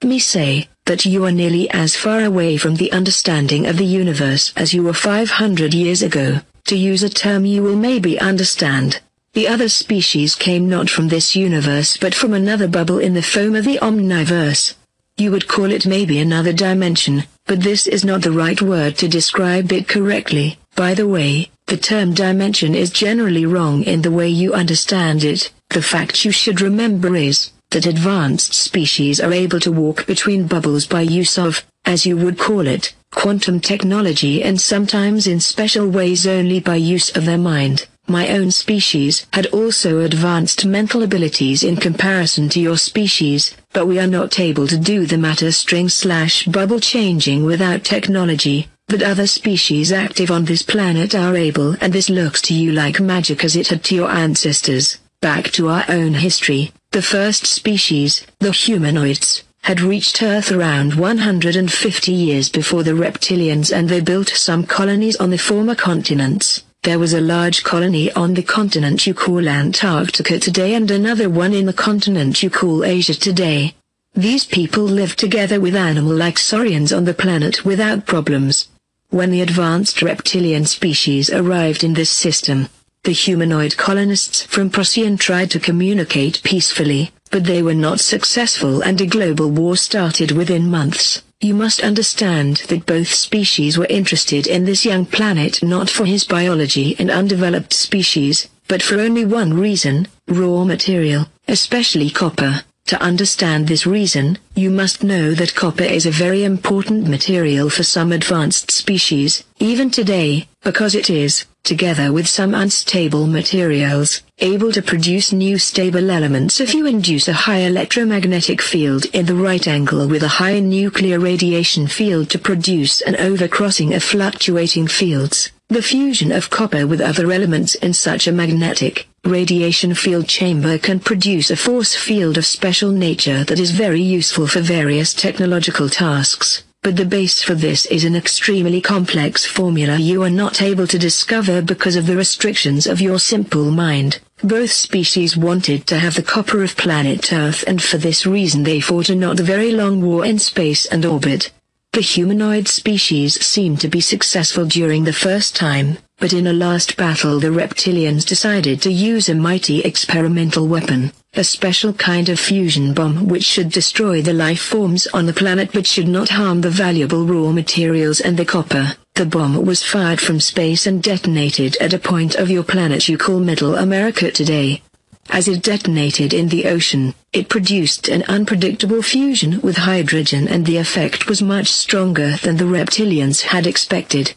me 0.05 0.19
say 0.19 0.69
that 0.85 1.05
you 1.05 1.25
are 1.25 1.31
nearly 1.31 1.69
as 1.71 1.95
far 1.95 2.23
away 2.23 2.57
from 2.57 2.75
the 2.75 2.91
understanding 2.91 3.65
of 3.65 3.77
the 3.77 3.85
universe 3.85 4.53
as 4.55 4.73
you 4.73 4.83
were 4.83 4.93
500 4.93 5.73
years 5.73 6.03
ago, 6.03 6.41
to 6.65 6.77
use 6.77 7.01
a 7.01 7.09
term 7.09 7.45
you 7.45 7.63
will 7.63 7.75
maybe 7.75 8.19
understand. 8.19 9.01
The 9.33 9.47
other 9.47 9.67
species 9.67 10.35
came 10.35 10.69
not 10.69 10.89
from 10.89 11.07
this 11.07 11.35
universe 11.35 11.97
but 11.97 12.13
from 12.13 12.33
another 12.33 12.67
bubble 12.67 12.99
in 12.99 13.15
the 13.15 13.23
foam 13.23 13.55
of 13.55 13.65
the 13.65 13.79
omniverse. 13.81 14.75
You 15.17 15.31
would 15.31 15.47
call 15.47 15.71
it 15.71 15.87
maybe 15.87 16.19
another 16.19 16.53
dimension, 16.53 17.23
but 17.45 17.61
this 17.61 17.87
is 17.87 18.03
not 18.03 18.21
the 18.21 18.31
right 18.31 18.61
word 18.61 18.97
to 18.97 19.07
describe 19.07 19.71
it 19.71 19.87
correctly. 19.87 20.57
By 20.75 20.93
the 20.93 21.07
way, 21.07 21.51
the 21.67 21.77
term 21.77 22.13
dimension 22.13 22.75
is 22.75 22.89
generally 22.89 23.45
wrong 23.45 23.83
in 23.83 24.01
the 24.01 24.11
way 24.11 24.29
you 24.29 24.53
understand 24.53 25.23
it. 25.23 25.51
The 25.69 25.81
fact 25.81 26.25
you 26.25 26.31
should 26.31 26.61
remember 26.61 27.15
is, 27.15 27.51
that 27.71 27.85
advanced 27.85 28.53
species 28.53 29.19
are 29.19 29.33
able 29.33 29.59
to 29.59 29.71
walk 29.71 30.05
between 30.05 30.47
bubbles 30.47 30.85
by 30.85 31.01
use 31.01 31.37
of, 31.37 31.65
as 31.83 32.05
you 32.05 32.15
would 32.17 32.37
call 32.37 32.67
it, 32.67 32.93
quantum 33.11 33.59
technology 33.59 34.43
and 34.43 34.59
sometimes 34.61 35.27
in 35.27 35.39
special 35.39 35.87
ways 35.87 36.27
only 36.27 36.59
by 36.59 36.75
use 36.75 37.15
of 37.15 37.25
their 37.25 37.37
mind. 37.37 37.87
My 38.07 38.29
own 38.29 38.51
species 38.51 39.25
had 39.33 39.47
also 39.47 40.01
advanced 40.01 40.63
mental 40.63 41.01
abilities 41.01 41.63
in 41.63 41.77
comparison 41.77 42.49
to 42.49 42.59
your 42.59 42.77
species, 42.77 43.55
but 43.73 43.87
we 43.87 43.99
are 43.99 44.07
not 44.07 44.39
able 44.39 44.67
to 44.67 44.77
do 44.77 45.07
the 45.07 45.17
matter 45.17 45.51
string 45.51 45.89
slash 45.89 46.45
bubble 46.45 46.79
changing 46.79 47.45
without 47.45 47.83
technology 47.83 48.67
that 48.89 49.01
other 49.01 49.25
species 49.25 49.91
active 49.91 50.29
on 50.29 50.45
this 50.45 50.61
planet 50.61 51.15
are 51.15 51.35
able 51.35 51.75
and 51.81 51.91
this 51.91 52.07
looks 52.07 52.39
to 52.43 52.53
you 52.53 52.71
like 52.71 52.99
magic 52.99 53.43
as 53.43 53.55
it 53.55 53.69
had 53.69 53.83
to 53.85 53.95
your 53.95 54.11
ancestors. 54.11 54.99
Back 55.21 55.45
to 55.53 55.69
our 55.69 55.85
own 55.89 56.13
history, 56.13 56.71
the 56.91 57.01
first 57.01 57.47
species, 57.47 58.23
the 58.39 58.51
humanoids, 58.51 59.41
had 59.63 59.81
reached 59.81 60.21
Earth 60.21 60.51
around 60.51 60.93
150 60.93 62.11
years 62.11 62.49
before 62.49 62.83
the 62.83 62.91
reptilians 62.91 63.75
and 63.75 63.89
they 63.89 63.99
built 63.99 64.29
some 64.29 64.63
colonies 64.63 65.15
on 65.15 65.31
the 65.31 65.39
former 65.39 65.73
continents. 65.73 66.61
There 66.85 66.99
was 66.99 67.13
a 67.13 67.19
large 67.19 67.63
colony 67.63 68.11
on 68.11 68.35
the 68.35 68.43
continent 68.43 69.07
you 69.07 69.15
call 69.15 69.49
Antarctica 69.49 70.37
today 70.37 70.75
and 70.75 70.91
another 70.91 71.31
one 71.31 71.51
in 71.51 71.65
the 71.65 71.73
continent 71.73 72.43
you 72.43 72.51
call 72.51 72.85
Asia 72.85 73.15
today. 73.15 73.73
These 74.13 74.45
people 74.45 74.83
lived 74.83 75.17
together 75.17 75.59
with 75.59 75.75
animal-like 75.75 76.37
saurians 76.37 76.93
on 76.93 77.05
the 77.05 77.15
planet 77.15 77.65
without 77.65 78.05
problems. 78.05 78.67
When 79.09 79.31
the 79.31 79.41
advanced 79.41 80.03
reptilian 80.03 80.65
species 80.65 81.31
arrived 81.31 81.83
in 81.83 81.95
this 81.95 82.11
system, 82.11 82.69
the 83.03 83.13
humanoid 83.13 83.77
colonists 83.77 84.43
from 84.43 84.69
Procyon 84.69 85.17
tried 85.17 85.49
to 85.51 85.59
communicate 85.59 86.43
peacefully, 86.43 87.11
but 87.31 87.45
they 87.45 87.63
were 87.63 87.73
not 87.73 87.99
successful 87.99 88.83
and 88.83 89.01
a 89.01 89.07
global 89.07 89.49
war 89.49 89.75
started 89.75 90.33
within 90.33 90.69
months. 90.69 91.23
You 91.41 91.53
must 91.53 91.81
understand 91.81 92.63
that 92.69 92.85
both 92.85 93.13
species 93.13 93.77
were 93.77 93.87
interested 93.87 94.47
in 94.47 94.65
this 94.65 94.85
young 94.85 95.05
planet 95.05 95.61
not 95.61 95.89
for 95.89 96.05
his 96.05 96.23
biology 96.23 96.95
and 96.97 97.11
undeveloped 97.11 97.73
species, 97.73 98.47
but 98.67 98.81
for 98.81 98.99
only 98.99 99.25
one 99.25 99.53
reason, 99.53 100.07
raw 100.27 100.63
material, 100.63 101.27
especially 101.47 102.09
copper. 102.09 102.63
To 102.87 103.01
understand 103.01 103.67
this 103.67 103.85
reason, 103.85 104.37
you 104.55 104.69
must 104.69 105.03
know 105.03 105.33
that 105.33 105.55
copper 105.55 105.83
is 105.83 106.05
a 106.05 106.11
very 106.11 106.43
important 106.43 107.07
material 107.07 107.69
for 107.69 107.83
some 107.83 108.11
advanced 108.11 108.71
species, 108.71 109.43
even 109.59 109.89
today, 109.89 110.47
because 110.63 110.95
it 110.95 111.09
is, 111.09 111.45
together 111.65 112.13
with 112.13 112.27
some 112.27 112.53
unstable 112.53 113.27
materials, 113.27 114.21
able 114.39 114.71
to 114.71 114.81
produce 114.81 115.33
new 115.33 115.57
stable 115.57 116.11
elements 116.11 116.61
if 116.61 116.73
you 116.73 116.85
induce 116.85 117.27
a 117.27 117.33
high 117.33 117.59
electromagnetic 117.59 118.61
field 118.61 119.05
in 119.13 119.25
the 119.25 119.35
right 119.35 119.67
angle 119.67 120.07
with 120.07 120.23
a 120.23 120.37
high 120.39 120.59
nuclear 120.59 121.19
radiation 121.19 121.87
field 121.87 122.29
to 122.29 122.37
produce 122.37 123.01
an 123.01 123.15
overcrossing 123.15 123.95
of 123.95 124.03
fluctuating 124.03 124.87
fields. 124.87 125.51
The 125.69 125.81
fusion 125.81 126.31
of 126.31 126.51
copper 126.51 126.85
with 126.85 127.01
other 127.01 127.31
elements 127.31 127.73
in 127.75 127.93
such 127.93 128.27
a 128.27 128.31
magnetic 128.31 129.07
radiation 129.23 129.95
field 129.95 130.27
chamber 130.27 130.77
can 130.77 130.99
produce 130.99 131.49
a 131.49 131.55
force 131.55 131.95
field 131.95 132.37
of 132.37 132.45
special 132.45 132.91
nature 132.91 133.43
that 133.45 133.59
is 133.59 133.71
very 133.71 134.01
useful 134.01 134.45
for 134.45 134.59
various 134.59 135.13
technological 135.13 135.89
tasks 135.89 136.64
but 136.85 136.97
the 136.97 137.03
base 137.03 137.41
for 137.41 137.55
this 137.55 137.87
is 137.87 138.05
an 138.05 138.15
extremely 138.15 138.79
complex 138.79 139.43
formula 139.43 139.97
you 139.97 140.21
are 140.21 140.29
not 140.29 140.61
able 140.61 140.85
to 140.85 140.99
discover 140.99 141.59
because 141.59 141.95
of 141.95 142.05
the 142.05 142.15
restrictions 142.15 142.85
of 142.85 143.01
your 143.01 143.17
simple 143.17 143.71
mind. 143.71 144.19
Both 144.43 144.71
species 144.71 145.35
wanted 145.35 145.87
to 145.87 145.97
have 145.97 146.13
the 146.13 146.21
copper 146.21 146.61
of 146.61 146.77
planet 146.77 147.33
Earth 147.33 147.63
and 147.65 147.81
for 147.81 147.97
this 147.97 148.27
reason 148.27 148.61
they 148.61 148.79
fought 148.79 149.09
a 149.09 149.15
not 149.15 149.39
very 149.39 149.71
long 149.71 149.99
war 149.99 150.23
in 150.23 150.37
space 150.37 150.85
and 150.85 151.03
orbit. 151.05 151.51
The 151.93 152.01
humanoid 152.01 152.67
species 152.67 153.43
seemed 153.43 153.81
to 153.81 153.87
be 153.87 153.99
successful 153.99 154.67
during 154.67 155.05
the 155.05 155.21
first 155.27 155.55
time, 155.55 155.97
but 156.19 156.33
in 156.33 156.45
a 156.45 156.53
last 156.53 156.97
battle 156.97 157.39
the 157.39 157.47
reptilians 157.47 158.27
decided 158.27 158.79
to 158.83 158.91
use 158.91 159.27
a 159.27 159.33
mighty 159.33 159.79
experimental 159.79 160.67
weapon, 160.67 161.13
a 161.37 161.43
special 161.43 161.93
kind 161.93 162.29
of 162.29 162.39
fusion 162.39 162.93
bomb 162.93 163.27
which 163.27 163.43
should 163.43 163.69
destroy 163.69 164.21
the 164.21 164.33
life 164.33 164.61
forms 164.61 165.07
on 165.07 165.25
the 165.25 165.33
planet 165.33 165.71
but 165.73 165.85
should 165.85 166.07
not 166.07 166.29
harm 166.29 166.61
the 166.61 166.69
valuable 166.69 167.25
raw 167.25 167.51
materials 167.51 168.19
and 168.21 168.37
the 168.37 168.45
copper. 168.45 168.95
The 169.15 169.25
bomb 169.25 169.65
was 169.65 169.83
fired 169.83 170.19
from 170.19 170.39
space 170.39 170.85
and 170.87 171.01
detonated 171.01 171.77
at 171.77 171.93
a 171.93 171.99
point 171.99 172.35
of 172.35 172.49
your 172.49 172.63
planet 172.63 173.07
you 173.07 173.17
call 173.17 173.39
Middle 173.39 173.75
America 173.75 174.31
today. 174.31 174.81
As 175.29 175.47
it 175.47 175.63
detonated 175.63 176.33
in 176.33 176.49
the 176.49 176.65
ocean, 176.65 177.15
it 177.33 177.49
produced 177.49 178.07
an 178.07 178.23
unpredictable 178.23 179.01
fusion 179.01 179.59
with 179.61 179.77
hydrogen 179.77 180.47
and 180.47 180.65
the 180.65 180.77
effect 180.77 181.27
was 181.27 181.41
much 181.41 181.71
stronger 181.71 182.37
than 182.43 182.57
the 182.57 182.65
reptilians 182.65 183.41
had 183.41 183.65
expected. 183.65 184.35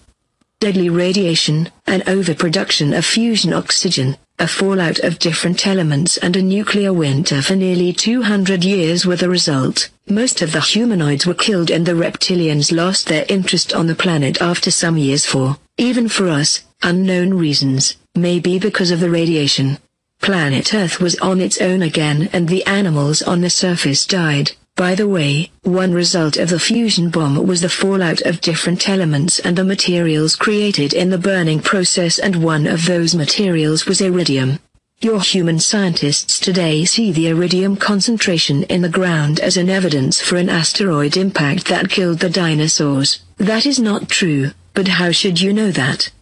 Deadly 0.60 0.88
radiation, 0.88 1.70
an 1.86 2.02
overproduction 2.08 2.92
of 2.92 3.04
fusion 3.04 3.52
oxygen, 3.52 4.16
a 4.40 4.48
fallout 4.48 4.98
of 5.00 5.20
different 5.20 5.64
elements 5.64 6.16
and 6.16 6.34
a 6.34 6.42
nuclear 6.42 6.92
winter 6.92 7.40
for 7.40 7.54
nearly 7.54 7.92
200 7.92 8.64
years 8.64 9.06
were 9.06 9.14
the 9.14 9.28
result. 9.28 9.88
Most 10.08 10.42
of 10.42 10.50
the 10.50 10.60
humanoids 10.60 11.26
were 11.26 11.34
killed 11.34 11.70
and 11.70 11.86
the 11.86 11.92
reptilians 11.92 12.72
lost 12.72 13.06
their 13.06 13.24
interest 13.28 13.72
on 13.72 13.86
the 13.86 13.94
planet 13.94 14.42
after 14.42 14.72
some 14.72 14.96
years 14.96 15.24
for, 15.24 15.58
even 15.76 16.08
for 16.08 16.28
us, 16.28 16.64
unknown 16.82 17.34
reasons, 17.34 17.94
maybe 18.16 18.58
because 18.58 18.90
of 18.90 18.98
the 18.98 19.10
radiation. 19.10 19.78
Planet 20.20 20.74
Earth 20.74 20.98
was 20.98 21.14
on 21.20 21.40
its 21.40 21.60
own 21.60 21.82
again 21.82 22.28
and 22.32 22.48
the 22.48 22.66
animals 22.66 23.22
on 23.22 23.42
the 23.42 23.50
surface 23.50 24.04
died. 24.04 24.52
By 24.78 24.94
the 24.94 25.08
way, 25.08 25.50
one 25.64 25.92
result 25.92 26.36
of 26.36 26.50
the 26.50 26.60
fusion 26.60 27.10
bomb 27.10 27.44
was 27.44 27.62
the 27.62 27.68
fallout 27.68 28.20
of 28.20 28.40
different 28.40 28.88
elements 28.88 29.40
and 29.40 29.58
the 29.58 29.64
materials 29.64 30.36
created 30.36 30.94
in 30.94 31.10
the 31.10 31.18
burning 31.18 31.58
process 31.58 32.16
and 32.16 32.44
one 32.44 32.64
of 32.64 32.86
those 32.86 33.12
materials 33.12 33.86
was 33.86 34.00
iridium. 34.00 34.60
Your 35.00 35.20
human 35.20 35.58
scientists 35.58 36.38
today 36.38 36.84
see 36.84 37.10
the 37.10 37.26
iridium 37.26 37.76
concentration 37.76 38.62
in 38.74 38.82
the 38.82 38.88
ground 38.88 39.40
as 39.40 39.56
an 39.56 39.68
evidence 39.68 40.20
for 40.20 40.36
an 40.36 40.48
asteroid 40.48 41.16
impact 41.16 41.66
that 41.66 41.90
killed 41.90 42.20
the 42.20 42.30
dinosaurs. 42.30 43.18
That 43.36 43.66
is 43.66 43.80
not 43.80 44.08
true, 44.08 44.52
but 44.74 44.86
how 44.86 45.10
should 45.10 45.40
you 45.40 45.52
know 45.52 45.72
that? 45.72 46.12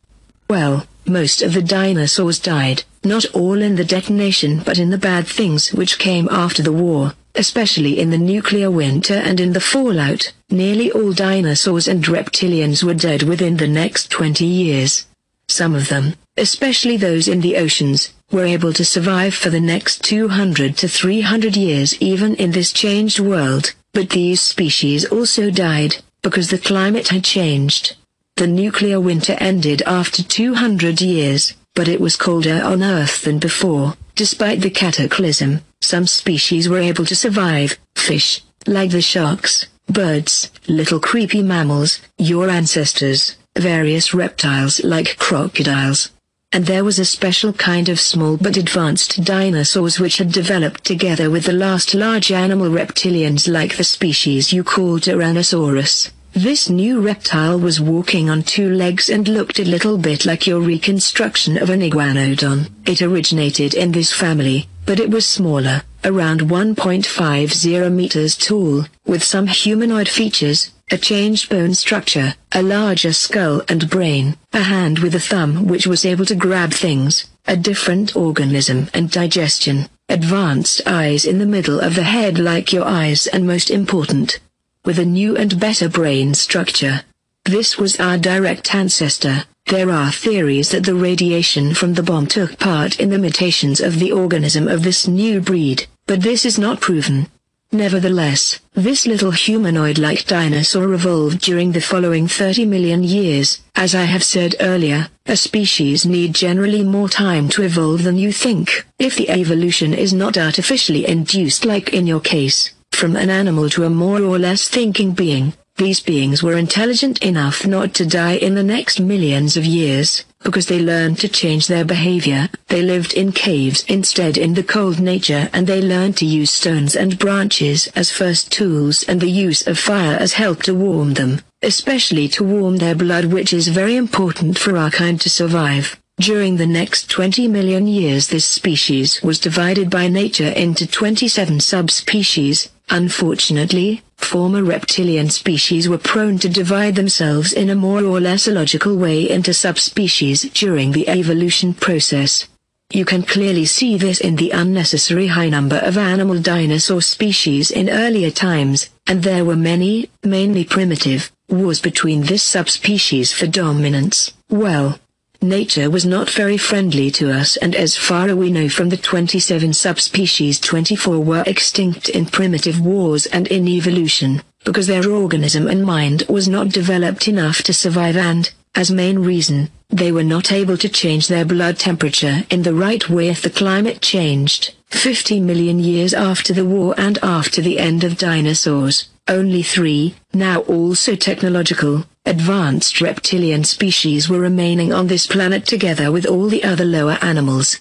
Well, 0.49 0.87
most 1.09 1.42
of 1.42 1.55
the 1.55 1.62
dinosaurs 1.62 2.38
died, 2.38 2.85
not 3.05 3.25
all 3.35 3.61
in 3.62 3.77
the 3.77 3.85
detonation 3.85 4.61
but 4.64 4.79
in 4.79 4.90
the 4.90 4.99
bad 4.99 5.27
things 5.27 5.73
which 5.73 5.99
came 5.99 6.29
after 6.31 6.62
the 6.62 6.73
war 6.73 7.14
especially 7.37 7.99
in 7.99 8.11
the 8.11 8.19
nuclear 8.19 8.71
winter 8.71 9.14
and 9.14 9.38
in 9.40 9.53
the 9.53 9.61
fallout, 9.61 10.33
nearly 10.51 10.90
all 10.90 11.12
dinosaurs 11.12 11.87
and 11.87 12.05
reptilians 12.05 12.83
were 12.83 12.95
dead 12.95 13.23
within 13.23 13.59
the 13.59 13.69
next 13.69 14.11
20 14.11 14.45
years. 14.45 15.07
Some 15.49 15.75
of 15.75 15.88
them, 15.88 16.14
especially 16.37 16.97
those 16.97 17.29
in 17.29 17.40
the 17.40 17.57
oceans, 17.57 18.12
were 18.33 18.45
able 18.45 18.73
to 18.73 18.85
survive 18.85 19.35
for 19.35 19.51
the 19.51 19.61
next 19.61 20.03
200 20.03 20.77
to 20.79 20.88
300 20.88 21.57
years 21.57 22.01
even 22.01 22.35
in 22.37 22.53
this 22.53 22.73
changed 22.73 23.21
world, 23.21 23.75
but 23.92 24.11
these 24.11 24.40
species 24.40 25.05
also 25.05 25.51
died, 25.51 25.97
because 26.23 26.51
the 26.51 26.59
climate 26.59 27.09
had 27.09 27.23
changed. 27.23 27.97
The 28.37 28.46
nuclear 28.46 29.01
winter 29.01 29.33
ended 29.40 29.81
after 29.87 30.22
200 30.22 31.01
years, 31.01 31.55
but 31.75 31.88
it 31.88 32.03
was 32.03 32.16
colder 32.16 32.61
on 32.62 32.83
Earth 32.83 33.22
than 33.22 33.38
before, 33.38 33.96
despite 34.14 34.61
the 34.61 34.68
cataclysm. 34.68 35.62
Some 35.81 36.07
species 36.07 36.68
were 36.68 36.79
able 36.79 37.07
to 37.07 37.16
survive, 37.16 37.79
fish, 37.94 38.42
like 38.66 38.90
the 38.90 39.01
sharks, 39.01 39.64
birds, 39.88 40.51
little 40.68 41.01
creepy 41.01 41.40
mammals, 41.40 42.01
your 42.18 42.51
ancestors, 42.51 43.37
various 43.57 44.12
reptiles 44.12 44.85
like 44.85 45.16
crocodiles. 45.16 46.11
And 46.53 46.66
there 46.66 46.85
was 46.85 46.99
a 46.99 47.07
special 47.07 47.55
kind 47.55 47.88
of 47.88 47.99
small 47.99 48.37
but 48.37 48.59
advanced 48.59 49.25
dinosaurs 49.25 49.99
which 49.99 50.18
had 50.18 50.31
developed 50.31 50.85
together 50.85 51.31
with 51.31 51.44
the 51.44 51.53
last 51.55 51.94
large 51.94 52.31
animal 52.31 52.68
reptilians 52.68 53.49
like 53.49 53.79
the 53.79 53.85
species 53.85 54.53
you 54.53 54.62
call 54.62 55.01
Tyrannosaurus. 55.01 56.11
This 56.37 56.68
new 56.68 57.01
reptile 57.01 57.59
was 57.59 57.81
walking 57.81 58.29
on 58.29 58.42
two 58.42 58.68
legs 58.68 59.09
and 59.09 59.27
looked 59.27 59.59
a 59.59 59.64
little 59.64 59.96
bit 59.96 60.27
like 60.27 60.46
your 60.46 60.61
reconstruction 60.61 61.57
of 61.57 61.70
an 61.70 61.81
iguanodon. 61.81 62.68
It 62.85 63.01
originated 63.01 63.72
in 63.72 63.92
this 63.92 64.12
family, 64.12 64.68
but 64.85 65.01
it 65.01 65.11
was 65.11 65.25
smaller, 65.25 65.83
around 66.05 66.42
1.50 66.42 67.90
meters 67.90 68.37
tall, 68.37 68.85
with 69.07 69.25
some 69.25 69.46
humanoid 69.46 70.11
features, 70.11 70.72
a 70.90 70.99
changed 70.99 71.49
bone 71.49 71.72
structure, 71.72 72.35
a 72.53 72.62
larger 72.62 73.14
skull 73.14 73.62
and 73.66 73.88
brain, 73.88 74.37
a 74.53 74.61
hand 74.61 74.99
with 74.99 75.14
a 75.14 75.20
thumb 75.20 75.66
which 75.66 75.87
was 75.87 76.05
able 76.05 76.27
to 76.27 76.35
grab 76.35 76.70
things, 76.70 77.25
a 77.46 77.57
different 77.57 78.14
organism 78.14 78.88
and 78.92 79.11
digestion, 79.11 79.88
advanced 80.11 80.83
eyes 80.87 81.25
in 81.25 81.38
the 81.38 81.46
middle 81.46 81.81
of 81.81 81.94
the 81.94 82.03
head 82.03 82.38
like 82.38 82.75
your 82.75 82.85
eyes 82.85 83.27
and 83.27 83.46
most 83.46 83.70
important, 83.70 84.38
with 84.87 84.99
a 84.99 85.05
new 85.05 85.37
and 85.37 85.61
better 85.61 85.88
brain 85.88 86.33
structure. 86.33 87.03
This 87.44 87.77
was 87.77 88.01
our 88.01 88.16
direct 88.16 88.75
ancestor. 88.75 89.44
There 89.66 89.90
are 89.90 90.12
theories 90.12 90.70
that 90.70 90.85
the 90.85 90.94
radiation 90.94 91.75
from 91.75 91.94
the 91.94 92.03
bomb 92.03 92.29
took 92.29 92.59
part 92.59 93.01
in 93.01 93.11
the 93.11 93.18
mutations 93.18 93.81
of 93.81 93.99
the 93.99 94.12
organism 94.12 94.68
of 94.68 94.85
this 94.85 95.09
new 95.09 95.40
breed, 95.40 95.87
but 96.07 96.22
this 96.22 96.46
is 96.46 96.59
not 96.59 96.81
proven. 96.81 97.27
Nevertheless, 97.72 98.61
this 98.75 99.09
little 99.09 99.33
humanoid-like 99.33 100.25
dinosaur 100.27 100.94
evolved 100.94 101.40
during 101.40 101.72
the 101.72 101.81
following 101.81 102.29
30 102.29 102.64
million 102.64 103.03
years. 103.03 103.61
As 103.75 103.92
I 103.92 104.05
have 104.05 104.22
said 104.22 104.55
earlier, 104.61 105.09
a 105.27 105.37
species 105.37 106.07
need 106.07 106.33
generally 106.33 106.85
more 106.85 107.09
time 107.09 107.49
to 107.51 107.62
evolve 107.62 108.05
than 108.05 108.18
you 108.18 108.33
think. 108.33 108.87
If 109.01 109.16
the 109.16 109.31
evolution 109.31 109.92
is 109.92 110.12
not 110.12 110.38
artificially 110.38 111.09
induced 111.09 111.64
like 111.64 111.92
in 111.92 112.07
your 112.07 112.20
case, 112.20 112.70
from 112.96 113.14
an 113.14 113.30
animal 113.30 113.68
to 113.70 113.85
a 113.85 113.90
more 113.90 114.22
or 114.22 114.38
less 114.38 114.68
thinking 114.68 115.12
being, 115.12 115.52
these 115.76 116.00
beings 116.00 116.42
were 116.42 116.56
intelligent 116.56 117.22
enough 117.22 117.66
not 117.66 117.92
to 117.94 118.06
die 118.06 118.37
in 118.37 118.54
the 118.54 118.62
next 118.62 118.98
millions 118.98 119.59
of 119.59 119.64
years, 119.66 120.24
because 120.42 120.66
they 120.66 120.80
learned 120.80 121.18
to 121.18 121.28
change 121.28 121.66
their 121.66 121.85
behavior. 121.85 122.48
They 122.68 122.80
lived 122.80 123.12
in 123.12 123.32
caves 123.32 123.85
instead 123.87 124.38
in 124.38 124.54
the 124.54 124.62
cold 124.62 125.00
nature 125.00 125.50
and 125.52 125.66
they 125.66 125.82
learned 125.82 126.16
to 126.16 126.24
use 126.24 126.50
stones 126.50 126.96
and 126.96 127.18
branches 127.18 127.88
as 127.88 128.11
first 128.11 128.50
tools 128.50 129.02
and 129.02 129.20
the 129.20 129.30
use 129.30 129.66
of 129.66 129.78
fire 129.78 130.16
as 130.16 130.32
help 130.32 130.62
to 130.62 130.74
warm 130.74 131.12
them, 131.12 131.42
especially 131.61 132.28
to 132.28 132.44
warm 132.44 132.78
their 132.78 132.94
blood 132.94 133.26
which 133.26 133.52
is 133.52 133.68
very 133.68 133.96
important 133.96 134.59
for 134.59 134.78
our 134.78 134.90
kind 134.90 135.20
to 135.20 135.28
survive. 135.28 136.00
During 136.18 136.56
the 136.56 136.66
next 136.66 137.11
20 137.11 137.48
million 137.48 137.87
years 137.87 138.28
this 138.28 138.46
species 138.46 139.20
was 139.22 139.38
divided 139.38 139.90
by 139.90 140.09
nature 140.09 140.48
into 140.48 140.87
27 140.87 141.61
subspecies, 141.61 142.70
Unfortunately, 142.88 144.03
former 144.16 144.62
reptilian 144.62 145.29
species 145.31 145.88
were 145.88 145.99
prone 145.99 146.38
to 146.38 146.49
divide 146.49 146.94
themselves 146.94 147.53
in 147.53 147.70
a 147.70 147.75
more 147.75 148.05
or 148.05 148.20
less 148.20 148.46
illogical 148.46 148.96
way 148.96 149.29
into 149.29 149.53
subspecies 149.53 150.42
during 150.51 150.92
the 150.92 151.09
evolution 151.09 151.75
process. 151.75 152.46
You 152.90 153.05
can 153.05 153.25
clearly 153.25 153.64
see 153.64 153.96
this 153.96 154.20
in 154.20 154.37
the 154.37 154.53
unnecessary 154.53 155.27
high 155.27 155.49
number 155.49 155.79
of 155.79 155.99
animal 155.99 156.40
dinosaur 156.40 157.03
species 157.03 157.72
in 157.72 157.90
earlier 157.90 158.31
times, 158.31 158.90
and 159.09 159.22
there 159.22 159.44
were 159.44 159.57
many, 159.57 160.09
mainly 160.22 160.64
primitive, 160.64 161.33
wars 161.49 161.81
between 161.81 162.22
this 162.22 162.44
subspecies 162.44 163.33
for 163.33 163.49
dominance. 163.49 164.33
Well, 164.49 165.01
Nature 165.42 165.90
was 165.90 166.07
not 166.07 166.31
very 166.31 166.57
friendly 166.57 167.11
to 167.11 167.31
us 167.31 167.57
and 167.59 167.75
as 167.75 167.96
far 167.96 168.29
as 168.29 168.35
we 168.35 168.51
know 168.51 168.68
from 168.68 168.88
the 168.88 168.96
27 168.96 169.72
subspecies 169.72 170.59
24 170.59 171.18
were 171.18 171.44
extinct 171.46 172.09
in 172.09 172.25
primitive 172.25 172.81
wars 172.81 173.27
and 173.27 173.46
in 173.49 173.68
evolution, 173.68 174.42
because 174.64 174.87
their 174.87 175.11
organism 175.11 175.66
and 175.66 175.85
mind 175.85 176.25
was 176.29 176.49
not 176.49 176.70
developed 176.70 177.29
enough 177.29 177.62
to 177.62 177.72
survive 177.72 178.16
and, 178.16 178.51
as 178.75 178.90
main 178.90 179.18
reason, 179.18 179.70
they 179.90 180.11
were 180.11 180.25
not 180.25 180.53
able 180.53 180.77
to 180.77 180.88
change 180.88 181.29
their 181.29 181.44
blood 181.44 181.79
temperature 181.79 182.44
in 182.51 182.62
the 182.62 182.75
right 182.75 183.09
way 183.09 183.29
if 183.29 183.42
the 183.42 183.51
climate 183.51 184.01
changed. 184.01 184.75
50 184.90 185.40
million 185.40 185.79
years 185.79 186.14
after 186.14 186.53
the 186.53 186.64
war 186.64 186.94
and 186.96 187.18
after 187.22 187.61
the 187.61 187.79
end 187.79 188.05
of 188.05 188.18
dinosaurs, 188.18 189.09
only 189.29 189.62
three, 189.62 190.14
now 190.33 190.61
also 190.62 191.16
technological, 191.16 192.05
advanced 192.26 193.00
reptilian 193.00 193.62
species 193.62 194.28
were 194.28 194.40
remaining 194.40 194.92
on 194.92 195.06
this 195.06 195.26
planet 195.26 195.64
together 195.64 196.10
with 196.10 196.26
all 196.26 196.48
the 196.48 196.64
other 196.64 196.84
lower 196.84 197.16
animals. 197.22 197.80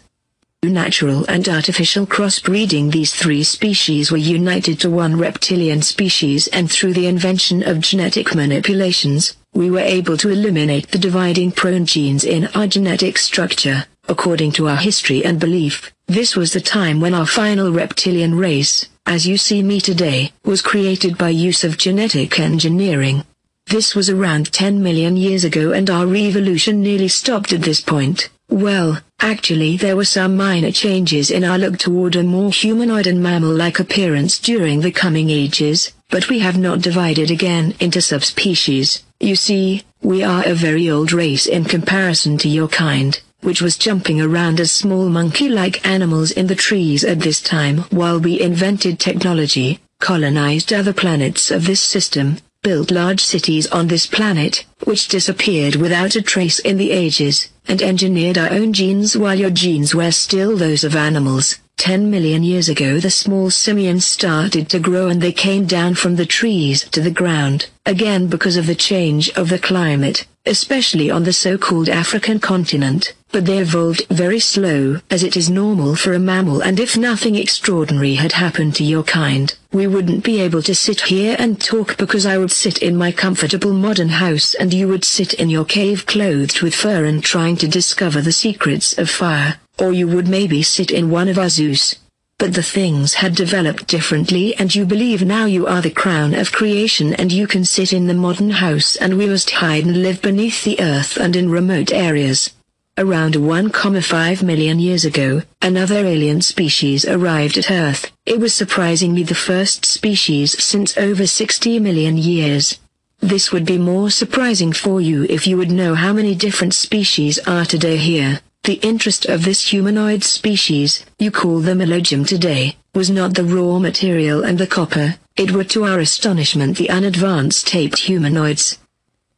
Through 0.61 0.71
natural 0.71 1.25
and 1.27 1.47
artificial 1.49 2.05
crossbreeding 2.05 2.91
these 2.91 3.13
three 3.13 3.43
species 3.43 4.11
were 4.11 4.17
united 4.17 4.79
to 4.79 4.89
one 4.89 5.17
reptilian 5.17 5.81
species 5.81 6.47
and 6.47 6.71
through 6.71 6.93
the 6.93 7.07
invention 7.07 7.61
of 7.61 7.81
genetic 7.81 8.33
manipulations, 8.33 9.35
we 9.53 9.69
were 9.69 9.79
able 9.79 10.17
to 10.17 10.29
eliminate 10.29 10.89
the 10.89 10.97
dividing 10.97 11.51
prone 11.51 11.85
genes 11.85 12.23
in 12.23 12.47
our 12.55 12.67
genetic 12.67 13.17
structure. 13.17 13.85
According 14.07 14.51
to 14.53 14.67
our 14.67 14.77
history 14.77 15.25
and 15.25 15.39
belief, 15.39 15.91
this 16.07 16.35
was 16.35 16.53
the 16.53 16.61
time 16.61 17.01
when 17.01 17.15
our 17.15 17.25
final 17.25 17.71
reptilian 17.71 18.35
race, 18.35 18.87
as 19.07 19.25
you 19.25 19.37
see 19.37 19.63
me 19.63 19.81
today, 19.81 20.33
was 20.43 20.61
created 20.61 21.17
by 21.17 21.29
use 21.29 21.63
of 21.63 21.77
genetic 21.77 22.39
engineering. 22.39 23.23
This 23.67 23.95
was 23.95 24.11
around 24.11 24.51
10 24.51 24.83
million 24.83 25.17
years 25.17 25.43
ago 25.43 25.71
and 25.71 25.89
our 25.89 26.15
evolution 26.15 26.83
nearly 26.83 27.07
stopped 27.07 27.51
at 27.51 27.61
this 27.61 27.81
point. 27.81 28.29
Well, 28.47 29.01
actually 29.19 29.75
there 29.75 29.95
were 29.95 30.05
some 30.05 30.37
minor 30.37 30.71
changes 30.71 31.31
in 31.31 31.43
our 31.43 31.57
look 31.57 31.79
toward 31.79 32.15
a 32.15 32.21
more 32.21 32.51
humanoid 32.51 33.07
and 33.07 33.23
mammal-like 33.23 33.79
appearance 33.79 34.37
during 34.37 34.81
the 34.81 34.91
coming 34.91 35.31
ages, 35.31 35.91
but 36.11 36.29
we 36.29 36.39
have 36.39 36.59
not 36.59 36.81
divided 36.81 37.31
again 37.31 37.73
into 37.79 38.01
subspecies. 38.01 39.03
You 39.19 39.35
see, 39.35 39.83
we 40.03 40.21
are 40.23 40.45
a 40.45 40.53
very 40.53 40.87
old 40.87 41.11
race 41.11 41.47
in 41.47 41.65
comparison 41.65 42.37
to 42.39 42.47
your 42.47 42.67
kind, 42.67 43.19
which 43.41 43.63
was 43.63 43.77
jumping 43.77 44.21
around 44.21 44.59
as 44.59 44.71
small 44.71 45.09
monkey-like 45.09 45.83
animals 45.87 46.29
in 46.29 46.45
the 46.45 46.55
trees 46.55 47.03
at 47.03 47.21
this 47.21 47.41
time 47.41 47.79
while 47.89 48.19
we 48.19 48.39
invented 48.39 48.99
technology, 48.99 49.79
colonized 49.99 50.71
other 50.71 50.93
planets 50.93 51.49
of 51.49 51.65
this 51.65 51.81
system, 51.81 52.37
built 52.65 52.89
large 52.89 53.23
cities 53.23 53.67
on 53.67 53.87
this 53.87 54.07
planet, 54.07 54.65
which 54.85 55.07
disappeared 55.07 55.75
without 55.75 56.15
a 56.15 56.21
trace 56.21 56.57
in 56.57 56.77
the 56.77 56.89
ages, 56.89 57.47
and 57.67 57.79
engineered 57.79 58.39
our 58.39 58.51
own 58.51 58.73
genes 58.73 59.15
while 59.15 59.37
your 59.37 59.51
genes 59.51 59.93
were 59.93 60.09
still 60.09 60.57
those 60.57 60.83
of 60.83 60.95
animals. 60.95 61.59
10 61.77 62.09
million 62.09 62.41
years 62.41 62.67
ago 62.67 62.99
the 62.99 63.11
small 63.11 63.51
simians 63.51 64.03
started 64.03 64.67
to 64.67 64.79
grow 64.79 65.09
and 65.09 65.21
they 65.21 65.31
came 65.31 65.67
down 65.67 65.93
from 65.93 66.15
the 66.15 66.25
trees 66.25 66.89
to 66.89 67.01
the 67.01 67.11
ground, 67.11 67.67
again 67.85 68.25
because 68.25 68.57
of 68.57 68.65
the 68.65 68.73
change 68.73 69.29
of 69.37 69.49
the 69.49 69.59
climate, 69.59 70.25
especially 70.45 71.09
on 71.09 71.23
the 71.23 71.33
so-called 71.33 71.89
African 71.89 72.39
continent, 72.39 73.13
but 73.31 73.45
they 73.45 73.57
evolved 73.57 74.05
very 74.09 74.39
slow 74.39 74.99
as 75.09 75.23
it 75.23 75.35
is 75.35 75.49
normal 75.49 75.95
for 75.95 76.13
a 76.13 76.19
mammal 76.19 76.61
and 76.61 76.79
if 76.79 76.95
nothing 76.95 77.35
extraordinary 77.35 78.15
had 78.15 78.31
happened 78.31 78.75
to 78.75 78.83
your 78.83 79.03
kind, 79.03 79.57
we 79.73 79.87
wouldn't 79.87 80.23
be 80.23 80.39
able 80.39 80.61
to 80.61 80.73
sit 80.73 81.01
here 81.01 81.35
and 81.37 81.59
talk 81.59 81.97
because 81.97 82.25
I 82.25 82.37
would 82.37 82.51
sit 82.51 82.77
in 82.77 82.95
my 82.95 83.11
comfortable 83.11 83.73
modern 83.73 84.09
house 84.09 84.53
and 84.53 84.73
you 84.73 84.87
would 84.87 85.03
sit 85.03 85.33
in 85.33 85.49
your 85.49 85.65
cave 85.65 86.05
clothed 86.05 86.61
with 86.61 86.73
fur 86.73 87.05
and 87.05 87.23
trying 87.23 87.57
to 87.57 87.67
discover 87.67 88.21
the 88.21 88.31
secrets 88.31 88.97
of 88.97 89.09
fire. 89.09 89.59
Or 89.77 89.91
you 89.91 90.07
would 90.07 90.29
maybe 90.29 90.63
sit 90.63 90.91
in 90.91 91.09
one 91.09 91.27
of 91.27 91.37
our 91.37 91.49
zoos. 91.49 91.95
But 92.37 92.53
the 92.53 92.63
things 92.63 93.13
had 93.15 93.33
developed 93.33 93.87
differently 93.87 94.53
and 94.55 94.73
you 94.75 94.85
believe 94.85 95.25
now 95.25 95.45
you 95.45 95.67
are 95.67 95.81
the 95.81 95.89
crown 95.89 96.33
of 96.33 96.51
creation 96.51 97.13
and 97.13 97.31
you 97.31 97.47
can 97.47 97.63
sit 97.63 97.93
in 97.93 98.07
the 98.07 98.13
modern 98.13 98.49
house 98.49 98.97
and 98.97 99.17
we 99.17 99.25
must 99.25 99.51
hide 99.51 99.85
and 99.85 100.03
live 100.03 100.21
beneath 100.21 100.63
the 100.63 100.79
earth 100.81 101.15
and 101.15 101.35
in 101.35 101.49
remote 101.49 101.93
areas. 101.93 102.51
Around 102.97 103.35
1,5 103.35 104.43
million 104.43 104.79
years 104.79 105.03
ago, 105.03 105.43
another 105.61 106.05
alien 106.05 106.41
species 106.41 107.05
arrived 107.05 107.57
at 107.57 107.69
Earth. 107.69 108.09
It 108.25 108.39
was 108.39 108.53
surprisingly 108.53 109.23
the 109.23 109.35
first 109.35 109.85
species 109.85 110.61
since 110.63 110.97
over 110.97 111.27
60 111.27 111.79
million 111.79 112.15
years. 112.17 112.79
This 113.19 113.51
would 113.51 113.65
be 113.65 113.77
more 113.77 114.09
surprising 114.09 114.71
for 114.71 115.01
you 115.01 115.25
if 115.29 115.45
you 115.45 115.57
would 115.57 115.71
know 115.71 115.95
how 115.95 116.13
many 116.13 116.35
different 116.35 116.73
species 116.73 117.37
are 117.39 117.65
today 117.65 117.97
here. 117.97 118.39
The 118.65 118.79
interest 118.81 119.27
of 119.27 119.45
this 119.45 119.69
humanoid 119.69 120.23
species, 120.23 121.05
you 121.19 121.29
call 121.29 121.59
them 121.59 121.81
Elohim 121.81 122.25
today, 122.25 122.77
was 122.95 123.11
not 123.11 123.35
the 123.35 123.43
raw 123.43 123.77
material 123.77 124.43
and 124.43 124.57
the 124.57 124.65
copper, 124.65 125.17
it 125.37 125.51
were 125.51 125.65
to 125.65 125.83
our 125.83 125.99
astonishment 125.99 126.75
the 126.75 126.89
unadvanced 126.89 127.67
taped 127.67 127.99
humanoids. 127.99 128.79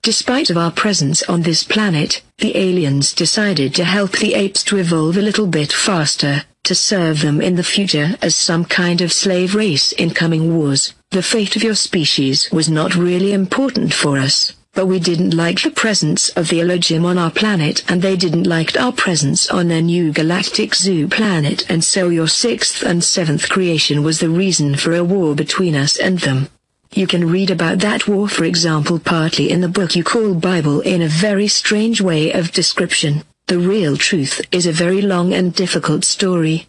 Despite 0.02 0.50
of 0.50 0.56
our 0.56 0.72
presence 0.72 1.24
on 1.24 1.42
this 1.42 1.64
planet, 1.64 2.22
the 2.38 2.56
aliens 2.56 3.12
decided 3.12 3.76
to 3.76 3.84
help 3.84 4.14
the 4.14 4.34
apes 4.34 4.64
to 4.64 4.78
evolve 4.78 5.18
a 5.18 5.22
little 5.22 5.48
bit 5.48 5.74
faster, 5.74 6.46
to 6.64 6.74
serve 6.74 7.20
them 7.20 7.42
in 7.42 7.58
the 7.58 7.66
future 7.66 8.16
as 8.22 8.34
some 8.34 8.64
kind 8.64 9.02
of 9.02 9.12
slave 9.12 9.56
race 9.56 9.92
in 9.92 10.12
coming 10.12 10.56
wars. 10.56 10.94
The 11.12 11.22
fate 11.22 11.58
of 11.58 11.64
your 11.64 11.76
species 11.76 12.50
was 12.54 12.70
not 12.70 12.96
really 12.96 13.34
important 13.34 13.94
for 13.94 14.18
us 14.18 14.54
but 14.78 14.86
we 14.86 15.00
didn't 15.00 15.34
like 15.34 15.64
the 15.64 15.72
presence 15.72 16.30
of 16.38 16.50
the 16.50 16.62
Elohim 16.62 17.04
on 17.04 17.18
our 17.18 17.32
planet 17.32 17.84
and 17.90 18.00
they 18.00 18.16
didn't 18.16 18.44
like 18.44 18.78
our 18.78 18.92
presence 18.92 19.50
on 19.50 19.70
their 19.70 19.82
new 19.82 20.14
galactic 20.14 20.76
zoo 20.76 21.08
planet 21.08 21.66
and 21.68 21.84
so 21.84 22.10
your 22.10 22.28
sixth 22.28 22.84
and 22.84 23.04
seventh 23.04 23.50
creation 23.50 24.04
was 24.04 24.20
the 24.20 24.30
reason 24.30 24.76
for 24.76 24.94
a 24.94 25.04
war 25.04 25.34
between 25.34 25.76
us 25.76 25.98
and 25.98 26.20
them. 26.20 26.48
You 26.94 27.08
can 27.08 27.28
read 27.28 27.50
about 27.50 27.80
that 27.80 28.08
war 28.08 28.30
for 28.30 28.44
example 28.44 29.00
partly 29.00 29.50
in 29.50 29.62
the 29.62 29.68
book 29.68 29.96
you 29.96 30.04
call 30.04 30.36
Bible 30.36 30.82
in 30.82 31.02
a 31.02 31.08
very 31.08 31.48
strange 31.48 32.00
way 32.00 32.32
of 32.32 32.52
description. 32.52 33.24
The 33.48 33.58
real 33.58 33.98
truth 33.98 34.42
is 34.52 34.68
a 34.68 34.72
very 34.72 35.02
long 35.02 35.34
and 35.34 35.56
difficult 35.56 36.06
story. 36.06 36.68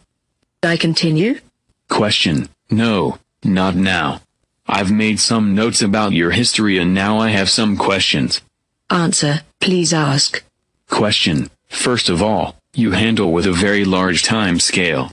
I 0.62 0.78
continue? 0.78 1.40
Question. 1.90 2.48
No, 2.70 3.18
not 3.44 3.76
now. 3.76 4.22
I've 4.68 4.92
made 4.92 5.18
some 5.18 5.54
notes 5.54 5.80
about 5.80 6.12
your 6.12 6.30
history 6.30 6.76
and 6.76 6.92
now 6.92 7.18
I 7.18 7.30
have 7.30 7.48
some 7.48 7.78
questions. 7.78 8.42
Answer, 8.90 9.40
please 9.60 9.94
ask. 9.94 10.44
Question. 10.90 11.48
First 11.68 12.10
of 12.10 12.22
all, 12.22 12.56
you 12.74 12.90
handle 12.90 13.32
with 13.32 13.46
a 13.46 13.52
very 13.52 13.86
large 13.86 14.22
time 14.22 14.60
scale. 14.60 15.12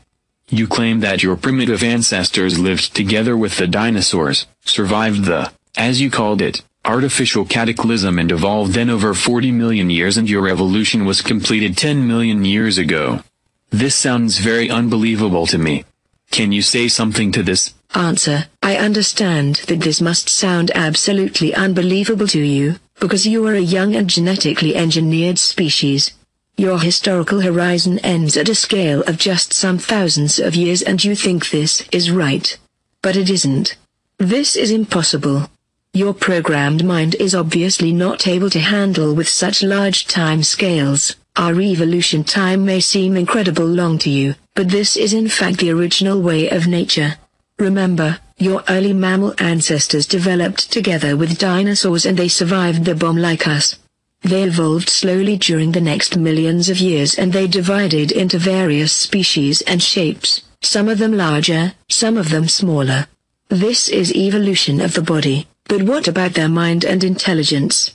You 0.49 0.67
claim 0.67 0.99
that 0.99 1.23
your 1.23 1.37
primitive 1.37 1.83
ancestors 1.83 2.59
lived 2.59 2.93
together 2.93 3.37
with 3.37 3.57
the 3.57 3.67
dinosaurs, 3.67 4.45
survived 4.65 5.23
the, 5.23 5.51
as 5.77 6.01
you 6.01 6.11
called 6.11 6.41
it, 6.41 6.61
artificial 6.83 7.45
cataclysm 7.45 8.19
and 8.19 8.31
evolved 8.31 8.73
then 8.73 8.89
over 8.89 9.13
40 9.13 9.51
million 9.51 9.89
years 9.89 10.17
and 10.17 10.29
your 10.29 10.49
evolution 10.49 11.05
was 11.05 11.21
completed 11.21 11.77
10 11.77 12.05
million 12.05 12.43
years 12.43 12.77
ago. 12.77 13.21
This 13.69 13.95
sounds 13.95 14.37
very 14.37 14.69
unbelievable 14.69 15.47
to 15.47 15.57
me. 15.57 15.85
Can 16.29 16.51
you 16.51 16.61
say 16.61 16.87
something 16.87 17.31
to 17.31 17.41
this? 17.41 17.73
Answer, 17.95 18.47
I 18.61 18.75
understand 18.75 19.61
that 19.67 19.79
this 19.79 20.01
must 20.01 20.27
sound 20.27 20.69
absolutely 20.75 21.55
unbelievable 21.55 22.27
to 22.27 22.41
you, 22.41 22.75
because 22.99 23.25
you 23.25 23.47
are 23.47 23.55
a 23.55 23.61
young 23.61 23.95
and 23.95 24.09
genetically 24.09 24.75
engineered 24.75 25.39
species. 25.39 26.11
Your 26.57 26.79
historical 26.79 27.39
horizon 27.39 27.99
ends 27.99 28.35
at 28.35 28.49
a 28.49 28.55
scale 28.55 29.01
of 29.03 29.17
just 29.17 29.53
some 29.53 29.77
thousands 29.77 30.39
of 30.39 30.55
years 30.55 30.81
and 30.81 31.01
you 31.03 31.15
think 31.15 31.49
this 31.49 31.87
is 31.93 32.11
right. 32.11 32.57
But 33.01 33.15
it 33.15 33.29
isn't. 33.29 33.77
This 34.17 34.57
is 34.57 34.71
impossible. 34.71 35.49
Your 35.93 36.13
programmed 36.13 36.83
mind 36.83 37.15
is 37.15 37.33
obviously 37.33 37.93
not 37.93 38.27
able 38.27 38.49
to 38.49 38.59
handle 38.59 39.13
with 39.13 39.29
such 39.29 39.63
large 39.63 40.05
time 40.05 40.43
scales. 40.43 41.15
Our 41.37 41.61
evolution 41.61 42.25
time 42.25 42.65
may 42.65 42.81
seem 42.81 43.15
incredible 43.15 43.65
long 43.65 43.97
to 43.99 44.09
you, 44.09 44.35
but 44.53 44.69
this 44.69 44.97
is 44.97 45.13
in 45.13 45.29
fact 45.29 45.59
the 45.59 45.71
original 45.71 46.21
way 46.21 46.49
of 46.49 46.67
nature. 46.67 47.15
Remember, 47.57 48.19
your 48.37 48.63
early 48.67 48.91
mammal 48.91 49.33
ancestors 49.37 50.05
developed 50.05 50.71
together 50.71 51.15
with 51.15 51.37
dinosaurs 51.37 52.05
and 52.05 52.17
they 52.17 52.27
survived 52.27 52.83
the 52.83 52.95
bomb 52.95 53.15
like 53.15 53.47
us. 53.47 53.77
They 54.23 54.43
evolved 54.43 54.89
slowly 54.89 55.37
during 55.37 55.71
the 55.71 55.79
next 55.79 56.17
millions 56.17 56.67
of 56.67 56.79
years 56.79 57.15
and 57.15 57.31
they 57.31 57.47
divided 57.47 58.11
into 58.11 58.39
various 58.39 58.91
species 58.91 59.61
and 59.61 59.81
shapes, 59.81 60.41
some 60.61 60.89
of 60.89 60.97
them 60.97 61.15
larger, 61.15 61.73
some 61.89 62.17
of 62.17 62.29
them 62.29 62.49
smaller. 62.49 63.07
This 63.47 63.87
is 63.87 64.13
evolution 64.13 64.81
of 64.81 64.93
the 64.93 65.01
body, 65.01 65.47
but 65.69 65.83
what 65.83 66.09
about 66.09 66.33
their 66.33 66.49
mind 66.49 66.83
and 66.83 67.03
intelligence? 67.03 67.93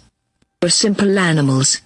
We're 0.62 0.70
simple 0.70 1.18
animals. 1.18 1.82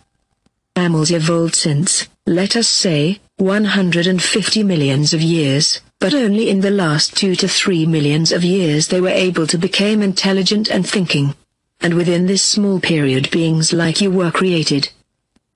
Mammals 0.77 1.11
evolved 1.11 1.57
since, 1.57 2.07
let 2.27 2.55
us 2.55 2.69
say, 2.69 3.21
150 3.39 4.63
millions 4.63 5.15
of 5.15 5.23
years, 5.23 5.81
but 6.05 6.13
only 6.13 6.51
in 6.51 6.61
the 6.61 6.71
last 6.71 7.17
two 7.17 7.35
to 7.35 7.49
three 7.49 7.87
millions 7.87 8.31
of 8.31 8.45
years 8.45 8.89
they 8.89 9.01
were 9.01 9.09
able 9.09 9.47
to 9.47 9.57
become 9.57 10.03
intelligent 10.03 10.69
and 10.69 10.87
thinking. 10.87 11.35
And 11.81 11.95
within 11.95 12.27
this 12.27 12.43
small 12.43 12.79
period 12.79 13.31
beings 13.31 13.73
like 13.73 14.03
you 14.03 14.11
were 14.11 14.31
created. 14.31 14.91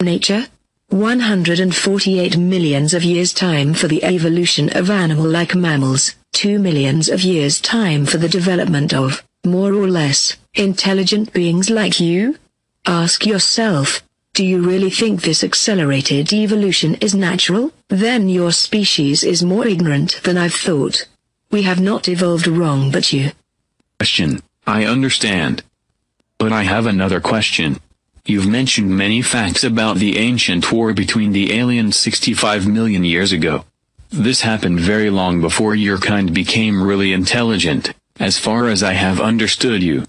Nature? 0.01 0.47
148 0.89 2.39
millions 2.39 2.95
of 2.95 3.05
years 3.05 3.35
time 3.35 3.75
for 3.75 3.89
the 3.89 4.03
evolution 4.03 4.75
of 4.75 4.89
animal-like 4.89 5.55
mammals, 5.55 6.15
2 6.33 6.59
millions 6.59 7.11
of 7.11 7.21
years 7.21 7.61
time 7.61 8.07
for 8.07 8.17
the 8.17 8.27
development 8.27 8.95
of, 8.95 9.23
more 9.45 9.75
or 9.75 9.87
less, 9.87 10.35
intelligent 10.55 11.31
beings 11.35 11.69
like 11.69 12.01
you? 12.01 12.39
Ask 12.87 13.27
yourself, 13.27 14.03
do 14.39 14.47
you 14.47 14.61
really 14.61 14.89
think 14.89 15.23
this 15.23 15.43
accelerated 15.43 16.33
evolution 16.33 16.95
is 17.01 17.13
natural? 17.13 17.73
Then 17.89 18.29
your 18.29 18.53
species 18.53 19.25
is 19.25 19.43
more 19.43 19.67
ignorant 19.67 20.21
than 20.23 20.39
I've 20.39 20.55
thought. 20.55 21.09
We 21.51 21.63
have 21.63 21.81
not 21.81 22.09
evolved 22.09 22.47
wrong 22.47 22.93
but 22.93 23.13
you. 23.13 23.33
Question. 23.99 24.41
I 24.65 24.85
understand. 24.85 25.65
But 26.39 26.53
I 26.53 26.63
have 26.63 26.87
another 26.87 27.19
question. 27.19 27.81
You've 28.27 28.47
mentioned 28.47 28.97
many 28.97 29.23
facts 29.23 29.65
about 29.65 29.97
the 29.97 30.19
ancient 30.19 30.71
war 30.71 30.93
between 30.93 31.33
the 31.33 31.59
aliens 31.59 31.97
65 31.97 32.69
million 32.69 33.03
years 33.03 33.33
ago. 33.33 33.65
This 34.11 34.43
happened 34.43 34.79
very 34.79 35.11
long 35.11 35.41
before 35.41 35.75
your 35.75 35.99
kind 35.99 36.33
became 36.33 36.81
really 36.81 37.13
intelligent, 37.13 37.93
as 38.21 38.39
far 38.39 38.69
as 38.69 38.85
I 38.85 38.93
have 38.93 39.21
understood 39.21 39.83
you. 39.83 40.05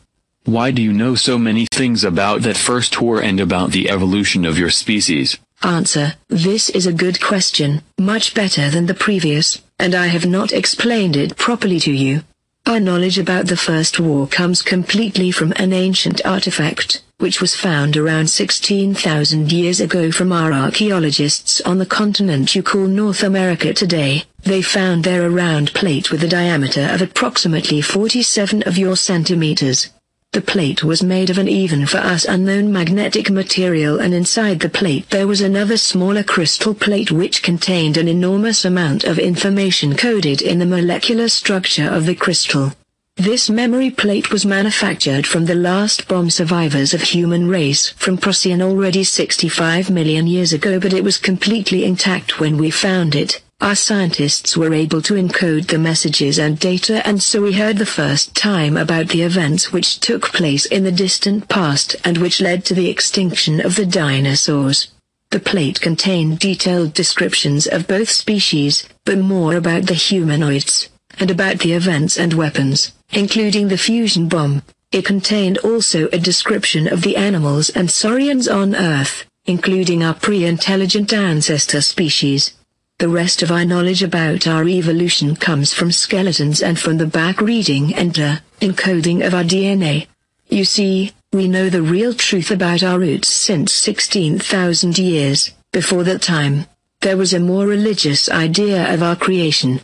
Why 0.50 0.72
do 0.72 0.82
you 0.82 0.92
know 0.92 1.14
so 1.14 1.38
many 1.38 1.68
things 1.72 2.04
about 2.04 2.42
that 2.42 2.58
first 2.58 3.00
war 3.00 3.22
and 3.22 3.40
about 3.40 3.70
the 3.70 3.88
evolution 3.88 4.46
of 4.46 4.58
your 4.58 4.72
species? 4.72 5.38
Answer, 5.62 6.16
this 6.28 6.72
is 6.72 6.88
a 6.88 6.92
good 6.92 7.22
question, 7.22 7.84
much 8.00 8.34
better 8.34 8.68
than 8.72 8.88
the 8.88 8.96
previous, 8.96 9.62
and 9.78 9.94
I 9.94 10.08
have 10.08 10.26
not 10.26 10.52
explained 10.52 11.16
it 11.16 11.38
properly 11.38 11.80
to 11.82 11.92
you. 11.92 12.24
Our 12.66 12.80
knowledge 12.80 13.20
about 13.20 13.46
the 13.46 13.56
First 13.56 14.00
War 14.00 14.26
comes 14.26 14.64
completely 14.64 15.30
from 15.30 15.54
an 15.58 15.72
ancient 15.72 16.26
artifact, 16.26 17.04
which 17.20 17.40
was 17.40 17.56
found 17.56 17.96
around 17.96 18.32
16,000 18.32 19.52
years 19.52 19.80
ago 19.80 20.12
from 20.12 20.32
our 20.32 20.52
archaeologists 20.52 21.62
on 21.62 21.78
the 21.78 21.86
continent 21.86 22.56
you 22.56 22.64
call 22.64 22.88
North 22.88 23.22
America 23.22 23.72
today. 23.72 24.24
They 24.42 24.64
found 24.64 25.04
there 25.04 25.28
a 25.28 25.30
round 25.30 25.76
plate 25.76 26.10
with 26.12 26.24
a 26.24 26.28
diameter 26.28 26.90
of 26.92 27.04
approximately 27.04 27.82
47 27.82 28.64
of 28.64 28.80
your 28.80 28.98
centimeters. 28.98 29.92
The 30.32 30.42
plate 30.42 30.84
was 30.84 31.02
made 31.02 31.32
of 31.32 31.40
an 31.40 31.48
even 31.48 31.88
for 31.88 31.98
us 31.98 32.24
unknown 32.24 32.72
magnetic 32.72 33.32
material 33.32 34.00
and 34.00 34.14
inside 34.14 34.60
the 34.60 34.70
plate 34.70 35.10
there 35.10 35.26
was 35.26 35.42
another 35.42 35.76
smaller 35.76 36.22
crystal 36.22 36.76
plate 36.76 37.12
which 37.12 37.42
contained 37.42 37.98
an 37.98 38.08
enormous 38.08 38.64
amount 38.64 39.06
of 39.06 39.18
information 39.18 39.96
coded 39.96 40.44
in 40.44 40.60
the 40.60 40.68
molecular 40.68 41.30
structure 41.30 41.90
of 41.90 42.06
the 42.06 42.14
crystal. 42.14 42.72
This 43.18 43.50
memory 43.50 43.90
plate 43.90 44.32
was 44.32 44.46
manufactured 44.46 45.26
from 45.26 45.46
the 45.46 45.56
last 45.56 46.08
bomb 46.08 46.30
survivors 46.30 46.94
of 46.94 47.02
human 47.02 47.48
race 47.48 47.90
from 47.90 48.16
Procyon 48.16 48.62
already 48.62 49.04
65 49.04 49.90
million 49.90 50.28
years 50.28 50.54
ago 50.54 50.80
but 50.80 50.94
it 50.94 51.04
was 51.04 51.18
completely 51.18 51.84
intact 51.84 52.40
when 52.40 52.56
we 52.56 52.70
found 52.70 53.16
it. 53.16 53.42
Our 53.62 53.76
scientists 53.76 54.56
were 54.56 54.74
able 54.74 55.02
to 55.02 55.16
encode 55.16 55.68
the 55.68 55.78
messages 55.78 56.40
and 56.40 56.58
data 56.58 57.06
and 57.06 57.22
so 57.22 57.42
we 57.42 57.54
heard 57.54 57.78
the 57.78 57.86
first 57.86 58.34
time 58.34 58.78
about 58.78 59.10
the 59.10 59.22
events 59.22 59.74
which 59.74 60.00
took 60.00 60.32
place 60.32 60.66
in 60.66 60.86
the 60.86 60.94
distant 60.94 61.50
past 61.50 61.98
and 62.06 62.18
which 62.18 62.40
led 62.40 62.64
to 62.66 62.74
the 62.74 62.90
extinction 62.90 63.60
of 63.60 63.76
the 63.76 63.86
dinosaurs. 63.86 64.88
The 65.32 65.42
plate 65.42 65.82
contained 65.82 66.40
detailed 66.40 66.94
descriptions 66.94 67.68
of 67.68 67.86
both 67.86 68.10
species, 68.10 68.88
but 69.04 69.20
more 69.20 69.56
about 69.56 69.88
the 69.88 69.94
humanoids, 69.94 70.88
and 71.20 71.30
about 71.30 71.60
the 71.60 71.74
events 71.74 72.18
and 72.18 72.34
weapons, 72.34 72.94
including 73.12 73.68
the 73.68 73.78
fusion 73.78 74.30
bomb. 74.30 74.64
It 74.94 75.06
contained 75.06 75.58
also 75.60 76.08
a 76.08 76.18
description 76.18 76.88
of 76.88 77.02
the 77.02 77.18
animals 77.18 77.70
and 77.70 77.92
saurians 77.92 78.48
on 78.48 78.74
Earth, 78.74 79.26
including 79.46 80.02
our 80.02 80.14
pre-intelligent 80.14 81.12
ancestor 81.12 81.82
species. 81.82 82.54
The 83.00 83.08
rest 83.08 83.42
of 83.42 83.50
our 83.50 83.64
knowledge 83.64 84.04
about 84.04 84.46
our 84.46 84.68
evolution 84.68 85.38
comes 85.38 85.74
from 85.74 85.90
skeletons 85.90 86.62
and 86.62 86.78
from 86.78 86.98
the 86.98 87.06
back 87.06 87.40
reading 87.40 87.96
and 87.96 88.20
uh, 88.20 88.36
encoding 88.60 89.26
of 89.26 89.34
our 89.34 89.46
DNA. 89.46 90.08
You 90.50 90.66
see, 90.66 91.14
we 91.32 91.48
know 91.48 91.70
the 91.70 91.82
real 91.82 92.14
truth 92.14 92.52
about 92.52 92.84
our 92.84 93.00
roots 93.00 93.30
since 93.30 93.74
16,000 93.74 94.98
years. 94.98 95.52
Before 95.72 96.04
that 96.04 96.22
time, 96.22 96.66
there 97.00 97.16
was 97.16 97.34
a 97.34 97.40
more 97.40 97.66
religious 97.66 98.30
idea 98.30 98.94
of 98.94 99.02
our 99.02 99.16
creation. 99.16 99.80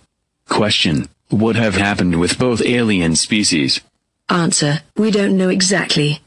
Question. 0.49 1.07
What 1.29 1.55
have 1.55 1.75
happened 1.75 2.19
with 2.19 2.37
both 2.37 2.61
alien 2.65 3.15
species? 3.15 3.79
Answer. 4.27 4.81
We 4.97 5.09
don't 5.11 5.37
know 5.37 5.47
exactly. 5.47 6.19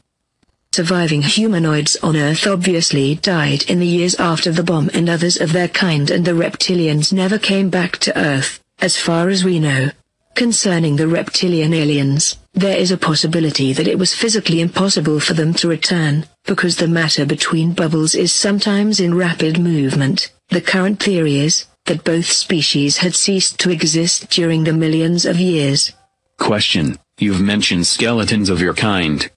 Surviving 0.71 1.23
humanoids 1.23 1.97
on 2.03 2.15
Earth 2.15 2.45
obviously 2.45 3.15
died 3.15 3.63
in 3.63 3.79
the 3.79 3.87
years 3.87 4.15
after 4.15 4.51
the 4.51 4.63
bomb 4.63 4.89
and 4.93 5.09
others 5.09 5.35
of 5.41 5.51
their 5.51 5.67
kind 5.67 6.11
and 6.11 6.23
the 6.23 6.31
reptilians 6.31 7.11
never 7.11 7.39
came 7.39 7.69
back 7.71 7.97
to 7.97 8.17
Earth, 8.17 8.59
as 8.79 8.95
far 8.95 9.29
as 9.29 9.43
we 9.43 9.59
know. 9.59 9.89
Concerning 10.35 10.95
the 10.95 11.07
reptilian 11.07 11.73
aliens, 11.73 12.37
there 12.53 12.77
is 12.77 12.91
a 12.91 12.97
possibility 12.97 13.73
that 13.73 13.87
it 13.87 13.97
was 13.97 14.13
physically 14.13 14.61
impossible 14.61 15.19
for 15.19 15.33
them 15.33 15.55
to 15.55 15.67
return, 15.67 16.27
because 16.45 16.77
the 16.77 16.87
matter 16.87 17.25
between 17.25 17.73
bubbles 17.73 18.13
is 18.13 18.31
sometimes 18.31 18.99
in 18.99 19.15
rapid 19.15 19.59
movement. 19.59 20.31
The 20.49 20.61
current 20.61 21.01
theory 21.01 21.37
is 21.37 21.65
that 21.85 22.03
both 22.03 22.27
species 22.27 22.97
had 22.97 23.15
ceased 23.15 23.59
to 23.61 23.71
exist 23.71 24.29
during 24.29 24.63
the 24.63 24.73
millions 24.73 25.25
of 25.25 25.39
years. 25.39 25.91
Question. 26.37 26.99
You've 27.17 27.41
mentioned 27.41 27.87
skeletons 27.87 28.49
of 28.49 28.61
your 28.61 28.75
kind. 28.75 29.29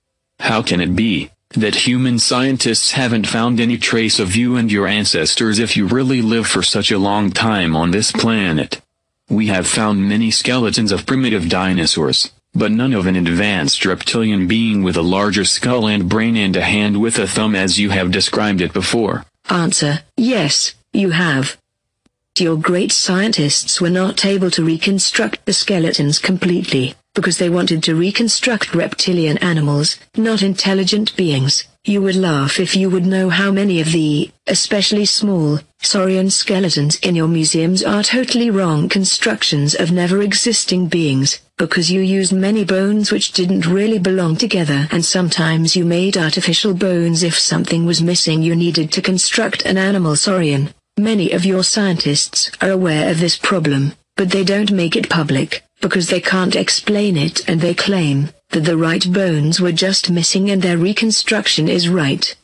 How 0.43 0.61
can 0.61 0.81
it 0.81 0.97
be 0.97 1.31
that 1.51 1.87
human 1.87 2.19
scientists 2.19 2.91
haven't 2.93 3.29
found 3.29 3.61
any 3.61 3.79
trace 3.79 4.19
of 4.19 4.35
you 4.35 4.57
and 4.57 4.73
your 4.73 4.89
ancestors 4.89 5.61
if 5.61 5.77
you 5.77 5.87
really 5.87 6.21
live 6.21 6.49
for 6.49 6.65
such 6.65 6.91
a 6.91 6.99
long 6.99 7.31
time 7.31 7.77
on 7.77 7.93
this 7.93 8.11
planet? 8.11 8.81
We 9.31 9.47
have 9.47 9.69
found 9.69 10.09
many 10.09 10.33
skeletons 10.33 10.91
of 10.91 11.07
primitive 11.07 11.49
dinosaurs, 11.49 12.33
but 12.55 12.73
none 12.73 12.93
of 12.93 13.07
an 13.07 13.15
advanced 13.15 13.85
reptilian 13.85 14.49
being 14.49 14.83
with 14.83 14.97
a 14.97 15.09
larger 15.17 15.45
skull 15.45 15.87
and 15.87 16.09
brain 16.09 16.37
and 16.37 16.57
a 16.57 16.63
hand 16.63 17.01
with 17.01 17.21
a 17.21 17.29
thumb 17.29 17.55
as 17.55 17.79
you 17.79 17.91
have 17.91 18.11
described 18.11 18.61
it 18.61 18.73
before. 18.73 19.25
Answer, 19.49 20.01
yes, 20.17 20.75
you 20.93 21.11
have. 21.11 21.57
Your 22.37 22.57
great 22.57 22.91
scientists 22.91 23.81
were 23.81 23.91
not 23.91 24.25
able 24.25 24.51
to 24.51 24.65
reconstruct 24.65 25.47
the 25.47 25.53
skeletons 25.53 26.19
completely 26.19 26.97
because 27.15 27.39
they 27.39 27.51
wanted 27.51 27.83
to 27.83 27.95
reconstruct 27.95 28.75
reptilian 28.75 29.37
animals, 29.39 29.99
not 30.17 30.43
intelligent 30.43 31.15
beings. 31.17 31.65
You 31.85 32.01
would 32.03 32.15
laugh 32.15 32.61
if 32.61 32.77
you 32.77 32.89
would 32.91 33.05
know 33.05 33.29
how 33.29 33.51
many 33.51 33.81
of 33.81 33.91
the, 33.91 34.31
especially 34.47 35.05
small, 35.05 35.59
saurian 35.83 36.31
skeletons 36.31 36.97
in 37.01 37.17
your 37.17 37.27
museums 37.27 37.83
are 37.83 38.05
totally 38.05 38.51
wrong 38.51 38.89
constructions 38.89 39.75
of 39.75 39.91
never 39.91 40.23
existing 40.23 40.87
beings, 40.87 41.41
because 41.59 41.91
you 41.91 42.01
used 42.01 42.33
many 42.33 42.65
bones 42.65 43.11
which 43.11 43.33
didn't 43.33 43.67
really 43.67 43.99
belong 43.99 44.37
together 44.37 44.87
and 44.93 45.05
sometimes 45.05 45.75
you 45.75 45.85
made 45.85 46.17
artificial 46.17 46.73
bones 46.73 47.25
if 47.25 47.37
something 47.37 47.85
was 47.85 48.01
missing 48.01 48.43
you 48.43 48.55
needed 48.55 48.93
to 48.93 49.03
construct 49.03 49.67
an 49.67 49.77
animal 49.77 50.15
saurian. 50.15 50.73
Many 50.97 51.33
of 51.33 51.45
your 51.45 51.65
scientists 51.65 52.51
are 52.61 52.71
aware 52.71 53.11
of 53.11 53.19
this 53.19 53.37
problem, 53.37 53.93
but 54.17 54.31
they 54.31 54.45
don't 54.45 54.71
make 54.71 54.95
it 54.95 55.11
public 55.11 55.65
because 55.83 56.09
they 56.09 56.21
can't 56.21 56.57
explain 56.57 57.19
it 57.19 57.47
and 57.47 57.61
they 57.61 57.75
claim 57.75 58.31
that 58.51 58.65
the 58.65 58.79
right 58.79 59.13
bones 59.13 59.61
were 59.61 59.73
just 59.73 60.11
missing 60.11 60.49
and 60.49 60.63
their 60.63 60.79
reconstruction 60.79 61.69
is 61.69 61.89
right. 61.91 62.35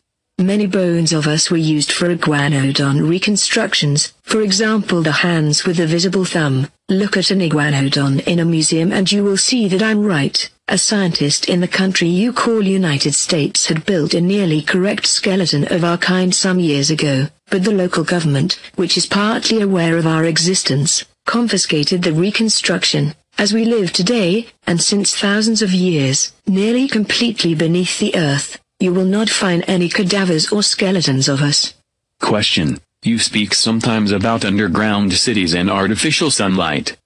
Many 0.40 0.66
bones 0.66 1.12
of 1.12 1.26
us 1.26 1.50
were 1.50 1.56
used 1.56 1.90
for 1.90 2.14
iguanodon 2.14 3.08
reconstructions, 3.08 4.12
for 4.22 4.40
example 4.40 5.02
the 5.02 5.12
hands 5.26 5.64
with 5.64 5.78
the 5.78 5.86
visible 5.86 6.24
thumb. 6.24 6.68
Look 6.88 7.16
at 7.16 7.30
an 7.30 7.40
iguanodon 7.40 8.26
in 8.26 8.38
a 8.38 8.44
museum 8.44 8.92
and 8.92 9.10
you 9.10 9.24
will 9.24 9.36
see 9.36 9.68
that 9.68 9.82
I'm 9.82 10.04
right. 10.04 10.48
A 10.68 10.76
scientist 10.76 11.48
in 11.48 11.60
the 11.60 11.66
country 11.66 12.08
you 12.08 12.32
call 12.32 12.62
United 12.62 13.14
States 13.14 13.66
had 13.66 13.86
built 13.86 14.14
a 14.14 14.20
nearly 14.20 14.62
correct 14.62 15.06
skeleton 15.06 15.64
of 15.72 15.82
our 15.82 15.96
kind 15.96 16.34
some 16.34 16.60
years 16.60 16.90
ago, 16.90 17.28
but 17.50 17.64
the 17.64 17.72
local 17.72 18.04
government, 18.04 18.60
which 18.76 18.96
is 18.96 19.06
partly 19.06 19.60
aware 19.60 19.96
of 19.96 20.06
our 20.06 20.24
existence, 20.24 21.04
confiscated 21.26 22.02
the 22.02 22.12
reconstruction, 22.12 23.14
as 23.38 23.54
we 23.54 23.64
live 23.64 23.92
today, 23.92 24.48
and 24.66 24.82
since 24.82 25.16
thousands 25.16 25.62
of 25.62 25.72
years, 25.72 26.32
nearly 26.46 26.88
completely 26.88 27.54
beneath 27.54 27.98
the 27.98 28.14
earth, 28.16 28.58
you 28.80 28.92
will 28.92 29.04
not 29.04 29.30
find 29.30 29.64
any 29.66 29.88
cadavers 29.88 30.52
or 30.52 30.62
skeletons 30.62 31.28
of 31.28 31.40
us. 31.40 31.74
Question. 32.20 32.80
You 33.02 33.20
speak 33.20 33.54
sometimes 33.54 34.10
about 34.10 34.44
underground 34.44 35.12
cities 35.12 35.54
and 35.54 35.70
artificial 35.70 36.32
sunlight. 36.32 36.96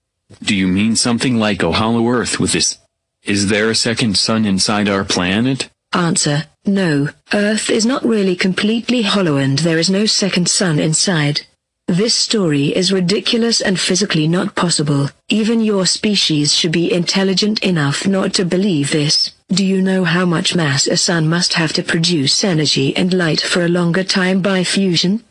Do 0.41 0.55
you 0.55 0.67
mean 0.67 0.95
something 0.95 1.37
like 1.37 1.63
oh, 1.63 1.69
a 1.69 1.73
hollow 1.73 2.07
earth 2.09 2.39
with 2.39 2.53
this? 2.53 2.79
Is 3.23 3.47
there 3.47 3.69
a 3.69 3.75
second 3.75 4.17
sun 4.17 4.43
inside 4.43 4.89
our 4.89 5.03
planet? 5.03 5.69
Answer. 5.93 6.45
No, 6.65 7.09
Earth 7.33 7.69
is 7.69 7.85
not 7.85 8.03
really 8.03 8.35
completely 8.35 9.03
hollow 9.03 9.37
and 9.37 9.59
there 9.59 9.77
is 9.77 9.89
no 9.89 10.05
second 10.05 10.49
sun 10.49 10.79
inside. 10.79 11.41
This 11.87 12.15
story 12.15 12.75
is 12.75 12.93
ridiculous 12.93 13.59
and 13.59 13.77
physically 13.77 14.27
not 14.27 14.55
possible. 14.55 15.09
Even 15.27 15.59
your 15.59 15.85
species 15.85 16.55
should 16.55 16.71
be 16.71 16.91
intelligent 16.91 17.61
enough 17.61 18.07
not 18.07 18.33
to 18.35 18.45
believe 18.45 18.91
this. 18.91 19.33
Do 19.49 19.65
you 19.65 19.81
know 19.81 20.05
how 20.05 20.25
much 20.25 20.55
mass 20.55 20.87
a 20.87 20.95
sun 20.95 21.27
must 21.27 21.53
have 21.55 21.73
to 21.73 21.83
produce 21.83 22.43
energy 22.43 22.95
and 22.95 23.13
light 23.13 23.41
for 23.41 23.65
a 23.65 23.69
longer 23.69 24.03
time 24.03 24.41
by 24.41 24.63
fusion? 24.63 25.23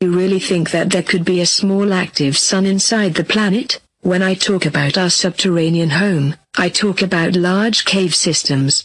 You 0.00 0.14
really 0.14 0.38
think 0.38 0.70
that 0.70 0.90
there 0.90 1.02
could 1.02 1.24
be 1.24 1.40
a 1.40 1.46
small 1.46 1.94
active 1.94 2.36
sun 2.36 2.66
inside 2.66 3.14
the 3.14 3.24
planet? 3.24 3.80
When 4.02 4.22
I 4.22 4.34
talk 4.34 4.66
about 4.66 4.98
our 4.98 5.10
subterranean 5.10 5.90
home, 5.90 6.34
I 6.58 6.68
talk 6.68 7.00
about 7.00 7.36
large 7.36 7.84
cave 7.84 8.14
systems, 8.14 8.84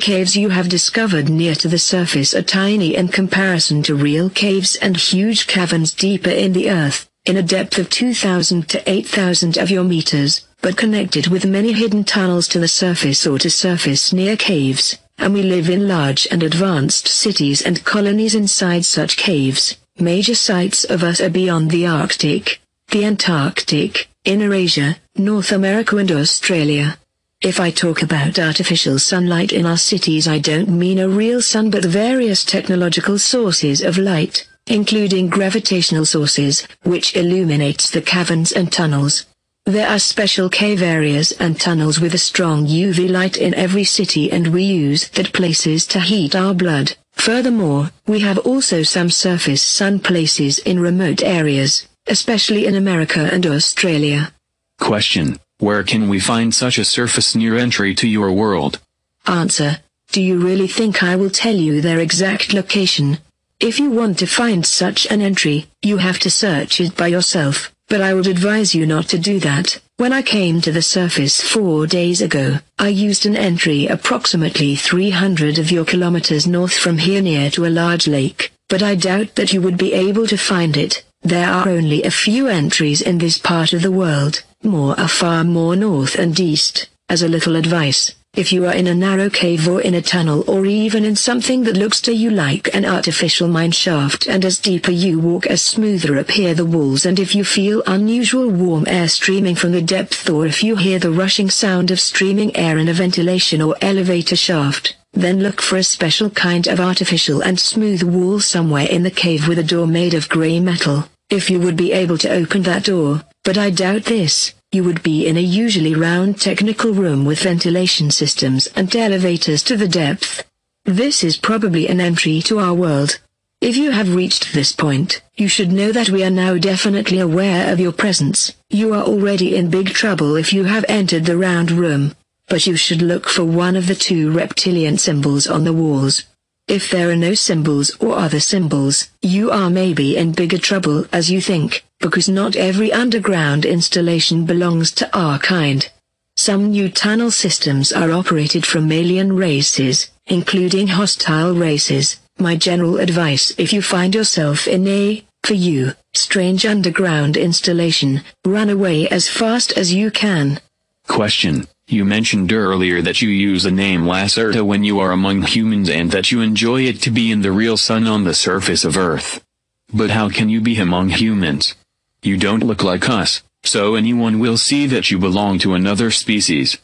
Caves 0.00 0.36
you 0.36 0.50
have 0.50 0.68
discovered 0.68 1.28
near 1.28 1.56
to 1.56 1.66
the 1.66 1.78
surface 1.78 2.32
are 2.32 2.42
tiny 2.42 2.94
in 2.94 3.08
comparison 3.08 3.82
to 3.82 3.96
real 3.96 4.30
caves 4.30 4.76
and 4.76 4.96
huge 4.96 5.48
caverns 5.48 5.92
deeper 5.92 6.30
in 6.30 6.52
the 6.52 6.70
earth, 6.70 7.08
in 7.26 7.36
a 7.36 7.42
depth 7.42 7.78
of 7.78 7.90
2,000 7.90 8.68
to 8.68 8.90
8,000 8.90 9.58
of 9.58 9.70
your 9.70 9.82
meters, 9.82 10.46
but 10.62 10.76
connected 10.76 11.26
with 11.26 11.44
many 11.44 11.72
hidden 11.72 12.04
tunnels 12.04 12.46
to 12.48 12.60
the 12.60 12.68
surface 12.68 13.26
or 13.26 13.40
to 13.40 13.50
surface 13.50 14.12
near 14.12 14.36
caves, 14.36 14.96
and 15.18 15.34
we 15.34 15.42
live 15.42 15.68
in 15.68 15.88
large 15.88 16.28
and 16.30 16.44
advanced 16.44 17.08
cities 17.08 17.60
and 17.60 17.84
colonies 17.84 18.36
inside 18.36 18.84
such 18.84 19.16
caves. 19.16 19.76
Major 19.98 20.36
sites 20.36 20.84
of 20.84 21.02
us 21.02 21.20
are 21.20 21.28
beyond 21.28 21.72
the 21.72 21.86
Arctic, 21.86 22.60
the 22.92 23.04
Antarctic, 23.04 24.08
Inner 24.24 24.54
Asia, 24.54 24.96
North 25.16 25.50
America 25.50 25.96
and 25.96 26.12
Australia. 26.12 26.98
If 27.40 27.60
I 27.60 27.70
talk 27.70 28.02
about 28.02 28.40
artificial 28.40 28.98
sunlight 28.98 29.52
in 29.52 29.64
our 29.64 29.76
cities 29.76 30.26
I 30.26 30.40
don't 30.40 30.68
mean 30.68 30.98
a 30.98 31.08
real 31.08 31.40
sun 31.40 31.70
but 31.70 31.84
various 31.84 32.44
technological 32.44 33.16
sources 33.16 33.80
of 33.80 33.96
light, 33.96 34.48
including 34.66 35.28
gravitational 35.28 36.04
sources, 36.04 36.66
which 36.82 37.14
illuminates 37.14 37.90
the 37.90 38.02
caverns 38.02 38.50
and 38.50 38.72
tunnels. 38.72 39.24
There 39.66 39.88
are 39.88 40.00
special 40.00 40.48
cave 40.50 40.82
areas 40.82 41.30
and 41.30 41.60
tunnels 41.60 42.00
with 42.00 42.12
a 42.12 42.18
strong 42.18 42.66
UV 42.66 43.08
light 43.08 43.36
in 43.36 43.54
every 43.54 43.84
city 43.84 44.32
and 44.32 44.48
we 44.48 44.64
use 44.64 45.08
that 45.10 45.32
places 45.32 45.86
to 45.88 46.00
heat 46.00 46.34
our 46.34 46.54
blood. 46.54 46.96
Furthermore, 47.12 47.92
we 48.08 48.18
have 48.18 48.38
also 48.38 48.82
some 48.82 49.10
surface 49.10 49.62
sun 49.62 50.00
places 50.00 50.58
in 50.58 50.80
remote 50.80 51.22
areas, 51.22 51.86
especially 52.08 52.66
in 52.66 52.74
America 52.74 53.28
and 53.30 53.46
Australia. 53.46 54.32
Question. 54.80 55.38
Where 55.58 55.82
can 55.82 56.08
we 56.08 56.20
find 56.20 56.54
such 56.54 56.78
a 56.78 56.84
surface 56.84 57.34
near 57.34 57.56
entry 57.56 57.94
to 57.96 58.08
your 58.08 58.32
world? 58.32 58.78
Answer. 59.26 59.78
Do 60.12 60.22
you 60.22 60.38
really 60.38 60.68
think 60.68 61.02
I 61.02 61.16
will 61.16 61.30
tell 61.30 61.56
you 61.56 61.80
their 61.80 61.98
exact 61.98 62.54
location? 62.54 63.18
If 63.60 63.80
you 63.80 63.90
want 63.90 64.18
to 64.20 64.26
find 64.26 64.64
such 64.64 65.06
an 65.06 65.20
entry, 65.20 65.66
you 65.82 65.96
have 65.96 66.20
to 66.20 66.30
search 66.30 66.80
it 66.80 66.96
by 66.96 67.08
yourself. 67.08 67.72
but 67.88 68.02
I 68.02 68.12
would 68.12 68.26
advise 68.26 68.74
you 68.74 68.86
not 68.86 69.08
to 69.08 69.18
do 69.18 69.40
that. 69.40 69.80
When 69.96 70.12
I 70.12 70.20
came 70.22 70.60
to 70.60 70.70
the 70.70 70.82
surface 70.82 71.40
four 71.40 71.86
days 71.86 72.20
ago, 72.20 72.58
I 72.78 72.88
used 72.88 73.24
an 73.24 73.34
entry 73.34 73.86
approximately 73.86 74.76
300 74.76 75.58
of 75.58 75.72
your 75.72 75.86
kilometers 75.86 76.46
north 76.46 76.76
from 76.76 76.98
here 76.98 77.22
near 77.22 77.50
to 77.52 77.64
a 77.64 77.76
large 77.82 78.06
lake, 78.06 78.52
but 78.68 78.82
I 78.82 78.94
doubt 78.94 79.34
that 79.36 79.54
you 79.54 79.62
would 79.62 79.78
be 79.78 79.94
able 79.94 80.26
to 80.26 80.36
find 80.36 80.76
it. 80.76 81.02
There 81.22 81.48
are 81.48 81.68
only 81.68 82.04
a 82.04 82.10
few 82.10 82.46
entries 82.46 83.02
in 83.02 83.18
this 83.18 83.38
part 83.38 83.72
of 83.72 83.82
the 83.82 83.90
world, 83.90 84.44
more 84.62 84.98
are 84.98 85.08
far 85.08 85.44
more 85.44 85.76
north 85.76 86.14
and 86.14 86.38
east. 86.38 86.88
As 87.08 87.22
a 87.22 87.28
little 87.28 87.56
advice, 87.56 88.14
if 88.34 88.52
you 88.52 88.66
are 88.66 88.74
in 88.74 88.86
a 88.86 88.94
narrow 88.94 89.28
cave 89.28 89.66
or 89.66 89.80
in 89.80 89.94
a 89.94 90.00
tunnel 90.02 90.44
or 90.46 90.64
even 90.64 91.04
in 91.04 91.16
something 91.16 91.64
that 91.64 91.76
looks 91.76 92.00
to 92.02 92.14
you 92.14 92.30
like 92.30 92.72
an 92.74 92.84
artificial 92.84 93.48
mine 93.48 93.72
shaft 93.72 94.28
and 94.28 94.44
as 94.44 94.58
deeper 94.58 94.92
you 94.92 95.18
walk 95.18 95.46
as 95.46 95.60
smoother 95.60 96.16
appear 96.16 96.54
the 96.54 96.64
walls 96.64 97.04
and 97.04 97.18
if 97.18 97.34
you 97.34 97.42
feel 97.42 97.82
unusual 97.86 98.48
warm 98.48 98.84
air 98.86 99.08
streaming 99.08 99.56
from 99.56 99.72
the 99.72 99.82
depth 99.82 100.30
or 100.30 100.46
if 100.46 100.62
you 100.62 100.76
hear 100.76 100.98
the 100.98 101.10
rushing 101.10 101.50
sound 101.50 101.90
of 101.90 101.98
streaming 101.98 102.54
air 102.54 102.78
in 102.78 102.88
a 102.88 102.92
ventilation 102.92 103.60
or 103.60 103.74
elevator 103.80 104.36
shaft, 104.36 104.94
then 105.18 105.40
look 105.40 105.60
for 105.60 105.76
a 105.76 105.82
special 105.82 106.30
kind 106.30 106.66
of 106.66 106.80
artificial 106.80 107.42
and 107.42 107.58
smooth 107.58 108.02
wall 108.02 108.40
somewhere 108.40 108.86
in 108.86 109.02
the 109.02 109.10
cave 109.10 109.48
with 109.48 109.58
a 109.58 109.64
door 109.64 109.86
made 109.86 110.14
of 110.14 110.28
grey 110.28 110.60
metal, 110.60 111.08
if 111.28 111.50
you 111.50 111.60
would 111.60 111.76
be 111.76 111.92
able 111.92 112.16
to 112.18 112.30
open 112.30 112.62
that 112.62 112.84
door, 112.84 113.22
but 113.44 113.58
I 113.58 113.70
doubt 113.70 114.04
this 114.04 114.54
you 114.70 114.84
would 114.84 115.02
be 115.02 115.26
in 115.26 115.38
a 115.38 115.40
usually 115.40 115.94
round 115.94 116.38
technical 116.38 116.92
room 116.92 117.24
with 117.24 117.40
ventilation 117.40 118.10
systems 118.10 118.66
and 118.76 118.94
elevators 118.94 119.62
to 119.62 119.78
the 119.78 119.88
depth. 119.88 120.44
This 120.84 121.24
is 121.24 121.38
probably 121.38 121.88
an 121.88 122.00
entry 122.00 122.42
to 122.42 122.58
our 122.58 122.74
world. 122.74 123.18
If 123.62 123.78
you 123.78 123.92
have 123.92 124.14
reached 124.14 124.52
this 124.52 124.72
point, 124.72 125.22
you 125.36 125.48
should 125.48 125.72
know 125.72 125.90
that 125.92 126.10
we 126.10 126.22
are 126.22 126.30
now 126.30 126.58
definitely 126.58 127.18
aware 127.18 127.72
of 127.72 127.80
your 127.80 127.92
presence. 127.92 128.52
You 128.68 128.92
are 128.92 129.02
already 129.02 129.56
in 129.56 129.70
big 129.70 129.88
trouble 129.88 130.36
if 130.36 130.52
you 130.52 130.64
have 130.64 130.84
entered 130.86 131.24
the 131.24 131.38
round 131.38 131.70
room. 131.70 132.14
But 132.48 132.66
you 132.66 132.76
should 132.76 133.02
look 133.02 133.28
for 133.28 133.44
one 133.44 133.76
of 133.76 133.86
the 133.86 133.94
two 133.94 134.30
reptilian 134.30 134.98
symbols 134.98 135.46
on 135.46 135.64
the 135.64 135.72
walls. 135.72 136.24
If 136.66 136.90
there 136.90 137.10
are 137.10 137.16
no 137.16 137.34
symbols 137.34 137.96
or 137.98 138.18
other 138.18 138.40
symbols, 138.40 139.08
you 139.22 139.50
are 139.50 139.70
maybe 139.70 140.16
in 140.16 140.32
bigger 140.32 140.58
trouble 140.58 141.06
as 141.12 141.30
you 141.30 141.40
think 141.40 141.84
because 142.00 142.28
not 142.28 142.56
every 142.56 142.92
underground 142.92 143.64
installation 143.64 144.44
belongs 144.44 144.92
to 144.92 145.18
our 145.18 145.38
kind. 145.38 145.88
Some 146.36 146.70
new 146.70 146.88
tunnel 146.88 147.30
systems 147.30 147.92
are 147.92 148.12
operated 148.12 148.64
from 148.64 148.92
alien 148.92 149.34
races, 149.34 150.10
including 150.26 150.88
hostile 150.88 151.54
races. 151.54 152.18
My 152.38 152.54
general 152.54 152.98
advice 152.98 153.52
if 153.58 153.72
you 153.72 153.82
find 153.82 154.14
yourself 154.14 154.68
in 154.68 154.86
a, 154.86 155.24
for 155.42 155.54
you, 155.54 155.94
strange 156.14 156.64
underground 156.64 157.36
installation, 157.36 158.22
run 158.44 158.70
away 158.70 159.08
as 159.08 159.28
fast 159.28 159.72
as 159.72 159.92
you 159.92 160.10
can. 160.10 160.60
Question. 161.08 161.66
You 161.90 162.04
mentioned 162.04 162.52
earlier 162.52 163.00
that 163.00 163.22
you 163.22 163.30
use 163.30 163.62
the 163.62 163.70
name 163.70 164.02
Lacerta 164.02 164.62
when 164.62 164.84
you 164.84 165.00
are 165.00 165.10
among 165.10 165.40
humans 165.40 165.88
and 165.88 166.10
that 166.10 166.30
you 166.30 166.42
enjoy 166.42 166.82
it 166.82 167.00
to 167.00 167.10
be 167.10 167.32
in 167.32 167.40
the 167.40 167.50
real 167.50 167.78
sun 167.78 168.06
on 168.06 168.24
the 168.24 168.34
surface 168.34 168.84
of 168.84 168.98
Earth. 168.98 169.42
But 169.90 170.10
how 170.10 170.28
can 170.28 170.50
you 170.50 170.60
be 170.60 170.76
among 170.76 171.08
humans? 171.08 171.74
You 172.22 172.36
don't 172.36 172.62
look 172.62 172.82
like 172.82 173.08
us, 173.08 173.42
so 173.64 173.94
anyone 173.94 174.38
will 174.38 174.58
see 174.58 174.86
that 174.86 175.10
you 175.10 175.18
belong 175.18 175.58
to 175.60 175.72
another 175.72 176.10
species. 176.10 176.76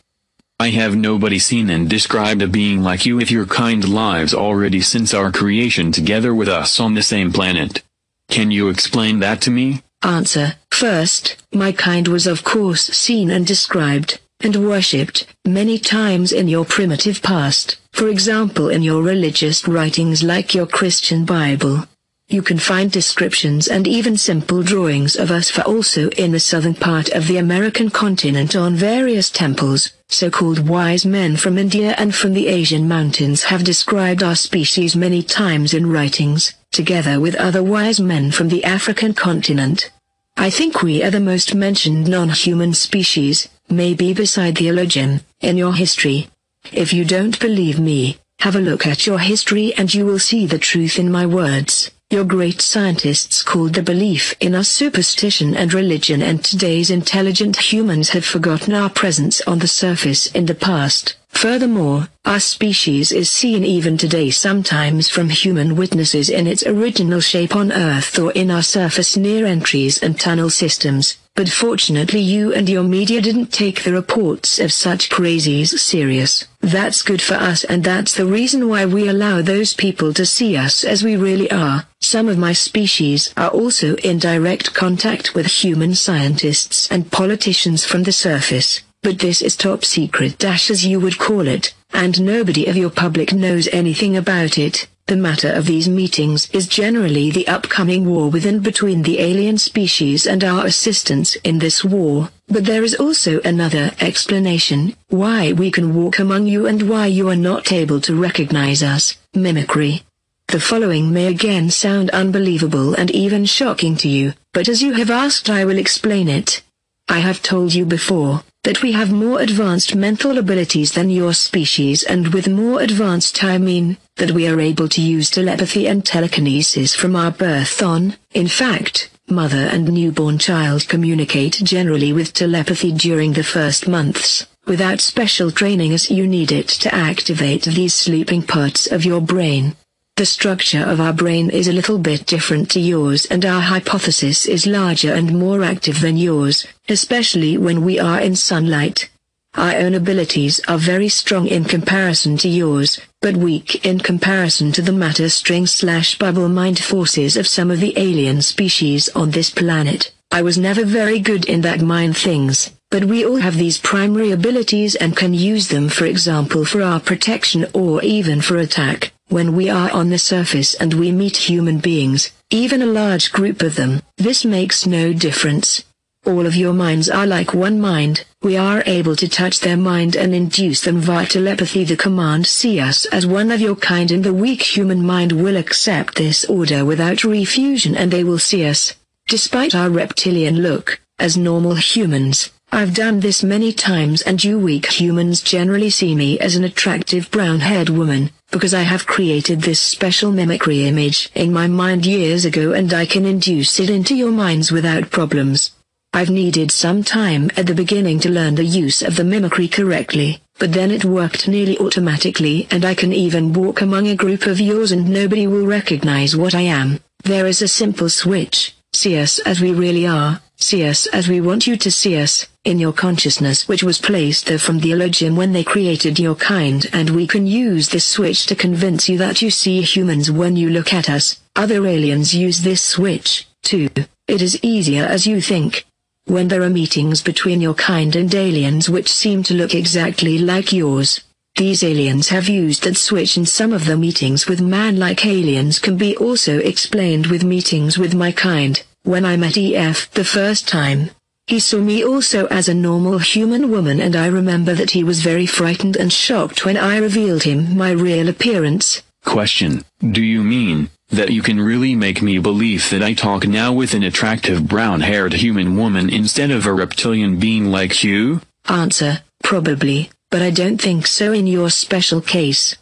I 0.59 0.71
have 0.71 0.97
nobody 0.97 1.39
seen 1.39 1.69
and 1.69 1.87
described 1.87 2.41
a 2.41 2.47
being 2.47 2.83
like 2.83 3.05
you 3.05 3.21
if 3.21 3.31
your 3.31 3.45
kind 3.45 3.87
lives 3.87 4.33
already 4.33 4.81
since 4.81 5.13
our 5.13 5.31
creation 5.31 5.93
together 5.93 6.35
with 6.35 6.49
us 6.49 6.81
on 6.81 6.95
the 6.95 7.03
same 7.03 7.31
planet. 7.31 7.83
Can 8.31 8.51
you 8.51 8.71
explain 8.71 9.19
that 9.19 9.43
to 9.43 9.51
me? 9.51 9.83
Answer. 10.03 10.55
First, 10.71 11.37
my 11.53 11.73
kind 11.73 12.09
was 12.09 12.27
of 12.27 12.43
course 12.43 12.87
seen 12.87 13.31
and 13.31 13.47
described, 13.47 14.19
and 14.45 14.57
worshipped, 14.57 15.27
many 15.45 15.79
times 15.79 16.33
in 16.33 16.49
your 16.49 16.65
primitive 16.65 17.23
past, 17.23 17.77
for 17.93 18.09
example 18.09 18.69
in 18.69 18.83
your 18.83 19.03
religious 19.03 19.67
writings 19.67 20.23
like 20.23 20.55
your 20.55 20.67
Christian 20.67 21.25
Bible. 21.25 21.85
You 22.29 22.41
can 22.41 22.59
find 22.59 22.91
descriptions 22.91 23.69
and 23.69 23.87
even 23.87 24.17
simple 24.17 24.63
drawings 24.63 25.15
of 25.15 25.31
us 25.31 25.51
for 25.51 25.61
also 25.63 26.09
in 26.11 26.33
the 26.33 26.41
southern 26.41 26.75
part 26.75 27.11
of 27.11 27.29
the 27.29 27.37
American 27.37 27.91
continent 27.91 28.57
on 28.57 28.75
various 28.75 29.31
temples. 29.31 29.93
So-called 30.09 30.67
wise 30.67 31.05
men 31.05 31.37
from 31.37 31.59
India 31.59 31.95
and 31.99 32.15
from 32.15 32.33
the 32.33 32.47
Asian 32.47 32.89
mountains 32.89 33.45
have 33.45 33.63
described 33.63 34.23
our 34.23 34.37
species 34.37 34.97
many 34.97 35.23
times 35.23 35.75
in 35.75 35.91
writings, 35.91 36.55
together 36.73 37.21
with 37.21 37.35
other 37.35 37.63
wise 37.63 38.01
men 38.01 38.31
from 38.31 38.49
the 38.49 38.65
African 38.65 39.13
continent. 39.13 39.91
I 40.37 40.51
think 40.51 40.83
we 40.83 41.03
are 41.03 41.11
the 41.11 41.21
most 41.21 41.55
mentioned 41.55 42.09
non-human 42.09 42.73
species, 42.75 43.49
maybe 43.69 44.13
beside 44.13 44.57
the 44.57 44.69
Elohim, 44.69 45.21
in 45.41 45.57
your 45.57 45.75
history. 45.75 46.29
If 46.73 46.93
you 46.93 47.05
don't 47.05 47.39
believe 47.39 47.79
me, 47.79 48.19
have 48.41 48.57
a 48.57 48.61
look 48.61 48.87
at 48.87 49.07
your 49.07 49.19
history 49.19 49.75
and 49.75 49.93
you 49.93 50.05
will 50.05 50.19
see 50.19 50.47
the 50.47 50.59
truth 50.59 50.99
in 50.99 51.11
my 51.11 51.27
words. 51.27 51.91
Your 52.11 52.25
great 52.25 52.61
scientists 52.61 53.43
called 53.43 53.75
the 53.75 53.83
belief 53.83 54.35
in 54.39 54.55
us 54.55 54.69
superstition 54.69 55.57
and 55.57 55.73
religion 55.73 56.23
and 56.23 56.45
today's 56.45 56.91
intelligent 56.91 57.57
humans 57.57 58.11
have 58.11 58.25
forgotten 58.25 58.75
our 58.75 58.91
presence 58.91 59.41
on 59.47 59.59
the 59.59 59.67
surface 59.67 60.27
in 60.29 60.47
the 60.47 60.55
past. 60.55 61.17
Furthermore, 61.31 62.09
our 62.25 62.41
species 62.41 63.11
is 63.11 63.31
seen 63.31 63.65
even 63.65 63.97
today 63.97 64.31
sometimes 64.31 65.09
from 65.09 65.31
human 65.31 65.75
witnesses 65.75 66.31
in 66.31 66.47
its 66.47 66.65
original 66.65 67.21
shape 67.21 67.57
on 67.57 67.73
Earth 67.73 68.19
or 68.19 68.31
in 68.33 68.51
our 68.51 68.63
surface 68.63 69.17
near 69.17 69.45
entries 69.47 70.01
and 70.01 70.21
tunnel 70.21 70.51
systems. 70.51 71.17
But 71.37 71.49
fortunately 71.49 72.21
you 72.21 72.53
and 72.55 72.69
your 72.69 72.85
media 72.85 73.21
didn't 73.21 73.53
take 73.53 73.83
the 73.83 73.93
reports 73.93 74.61
of 74.61 74.73
such 74.73 75.11
crazies 75.11 75.77
serious. 75.81 76.47
That's 76.61 77.03
good 77.03 77.21
for 77.21 77.35
us 77.35 77.65
and 77.65 77.83
that's 77.83 78.15
the 78.15 78.25
reason 78.25 78.69
why 78.69 78.87
we 78.87 79.09
allow 79.09 79.43
those 79.43 79.75
people 79.75 80.15
to 80.15 80.25
see 80.25 80.57
us 80.57 80.85
as 80.85 81.03
we 81.03 81.17
really 81.17 81.51
are. 81.51 81.87
Some 82.01 82.29
of 82.29 82.39
my 82.39 82.53
species 82.53 83.35
are 83.37 83.51
also 83.51 83.97
in 83.97 84.21
direct 84.21 84.75
contact 84.75 85.35
with 85.35 85.47
human 85.47 85.97
scientists 85.97 86.89
and 86.89 87.11
politicians 87.11 87.85
from 87.85 88.05
the 88.05 88.13
surface, 88.13 88.83
but 89.03 89.19
this 89.19 89.43
is 89.43 89.57
top 89.57 89.85
secret 89.85 90.39
dash 90.39 90.71
as 90.71 90.87
you 90.87 91.01
would 91.01 91.19
call 91.19 91.49
it, 91.49 91.75
and 91.93 92.23
nobody 92.23 92.67
of 92.67 92.77
your 92.77 92.91
public 92.91 93.33
knows 93.33 93.67
anything 93.73 94.17
about 94.17 94.57
it. 94.57 94.87
The 95.07 95.17
matter 95.17 95.51
of 95.53 95.67
these 95.67 95.87
meetings 95.87 96.49
is 96.55 96.67
generally 96.67 97.31
the 97.31 97.47
upcoming 97.47 98.07
war 98.07 98.31
within 98.31 98.61
between 98.61 99.03
the 99.03 99.21
alien 99.21 99.59
species 99.59 100.27
and 100.27 100.43
our 100.43 100.65
assistance 100.65 101.37
in 101.45 101.59
this 101.59 101.85
war, 101.85 102.31
but 102.49 102.65
there 102.65 102.83
is 102.83 102.95
also 102.95 103.43
another 103.43 103.93
explanation, 104.01 104.97
why 105.09 105.53
we 105.53 105.71
can 105.71 105.95
walk 105.95 106.19
among 106.19 106.47
you 106.47 106.67
and 106.67 106.89
why 106.89 107.05
you 107.05 107.29
are 107.29 107.37
not 107.37 107.71
able 107.71 108.01
to 108.01 108.19
recognize 108.19 108.83
us, 108.83 109.19
mimicry. 109.35 110.03
The 110.49 110.59
following 110.59 111.13
may 111.13 111.27
again 111.27 111.69
sound 111.69 112.09
unbelievable 112.11 112.95
and 112.95 113.11
even 113.11 113.45
shocking 113.45 113.97
to 113.97 114.09
you, 114.09 114.33
but 114.55 114.71
as 114.71 114.83
you 114.83 114.95
have 114.95 115.11
asked 115.11 115.51
I 115.51 115.67
will 115.67 115.79
explain 115.79 116.29
it. 116.29 116.63
I 117.11 117.19
have 117.19 117.43
told 117.43 117.75
you 117.75 117.85
before, 117.85 118.43
that 118.65 118.83
we 118.83 118.93
have 118.93 119.13
more 119.13 119.41
advanced 119.41 119.95
mental 119.95 120.39
abilities 120.39 120.93
than 120.93 121.11
your 121.11 121.35
species 121.35 122.03
and 122.03 122.33
with 122.35 122.49
more 122.49 122.81
advanced 122.81 123.45
I 123.45 123.59
mean, 123.59 123.99
that 124.17 124.33
we 124.33 124.49
are 124.49 124.59
able 124.59 124.89
to 124.89 125.03
use 125.03 125.31
telepathy 125.31 125.87
and 125.87 126.05
telekinesis 126.05 126.95
from 126.95 127.15
our 127.15 127.31
birth 127.31 127.83
on, 127.83 128.17
in 128.33 128.49
fact, 128.49 129.11
mother 129.29 129.69
and 129.73 129.93
newborn 129.93 130.39
child 130.39 130.89
communicate 130.89 131.61
generally 131.63 132.13
with 132.13 132.33
telepathy 132.33 132.93
during 132.93 133.35
the 133.35 133.45
first 133.45 133.87
months, 133.87 134.47
without 134.67 135.01
special 135.01 135.51
training 135.51 135.93
as 135.93 136.11
you 136.11 136.27
need 136.27 136.51
it 136.51 136.69
to 136.69 136.95
activate 136.95 137.65
these 137.65 137.95
sleeping 137.95 138.43
parts 138.43 138.87
of 138.87 139.05
your 139.05 139.21
brain. 139.21 139.77
The 140.17 140.27
structure 140.27 140.85
of 140.85 141.01
our 141.01 141.13
brain 141.13 141.51
is 141.51 141.67
a 141.67 141.73
little 141.73 141.99
bit 141.99 142.25
different 142.25 142.71
to 142.71 142.81
yours 142.81 143.27
and 143.27 143.45
our 143.45 143.61
hypophysis 143.61 144.47
is 144.47 144.65
larger 144.65 145.13
and 145.13 145.37
more 145.37 145.65
active 145.65 146.01
than 146.01 146.17
yours, 146.17 146.65
especially 146.89 147.59
when 147.59 147.85
we 147.85 147.99
are 147.99 148.21
in 148.21 148.37
sunlight. 148.37 149.11
Our 149.55 149.75
own 149.75 149.93
abilities 149.93 150.61
are 150.69 150.79
very 150.79 151.09
strong 151.09 151.49
in 151.49 151.65
comparison 151.65 152.37
to 152.39 152.49
yours, 152.49 153.01
but 153.23 153.37
weak 153.37 153.85
in 153.85 153.99
comparison 153.99 154.71
to 154.73 154.83
the 154.83 154.93
matter 154.93 155.29
string 155.29 155.67
slash 155.67 156.17
bubble 156.17 156.49
mind 156.49 156.79
forces 156.79 157.37
of 157.37 157.49
some 157.49 157.73
of 157.73 157.81
the 157.81 157.95
alien 157.97 158.41
species 158.41 159.09
on 159.17 159.33
this 159.33 159.51
planet. 159.51 160.13
I 160.31 160.43
was 160.43 160.57
never 160.57 160.85
very 160.85 161.19
good 161.19 161.45
in 161.47 161.63
that 161.63 161.81
mind 161.81 162.17
things, 162.17 162.71
but 162.89 163.07
we 163.07 163.27
all 163.27 163.39
have 163.39 163.57
these 163.57 163.79
primary 163.79 164.31
abilities 164.31 164.95
and 164.95 165.17
can 165.17 165.35
use 165.35 165.67
them 165.67 165.89
for 165.89 166.05
example 166.05 166.65
for 166.65 166.83
our 166.83 167.01
protection 167.01 167.67
or 167.75 168.01
even 168.05 168.41
for 168.41 168.59
attack. 168.59 169.11
When 169.35 169.57
we 169.57 169.69
are 169.69 169.91
on 169.91 170.11
the 170.11 170.19
surface 170.21 170.75
and 170.75 170.95
we 170.95 171.11
meet 171.11 171.49
human 171.49 171.79
beings, 171.79 172.31
even 172.51 172.81
a 172.83 172.87
large 172.87 173.33
group 173.33 173.63
of 173.63 173.75
them, 173.75 174.01
this 174.17 174.45
makes 174.45 174.87
no 174.87 175.13
difference. 175.13 175.83
All 176.25 176.47
of 176.47 176.55
your 176.55 176.73
minds 176.73 177.11
are 177.11 177.27
like 177.27 177.53
one 177.53 177.81
mind, 177.81 178.25
we 178.43 178.57
are 178.57 178.85
able 178.87 179.17
to 179.17 179.27
touch 179.27 179.59
their 179.59 179.77
mind 179.77 180.15
and 180.15 180.37
induce 180.37 180.83
them 180.83 181.01
via 181.01 181.27
telepathy 181.27 181.83
the 181.83 181.97
command 181.97 182.47
see 182.47 182.79
us 182.79 183.07
as 183.07 183.27
one 183.27 183.51
of 183.51 183.61
your 183.61 183.75
kind 183.75 184.13
and 184.13 184.23
the 184.23 184.33
weak 184.33 184.63
human 184.63 185.05
mind 185.05 185.33
will 185.33 185.57
accept 185.57 186.15
this 186.15 186.45
order 186.45 186.85
without 186.85 187.25
refusion 187.25 187.97
and 187.97 188.13
they 188.13 188.23
will 188.23 188.39
see 188.39 188.65
us. 188.65 188.95
Despite 189.27 189.75
our 189.75 189.91
reptilian 189.91 190.63
look, 190.63 191.01
as 191.19 191.37
normal 191.37 191.75
humans, 191.75 192.51
I've 192.75 192.93
done 192.93 193.21
this 193.21 193.45
many 193.45 193.73
times 193.73 194.23
and 194.23 194.43
you 194.43 194.59
weak 194.59 194.87
humans 194.87 195.41
generally 195.41 195.91
see 195.91 196.13
me 196.13 196.41
as 196.41 196.57
an 196.57 196.65
attractive 196.65 197.31
brown-haired 197.31 197.89
woman, 197.89 198.33
because 198.51 198.75
I 198.75 198.81
have 198.81 199.07
created 199.07 199.61
this 199.61 199.79
special 199.79 200.33
mimicry 200.33 200.85
image 200.85 201.31
in 201.37 201.53
my 201.53 201.69
mind 201.69 202.05
years 202.05 202.45
ago 202.45 202.73
and 202.73 202.93
I 202.93 203.07
can 203.07 203.27
induce 203.27 203.79
it 203.79 203.91
into 203.91 204.17
your 204.17 204.33
minds 204.33 204.73
without 204.73 205.13
problems. 205.13 205.71
I've 206.13 206.31
needed 206.31 206.73
some 206.73 207.05
time 207.05 207.49
at 207.57 207.67
the 207.67 207.77
beginning 207.77 208.19
to 208.21 208.29
learn 208.29 208.57
the 208.57 208.65
use 208.65 209.03
of 209.03 209.15
the 209.15 209.23
mimicry 209.23 209.69
correctly, 209.69 210.43
but 210.59 210.73
then 210.73 210.91
it 210.91 211.05
worked 211.05 211.47
nearly 211.47 211.79
automatically 211.79 212.67
and 212.73 212.85
I 212.85 212.97
can 212.97 213.13
even 213.13 213.53
walk 213.53 213.83
among 213.83 214.09
a 214.09 214.17
group 214.17 214.47
of 214.47 214.59
yours 214.59 214.91
and 214.91 215.09
nobody 215.09 215.47
will 215.47 215.65
recognize 215.65 216.37
what 216.37 216.57
I 216.57 216.63
am. 216.63 216.99
There 217.23 217.47
is 217.47 217.63
a 217.63 217.69
simple 217.69 218.09
switch, 218.09 218.75
see 218.93 219.17
us 219.17 219.39
as 219.39 219.61
we 219.61 219.73
really 219.73 220.09
are, 220.09 220.41
see 220.57 220.87
us 220.87 221.07
as 221.07 221.29
we 221.29 221.41
want 221.41 221.67
you 221.67 221.77
to 221.77 221.91
see 221.91 222.17
us, 222.17 222.47
in 222.65 222.79
your 222.79 222.93
consciousness 222.93 223.69
which 223.69 223.83
was 223.83 223.99
placed 223.99 224.47
there 224.47 224.59
from 224.59 224.81
the 224.81 224.93
Elohim 224.93 225.37
when 225.37 225.53
they 225.53 225.63
created 225.63 226.19
your 226.19 226.35
kind 226.35 226.87
and 226.93 227.11
we 227.11 227.27
can 227.27 227.47
use 227.47 227.89
this 227.89 228.07
switch 228.07 228.47
to 228.47 228.55
convince 228.55 229.09
you 229.09 229.19
that 229.19 229.43
you 229.43 229.51
see 229.51 229.83
humans 229.83 230.31
when 230.31 230.57
you 230.57 230.71
look 230.71 230.95
at 230.95 231.11
us. 231.11 231.41
Other 231.57 231.87
aliens 231.87 232.35
use 232.35 232.61
this 232.61 232.83
switch, 232.83 233.47
too. 233.63 233.91
It 234.27 234.41
is 234.41 234.59
easier 234.63 235.05
as 235.05 235.27
you 235.27 235.41
think. 235.41 235.85
When 236.27 236.49
there 236.49 236.63
are 236.63 236.71
meetings 236.71 237.23
between 237.23 237.61
your 237.61 237.75
kind 237.75 238.17
and 238.17 238.35
aliens 238.35 238.89
which 238.89 239.13
seem 239.13 239.43
to 239.45 239.55
look 239.55 239.75
exactly 239.75 240.39
like 240.39 240.73
yours, 240.73 241.21
these 241.57 241.85
aliens 241.85 242.31
have 242.31 242.49
used 242.49 242.83
that 242.85 242.97
switch 242.97 243.37
and 243.37 243.47
some 243.47 243.73
of 243.73 243.85
the 243.85 243.97
meetings 243.97 244.49
with 244.49 244.61
man-like 244.61 245.27
aliens 245.27 245.79
can 245.79 245.99
be 245.99 246.17
also 246.17 246.59
explained 246.59 247.27
with 247.27 247.45
meetings 247.45 247.99
with 247.99 248.15
my 248.15 248.33
kind. 248.33 248.83
When 249.05 249.27
I 249.27 249.37
met 249.37 249.59
EF 249.59 250.11
the 250.13 250.25
first 250.25 250.67
time, 250.67 251.11
he 251.47 251.61
saw 251.61 251.77
me 251.77 252.03
also 252.03 252.47
as 252.47 252.71
a 252.71 252.75
normal 252.75 253.19
human 253.19 253.71
woman 253.71 254.01
and 254.01 254.17
I 254.17 254.29
remember 254.29 254.73
that 254.73 254.93
he 254.93 255.05
was 255.05 255.21
very 255.21 255.45
frightened 255.45 255.95
and 255.95 256.11
shocked 256.11 256.65
when 256.65 256.79
I 256.79 256.97
revealed 256.97 257.43
him 257.43 257.77
my 257.77 257.91
real 257.91 258.31
appearance. 258.31 259.03
Question. 259.23 259.85
Do 260.01 260.23
you 260.23 260.43
mean 260.43 260.89
that 261.11 261.31
you 261.31 261.43
can 261.43 261.61
really 261.61 261.95
make 261.95 262.23
me 262.23 262.39
believe 262.39 262.89
that 262.89 263.03
I 263.03 263.13
talk 263.13 263.47
now 263.47 263.75
with 263.75 263.93
an 263.93 264.03
attractive 264.03 264.67
brown-haired 264.67 265.35
human 265.35 265.77
woman 265.77 266.09
instead 266.09 266.51
of 266.51 266.65
a 266.65 266.73
reptilian 266.73 267.39
being 267.39 267.71
like 267.71 268.03
you? 268.03 268.41
Answer, 268.71 269.21
probably, 269.43 270.11
but 270.31 270.41
I 270.41 270.49
don't 270.49 270.81
think 270.81 271.07
so 271.07 271.31
in 271.33 271.47
your 271.47 271.69
special 271.69 272.23
case. 272.23 272.75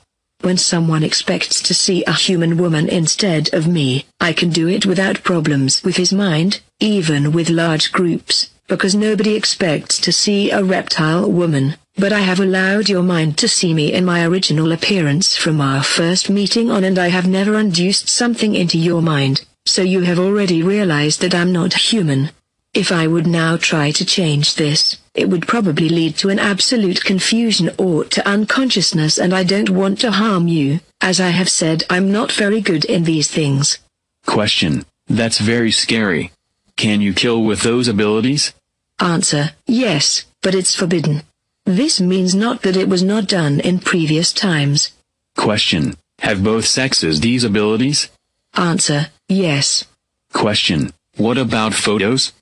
When 0.42 0.58
someone 0.58 1.04
expects 1.04 1.62
to 1.62 1.72
see 1.72 2.02
a 2.04 2.12
human 2.12 2.56
woman 2.56 2.88
instead 2.88 3.54
of 3.54 3.68
me, 3.68 4.06
I 4.20 4.32
can 4.32 4.50
do 4.50 4.66
it 4.66 4.84
without 4.84 5.22
problems 5.22 5.84
with 5.84 5.96
his 5.96 6.12
mind, 6.12 6.60
even 6.80 7.30
with 7.30 7.48
large 7.48 7.92
groups, 7.92 8.50
because 8.66 8.92
nobody 8.92 9.36
expects 9.36 10.00
to 10.00 10.10
see 10.10 10.50
a 10.50 10.64
reptile 10.64 11.30
woman. 11.30 11.76
But 11.96 12.12
I 12.12 12.20
have 12.20 12.40
allowed 12.40 12.88
your 12.88 13.04
mind 13.04 13.38
to 13.38 13.46
see 13.46 13.72
me 13.72 13.92
in 13.92 14.04
my 14.04 14.24
original 14.26 14.72
appearance 14.72 15.36
from 15.36 15.60
our 15.60 15.84
first 15.84 16.28
meeting 16.28 16.72
on 16.72 16.82
and 16.82 16.98
I 16.98 17.08
have 17.08 17.28
never 17.28 17.56
induced 17.56 18.08
something 18.08 18.56
into 18.56 18.78
your 18.78 19.00
mind, 19.00 19.44
so 19.64 19.82
you 19.82 20.00
have 20.00 20.18
already 20.18 20.60
realized 20.60 21.20
that 21.20 21.36
I'm 21.36 21.52
not 21.52 21.74
human. 21.74 22.30
If 22.74 22.90
I 22.90 23.06
would 23.06 23.26
now 23.26 23.58
try 23.58 23.90
to 23.90 24.04
change 24.04 24.54
this, 24.54 24.96
it 25.14 25.28
would 25.28 25.46
probably 25.46 25.90
lead 25.90 26.16
to 26.16 26.30
an 26.30 26.38
absolute 26.38 27.04
confusion 27.04 27.70
or 27.76 28.04
to 28.04 28.26
unconsciousness 28.26 29.18
and 29.18 29.34
I 29.34 29.44
don't 29.44 29.68
want 29.68 30.00
to 30.00 30.10
harm 30.10 30.48
you, 30.48 30.80
as 31.02 31.20
I 31.20 31.28
have 31.28 31.50
said 31.50 31.84
I'm 31.90 32.10
not 32.10 32.32
very 32.32 32.62
good 32.62 32.86
in 32.86 33.04
these 33.04 33.30
things. 33.30 33.78
Question. 34.26 34.86
That's 35.06 35.38
very 35.38 35.70
scary. 35.70 36.32
Can 36.76 37.02
you 37.02 37.12
kill 37.12 37.44
with 37.44 37.60
those 37.60 37.88
abilities? 37.88 38.54
Answer, 38.98 39.50
yes, 39.66 40.24
but 40.40 40.54
it's 40.54 40.74
forbidden. 40.74 41.24
This 41.66 42.00
means 42.00 42.34
not 42.34 42.62
that 42.62 42.76
it 42.76 42.88
was 42.88 43.02
not 43.02 43.28
done 43.28 43.60
in 43.60 43.80
previous 43.80 44.32
times. 44.32 44.92
Question. 45.36 45.96
Have 46.20 46.42
both 46.42 46.64
sexes 46.64 47.20
these 47.20 47.44
abilities? 47.44 48.08
Answer, 48.54 49.08
yes. 49.28 49.84
Question. 50.32 50.92
What 51.16 51.36
about 51.36 51.74
photos? 51.74 52.32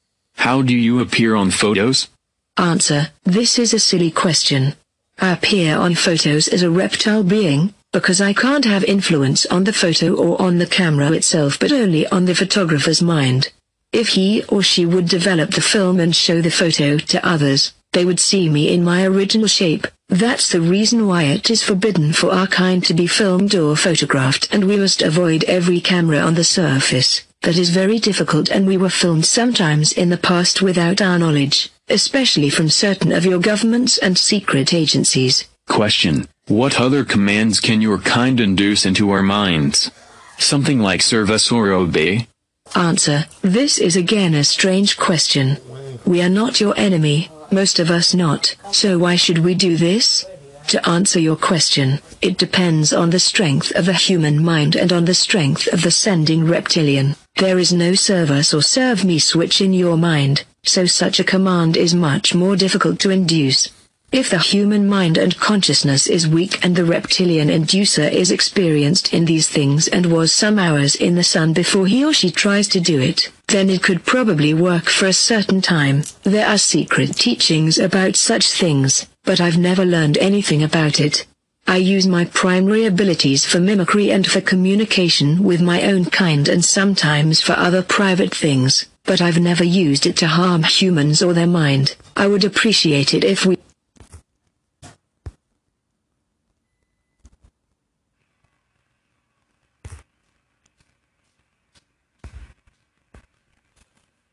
How 0.41 0.62
do 0.62 0.74
you 0.74 1.01
appear 1.01 1.34
on 1.36 1.51
photos? 1.51 2.09
Answer, 2.57 3.11
this 3.24 3.59
is 3.59 3.74
a 3.74 3.78
silly 3.78 4.11
question. 4.11 4.72
I 5.18 5.32
appear 5.32 5.76
on 5.76 5.95
photos 5.95 6.49
as 6.49 6.62
a 6.62 6.70
reptile 6.70 7.22
being, 7.22 7.74
because 7.93 8.22
I 8.22 8.32
can't 8.32 8.64
have 8.64 8.82
influence 8.84 9.45
on 9.45 9.64
the 9.64 9.74
photo 9.74 10.14
or 10.14 10.41
on 10.41 10.57
the 10.57 10.66
camera 10.66 11.12
itself 11.12 11.59
but 11.59 11.72
only 11.72 12.07
on 12.07 12.24
the 12.24 12.34
photographer's 12.34 13.03
mind. 13.03 13.53
If 13.93 14.09
he 14.09 14.43
or 14.45 14.62
she 14.62 14.86
would 14.86 15.09
develop 15.09 15.51
the 15.51 15.61
film 15.61 16.01
and 16.01 16.16
show 16.16 16.41
the 16.41 16.51
photo 16.51 16.97
to 16.97 17.26
others, 17.26 17.74
they 17.93 18.07
would 18.07 18.18
see 18.18 18.49
me 18.49 18.72
in 18.72 18.82
my 18.82 19.05
original 19.05 19.47
shape. 19.47 19.86
That's 20.09 20.51
the 20.51 20.62
reason 20.62 21.07
why 21.07 21.24
it 21.24 21.51
is 21.51 21.62
forbidden 21.62 22.14
for 22.14 22.32
our 22.32 22.47
kind 22.47 22.82
to 22.86 22.95
be 22.95 23.07
filmed 23.07 23.55
or 23.55 23.76
photographed 23.76 24.49
and 24.51 24.64
we 24.64 24.78
must 24.78 25.03
avoid 25.03 25.45
every 25.45 25.82
camera 25.82 26.20
on 26.20 26.32
the 26.32 26.45
surface. 26.45 27.26
That 27.43 27.57
is 27.57 27.70
very 27.70 27.99
difficult 27.99 28.51
and 28.51 28.66
we 28.66 28.76
were 28.76 28.91
filmed 28.91 29.24
sometimes 29.24 29.93
in 29.93 30.11
the 30.11 30.18
past 30.18 30.61
without 30.61 31.01
our 31.01 31.18
knowledge, 31.18 31.70
especially 31.88 32.51
from 32.51 32.68
certain 32.68 33.12
of 33.12 33.24
your 33.24 33.38
governments 33.38 33.97
and 33.97 34.18
secret 34.18 34.74
agencies. 34.74 35.49
Question. 35.66 36.28
What 36.49 36.78
other 36.78 37.03
commands 37.03 37.59
can 37.61 37.80
your 37.80 37.99
kind 37.99 38.41
induce 38.41 38.84
into 38.84 39.11
our 39.11 39.22
minds? 39.22 39.91
Something 40.36 40.80
like 40.80 41.01
serve 41.01 41.30
us 41.30 41.51
or 41.51 41.70
obey? 41.70 42.26
Answer. 42.74 43.24
This 43.41 43.78
is 43.78 43.97
again 43.97 44.34
a 44.34 44.45
strange 44.45 44.99
question. 44.99 45.57
We 46.05 46.20
are 46.20 46.28
not 46.28 46.61
your 46.61 46.76
enemy, 46.76 47.30
most 47.51 47.78
of 47.78 47.91
us 47.91 48.14
not, 48.14 48.55
so 48.70 48.99
why 48.99 49.16
should 49.16 49.38
we 49.38 49.55
do 49.55 49.76
this? 49.76 50.26
To 50.70 50.88
answer 50.88 51.18
your 51.18 51.34
question, 51.34 51.98
it 52.22 52.38
depends 52.38 52.92
on 52.92 53.10
the 53.10 53.18
strength 53.18 53.72
of 53.74 53.86
the 53.86 53.92
human 53.92 54.40
mind 54.40 54.76
and 54.76 54.92
on 54.92 55.04
the 55.04 55.14
strength 55.14 55.66
of 55.72 55.82
the 55.82 55.90
sending 55.90 56.46
reptilian. 56.46 57.16
There 57.38 57.58
is 57.58 57.72
no 57.72 57.94
serve 57.96 58.30
us 58.30 58.54
or 58.54 58.62
serve 58.62 59.04
me 59.04 59.18
switch 59.18 59.60
in 59.60 59.72
your 59.72 59.96
mind, 59.96 60.44
so 60.62 60.86
such 60.86 61.18
a 61.18 61.24
command 61.24 61.76
is 61.76 61.92
much 61.92 62.36
more 62.36 62.54
difficult 62.54 63.00
to 63.00 63.10
induce. 63.10 63.68
If 64.12 64.30
the 64.30 64.38
human 64.38 64.88
mind 64.88 65.18
and 65.18 65.36
consciousness 65.36 66.06
is 66.06 66.28
weak 66.28 66.64
and 66.64 66.76
the 66.76 66.84
reptilian 66.84 67.48
inducer 67.48 68.08
is 68.08 68.30
experienced 68.30 69.12
in 69.12 69.24
these 69.24 69.48
things 69.48 69.88
and 69.88 70.06
was 70.06 70.32
some 70.32 70.56
hours 70.56 70.94
in 70.94 71.16
the 71.16 71.24
sun 71.24 71.52
before 71.52 71.88
he 71.88 72.04
or 72.04 72.12
she 72.12 72.30
tries 72.30 72.68
to 72.68 72.80
do 72.80 73.00
it, 73.00 73.32
then 73.48 73.70
it 73.70 73.82
could 73.82 74.04
probably 74.04 74.54
work 74.54 74.84
for 74.84 75.06
a 75.06 75.12
certain 75.12 75.60
time. 75.60 76.04
There 76.22 76.46
are 76.46 76.58
secret 76.58 77.16
teachings 77.16 77.76
about 77.76 78.14
such 78.14 78.46
things, 78.46 79.06
but 79.24 79.40
I've 79.40 79.58
never 79.58 79.84
learned 79.84 80.18
anything 80.18 80.62
about 80.62 81.00
it. 81.00 81.26
I 81.66 81.76
use 81.76 82.06
my 82.06 82.24
primary 82.24 82.84
abilities 82.84 83.44
for 83.44 83.60
mimicry 83.60 84.10
and 84.10 84.26
for 84.26 84.40
communication 84.40 85.44
with 85.44 85.60
my 85.60 85.82
own 85.82 86.06
kind 86.06 86.48
and 86.48 86.64
sometimes 86.64 87.40
for 87.40 87.52
other 87.52 87.82
private 87.82 88.34
things, 88.34 88.86
but 89.04 89.20
I've 89.20 89.38
never 89.38 89.64
used 89.64 90.06
it 90.06 90.16
to 90.16 90.26
harm 90.26 90.64
humans 90.64 91.22
or 91.22 91.32
their 91.32 91.46
mind. 91.46 91.96
I 92.16 92.26
would 92.26 92.44
appreciate 92.44 93.14
it 93.14 93.22
if 93.22 93.46
we 93.46 93.56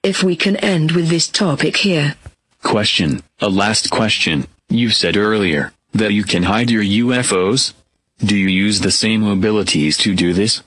if 0.01 0.23
we 0.23 0.35
can 0.37 0.55
end 0.57 0.91
with 0.93 1.09
this 1.09 1.27
topic 1.27 1.77
here. 1.77 2.15
Question. 2.63 3.21
A 3.41 3.49
last 3.49 3.91
question. 3.91 4.47
You 4.69 4.89
said 4.89 5.15
earlier 5.15 5.71
that 5.93 6.11
you 6.11 6.23
can 6.23 6.43
hide 6.43 6.69
your 6.69 6.83
UFOs? 6.83 7.73
Do 8.19 8.35
you 8.35 8.47
use 8.47 8.81
the 8.81 8.91
same 8.91 9.23
abilities 9.23 9.95
to 9.99 10.13
do 10.13 10.33
this? 10.33 10.61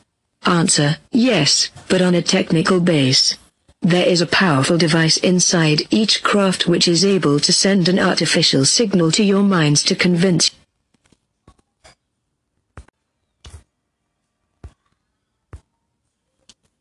Answer, 0.46 0.96
yes, 1.12 1.70
but 1.88 2.00
on 2.00 2.14
a 2.14 2.22
technical 2.22 2.80
base. 2.80 3.36
There 3.82 4.06
is 4.06 4.22
a 4.22 4.26
powerful 4.26 4.78
device 4.78 5.18
inside 5.18 5.82
each 5.90 6.22
craft 6.22 6.66
which 6.66 6.88
is 6.88 7.04
able 7.04 7.40
to 7.40 7.52
send 7.52 7.88
an 7.88 7.98
artificial 7.98 8.64
signal 8.64 9.10
to 9.12 9.22
your 9.22 9.42
minds 9.42 9.82
to 9.84 9.94
convince 9.94 10.50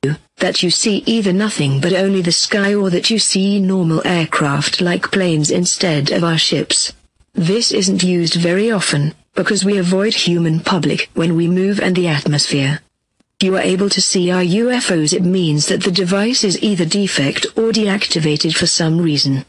you 0.03 0.15
that 0.37 0.63
you 0.63 0.69
see 0.69 1.03
either 1.05 1.33
nothing 1.33 1.81
but 1.81 1.91
only 1.93 2.21
the 2.21 2.31
sky 2.31 2.73
or 2.73 2.89
that 2.89 3.09
you 3.09 3.19
see 3.19 3.59
normal 3.59 4.01
aircraft 4.05 4.79
like 4.79 5.11
planes 5.11 5.51
instead 5.51 6.11
of 6.11 6.23
our 6.23 6.37
ships. 6.37 6.93
This 7.39 7.71
isn't 7.71 8.03
used 8.03 8.33
very 8.33 8.69
often, 8.69 9.15
because 9.33 9.63
we 9.63 9.77
avoid 9.77 10.13
human 10.13 10.59
public 10.59 11.09
when 11.13 11.37
we 11.37 11.47
move 11.47 11.79
and 11.79 11.95
the 11.95 12.09
atmosphere. 12.09 12.81
You 13.39 13.55
are 13.55 13.61
able 13.61 13.89
to 13.91 14.01
see 14.01 14.29
our 14.29 14.43
UFOs 14.43 15.13
it 15.13 15.23
means 15.23 15.67
that 15.67 15.81
the 15.83 15.89
device 15.89 16.43
is 16.43 16.61
either 16.61 16.83
defect 16.83 17.45
or 17.55 17.71
deactivated 17.71 18.57
for 18.57 18.67
some 18.67 18.99
reason. 18.99 19.45